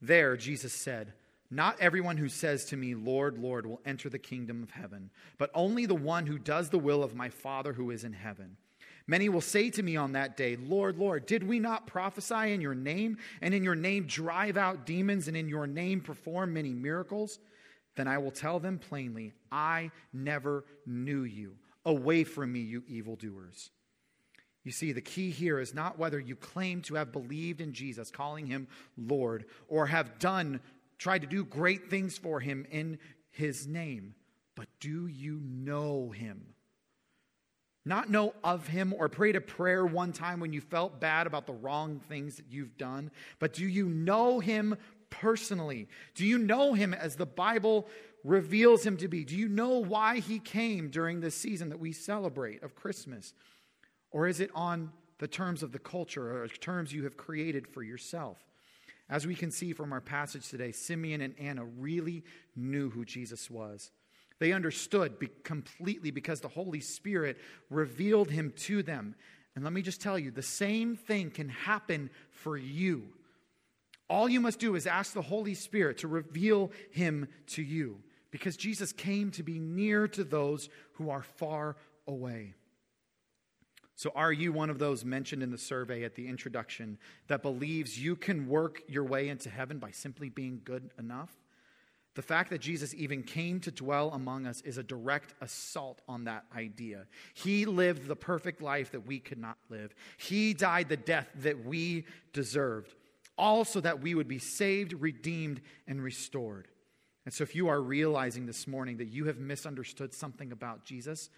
There, 0.00 0.36
Jesus 0.36 0.72
said, 0.72 1.12
Not 1.50 1.80
everyone 1.80 2.16
who 2.16 2.28
says 2.28 2.64
to 2.66 2.76
me, 2.76 2.94
Lord, 2.94 3.38
Lord, 3.38 3.66
will 3.66 3.80
enter 3.84 4.08
the 4.08 4.18
kingdom 4.18 4.62
of 4.62 4.70
heaven, 4.70 5.10
but 5.38 5.50
only 5.52 5.86
the 5.86 5.94
one 5.94 6.26
who 6.26 6.38
does 6.38 6.70
the 6.70 6.78
will 6.78 7.02
of 7.02 7.16
my 7.16 7.28
Father 7.28 7.72
who 7.72 7.90
is 7.90 8.04
in 8.04 8.12
heaven. 8.12 8.56
Many 9.06 9.28
will 9.28 9.42
say 9.42 9.68
to 9.70 9.82
me 9.82 9.96
on 9.96 10.12
that 10.12 10.36
day, 10.36 10.56
Lord, 10.56 10.96
Lord, 10.96 11.26
did 11.26 11.42
we 11.42 11.58
not 11.58 11.86
prophesy 11.86 12.52
in 12.52 12.60
your 12.60 12.74
name, 12.74 13.18
and 13.42 13.52
in 13.52 13.62
your 13.62 13.74
name 13.74 14.06
drive 14.06 14.56
out 14.56 14.86
demons, 14.86 15.28
and 15.28 15.36
in 15.36 15.48
your 15.48 15.66
name 15.66 16.00
perform 16.00 16.54
many 16.54 16.72
miracles? 16.72 17.38
Then 17.96 18.08
I 18.08 18.18
will 18.18 18.30
tell 18.30 18.58
them 18.58 18.78
plainly, 18.78 19.34
I 19.52 19.90
never 20.12 20.64
knew 20.86 21.24
you. 21.24 21.56
Away 21.84 22.24
from 22.24 22.52
me, 22.52 22.60
you 22.60 22.82
evildoers. 22.88 23.70
You 24.64 24.72
see, 24.72 24.92
the 24.92 25.02
key 25.02 25.30
here 25.30 25.60
is 25.60 25.74
not 25.74 25.98
whether 25.98 26.18
you 26.18 26.34
claim 26.34 26.80
to 26.82 26.94
have 26.94 27.12
believed 27.12 27.60
in 27.60 27.74
Jesus, 27.74 28.10
calling 28.10 28.46
him 28.46 28.66
Lord, 28.96 29.44
or 29.68 29.86
have 29.86 30.18
done, 30.18 30.60
tried 30.96 31.20
to 31.20 31.26
do 31.26 31.44
great 31.44 31.90
things 31.90 32.16
for 32.16 32.40
him 32.40 32.66
in 32.70 32.98
his 33.30 33.66
name, 33.66 34.14
but 34.56 34.68
do 34.80 35.06
you 35.06 35.40
know 35.42 36.10
him? 36.10 36.53
Not 37.84 38.10
know 38.10 38.34
of 38.42 38.66
him 38.66 38.94
or 38.96 39.08
prayed 39.08 39.36
a 39.36 39.40
prayer 39.40 39.84
one 39.84 40.12
time 40.12 40.40
when 40.40 40.52
you 40.52 40.60
felt 40.60 41.00
bad 41.00 41.26
about 41.26 41.46
the 41.46 41.52
wrong 41.52 42.00
things 42.08 42.36
that 42.36 42.46
you've 42.48 42.78
done, 42.78 43.10
but 43.38 43.52
do 43.52 43.66
you 43.66 43.86
know 43.86 44.40
him 44.40 44.76
personally? 45.10 45.88
Do 46.14 46.24
you 46.24 46.38
know 46.38 46.72
him 46.72 46.94
as 46.94 47.16
the 47.16 47.26
Bible 47.26 47.86
reveals 48.24 48.84
him 48.84 48.96
to 48.96 49.08
be? 49.08 49.24
Do 49.24 49.36
you 49.36 49.48
know 49.48 49.78
why 49.80 50.20
he 50.20 50.38
came 50.38 50.88
during 50.88 51.20
this 51.20 51.34
season 51.34 51.68
that 51.68 51.78
we 51.78 51.92
celebrate 51.92 52.62
of 52.62 52.74
Christmas? 52.74 53.34
Or 54.10 54.26
is 54.26 54.40
it 54.40 54.50
on 54.54 54.90
the 55.18 55.28
terms 55.28 55.62
of 55.62 55.72
the 55.72 55.78
culture 55.78 56.42
or 56.42 56.48
terms 56.48 56.92
you 56.92 57.04
have 57.04 57.18
created 57.18 57.68
for 57.68 57.82
yourself? 57.82 58.38
As 59.10 59.26
we 59.26 59.34
can 59.34 59.50
see 59.50 59.74
from 59.74 59.92
our 59.92 60.00
passage 60.00 60.48
today, 60.48 60.72
Simeon 60.72 61.20
and 61.20 61.34
Anna 61.38 61.64
really 61.64 62.24
knew 62.56 62.88
who 62.88 63.04
Jesus 63.04 63.50
was. 63.50 63.90
They 64.40 64.52
understood 64.52 65.18
be- 65.18 65.28
completely 65.42 66.10
because 66.10 66.40
the 66.40 66.48
Holy 66.48 66.80
Spirit 66.80 67.38
revealed 67.70 68.30
him 68.30 68.52
to 68.56 68.82
them. 68.82 69.14
And 69.54 69.62
let 69.62 69.72
me 69.72 69.82
just 69.82 70.00
tell 70.00 70.18
you 70.18 70.30
the 70.30 70.42
same 70.42 70.96
thing 70.96 71.30
can 71.30 71.48
happen 71.48 72.10
for 72.30 72.56
you. 72.56 73.04
All 74.10 74.28
you 74.28 74.40
must 74.40 74.58
do 74.58 74.74
is 74.74 74.86
ask 74.86 75.12
the 75.12 75.22
Holy 75.22 75.54
Spirit 75.54 75.98
to 75.98 76.08
reveal 76.08 76.72
him 76.90 77.28
to 77.48 77.62
you 77.62 78.02
because 78.30 78.56
Jesus 78.56 78.92
came 78.92 79.30
to 79.32 79.42
be 79.42 79.58
near 79.58 80.08
to 80.08 80.24
those 80.24 80.68
who 80.94 81.08
are 81.10 81.22
far 81.22 81.76
away. 82.06 82.54
So, 83.96 84.10
are 84.16 84.32
you 84.32 84.52
one 84.52 84.70
of 84.70 84.80
those 84.80 85.04
mentioned 85.04 85.42
in 85.42 85.52
the 85.52 85.58
survey 85.58 86.02
at 86.02 86.16
the 86.16 86.26
introduction 86.26 86.98
that 87.28 87.42
believes 87.42 87.96
you 87.96 88.16
can 88.16 88.48
work 88.48 88.82
your 88.88 89.04
way 89.04 89.28
into 89.28 89.48
heaven 89.48 89.78
by 89.78 89.92
simply 89.92 90.28
being 90.28 90.60
good 90.64 90.90
enough? 90.98 91.30
The 92.14 92.22
fact 92.22 92.50
that 92.50 92.60
Jesus 92.60 92.94
even 92.94 93.22
came 93.22 93.58
to 93.60 93.70
dwell 93.70 94.10
among 94.12 94.46
us 94.46 94.60
is 94.60 94.78
a 94.78 94.82
direct 94.82 95.34
assault 95.40 96.00
on 96.08 96.24
that 96.24 96.44
idea. 96.54 97.06
He 97.34 97.66
lived 97.66 98.06
the 98.06 98.16
perfect 98.16 98.62
life 98.62 98.92
that 98.92 99.06
we 99.06 99.18
could 99.18 99.38
not 99.38 99.58
live, 99.68 99.94
He 100.16 100.54
died 100.54 100.88
the 100.88 100.96
death 100.96 101.28
that 101.36 101.64
we 101.64 102.06
deserved, 102.32 102.94
all 103.36 103.64
so 103.64 103.80
that 103.80 104.00
we 104.00 104.14
would 104.14 104.28
be 104.28 104.38
saved, 104.38 104.92
redeemed, 104.92 105.60
and 105.86 106.02
restored. 106.02 106.68
And 107.24 107.32
so, 107.32 107.42
if 107.42 107.54
you 107.54 107.68
are 107.68 107.80
realizing 107.80 108.46
this 108.46 108.66
morning 108.66 108.98
that 108.98 109.08
you 109.08 109.24
have 109.24 109.38
misunderstood 109.38 110.12
something 110.12 110.52
about 110.52 110.84
Jesus, 110.84 111.30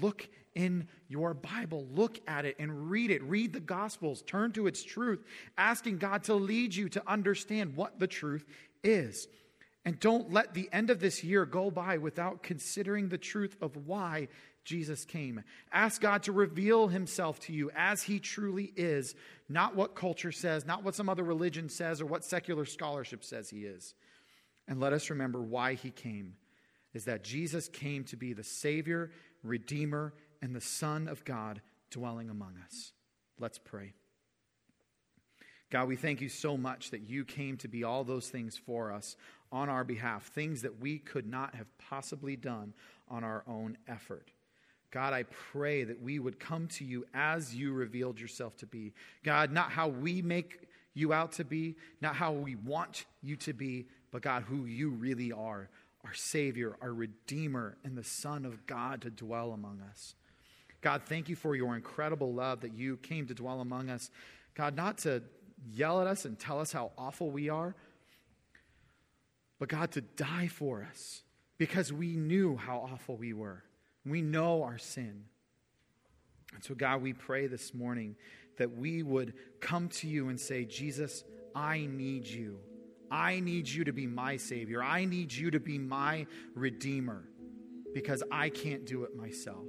Look 0.00 0.28
in 0.54 0.88
your 1.08 1.34
Bible, 1.34 1.86
look 1.92 2.18
at 2.26 2.44
it 2.44 2.56
and 2.58 2.90
read 2.90 3.10
it. 3.10 3.22
Read 3.22 3.52
the 3.52 3.60
Gospels, 3.60 4.22
turn 4.22 4.52
to 4.52 4.66
its 4.66 4.82
truth, 4.82 5.22
asking 5.58 5.98
God 5.98 6.24
to 6.24 6.34
lead 6.34 6.74
you 6.74 6.88
to 6.90 7.02
understand 7.06 7.76
what 7.76 7.98
the 7.98 8.06
truth 8.06 8.46
is. 8.82 9.28
And 9.84 9.98
don't 9.98 10.32
let 10.32 10.54
the 10.54 10.68
end 10.72 10.90
of 10.90 11.00
this 11.00 11.24
year 11.24 11.44
go 11.44 11.70
by 11.70 11.98
without 11.98 12.42
considering 12.42 13.08
the 13.08 13.18
truth 13.18 13.56
of 13.60 13.76
why 13.86 14.28
Jesus 14.64 15.04
came. 15.04 15.42
Ask 15.72 16.00
God 16.00 16.22
to 16.24 16.32
reveal 16.32 16.86
himself 16.86 17.40
to 17.40 17.52
you 17.52 17.70
as 17.74 18.04
he 18.04 18.20
truly 18.20 18.72
is, 18.76 19.16
not 19.48 19.74
what 19.74 19.96
culture 19.96 20.30
says, 20.30 20.64
not 20.64 20.84
what 20.84 20.94
some 20.94 21.08
other 21.08 21.24
religion 21.24 21.68
says, 21.68 22.00
or 22.00 22.06
what 22.06 22.24
secular 22.24 22.64
scholarship 22.64 23.24
says 23.24 23.50
he 23.50 23.64
is. 23.64 23.94
And 24.68 24.78
let 24.78 24.92
us 24.92 25.10
remember 25.10 25.42
why 25.42 25.74
he 25.74 25.90
came 25.90 26.34
is 26.94 27.06
that 27.06 27.24
Jesus 27.24 27.68
came 27.68 28.04
to 28.04 28.16
be 28.16 28.34
the 28.34 28.44
Savior 28.44 29.10
Redeemer, 29.42 30.14
and 30.40 30.54
the 30.54 30.60
Son 30.60 31.08
of 31.08 31.24
God 31.24 31.60
dwelling 31.90 32.30
among 32.30 32.54
us. 32.64 32.92
Let's 33.38 33.58
pray. 33.58 33.94
God, 35.72 35.88
we 35.88 35.96
thank 35.96 36.20
you 36.20 36.28
so 36.28 36.58
much 36.58 36.90
that 36.90 37.08
you 37.08 37.24
came 37.24 37.56
to 37.56 37.66
be 37.66 37.82
all 37.82 38.04
those 38.04 38.28
things 38.28 38.58
for 38.58 38.92
us 38.92 39.16
on 39.50 39.70
our 39.70 39.84
behalf, 39.84 40.26
things 40.26 40.60
that 40.60 40.80
we 40.82 40.98
could 40.98 41.26
not 41.26 41.54
have 41.54 41.66
possibly 41.78 42.36
done 42.36 42.74
on 43.08 43.24
our 43.24 43.42
own 43.48 43.78
effort. 43.88 44.30
God, 44.90 45.14
I 45.14 45.22
pray 45.22 45.84
that 45.84 46.02
we 46.02 46.18
would 46.18 46.38
come 46.38 46.68
to 46.68 46.84
you 46.84 47.06
as 47.14 47.54
you 47.54 47.72
revealed 47.72 48.20
yourself 48.20 48.54
to 48.58 48.66
be. 48.66 48.92
God, 49.24 49.50
not 49.50 49.70
how 49.70 49.88
we 49.88 50.20
make 50.20 50.68
you 50.92 51.14
out 51.14 51.32
to 51.32 51.44
be, 51.44 51.76
not 52.02 52.16
how 52.16 52.32
we 52.32 52.54
want 52.54 53.06
you 53.22 53.36
to 53.36 53.54
be, 53.54 53.86
but 54.10 54.20
God, 54.20 54.42
who 54.42 54.66
you 54.66 54.90
really 54.90 55.32
are 55.32 55.70
our 56.04 56.12
Savior, 56.12 56.76
our 56.82 56.92
Redeemer, 56.92 57.78
and 57.82 57.96
the 57.96 58.04
Son 58.04 58.44
of 58.44 58.66
God 58.66 59.00
to 59.02 59.10
dwell 59.10 59.52
among 59.52 59.80
us. 59.88 60.16
God, 60.82 61.02
thank 61.06 61.30
you 61.30 61.36
for 61.36 61.56
your 61.56 61.76
incredible 61.76 62.34
love 62.34 62.60
that 62.60 62.74
you 62.74 62.98
came 62.98 63.26
to 63.28 63.34
dwell 63.34 63.60
among 63.60 63.88
us. 63.88 64.10
God, 64.54 64.76
not 64.76 64.98
to 64.98 65.22
yell 65.70 66.00
at 66.00 66.06
us 66.06 66.24
and 66.24 66.38
tell 66.38 66.60
us 66.60 66.72
how 66.72 66.92
awful 66.96 67.30
we 67.30 67.48
are, 67.48 67.74
but 69.58 69.68
God, 69.68 69.92
to 69.92 70.00
die 70.00 70.48
for 70.48 70.86
us 70.88 71.22
because 71.58 71.92
we 71.92 72.16
knew 72.16 72.56
how 72.56 72.88
awful 72.92 73.16
we 73.16 73.32
were. 73.32 73.62
We 74.04 74.22
know 74.22 74.64
our 74.64 74.78
sin. 74.78 75.24
And 76.54 76.64
so, 76.64 76.74
God, 76.74 77.02
we 77.02 77.12
pray 77.12 77.46
this 77.46 77.72
morning 77.72 78.16
that 78.58 78.76
we 78.76 79.02
would 79.02 79.34
come 79.60 79.88
to 79.88 80.08
you 80.08 80.28
and 80.28 80.40
say, 80.40 80.64
Jesus, 80.64 81.24
I 81.54 81.86
need 81.88 82.26
you. 82.26 82.58
I 83.10 83.40
need 83.40 83.68
you 83.68 83.84
to 83.84 83.92
be 83.92 84.06
my 84.06 84.36
Savior. 84.36 84.82
I 84.82 85.04
need 85.04 85.32
you 85.32 85.50
to 85.50 85.60
be 85.60 85.78
my 85.78 86.26
Redeemer 86.54 87.24
because 87.94 88.22
I 88.32 88.48
can't 88.48 88.86
do 88.86 89.04
it 89.04 89.14
myself. 89.14 89.66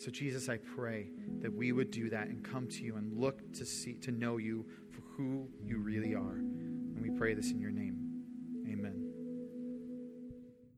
So, 0.00 0.10
Jesus, 0.10 0.48
I 0.48 0.56
pray 0.56 1.10
that 1.42 1.52
we 1.52 1.72
would 1.72 1.90
do 1.90 2.08
that 2.08 2.28
and 2.28 2.42
come 2.42 2.66
to 2.68 2.82
you 2.82 2.96
and 2.96 3.12
look 3.12 3.52
to 3.52 3.66
see 3.66 3.92
to 3.96 4.10
know 4.10 4.38
you 4.38 4.64
for 4.90 5.02
who 5.02 5.46
you 5.62 5.76
really 5.76 6.14
are. 6.14 6.36
And 6.36 7.02
we 7.02 7.10
pray 7.10 7.34
this 7.34 7.50
in 7.50 7.60
your 7.60 7.70
name. 7.70 7.98
Amen. 8.66 8.99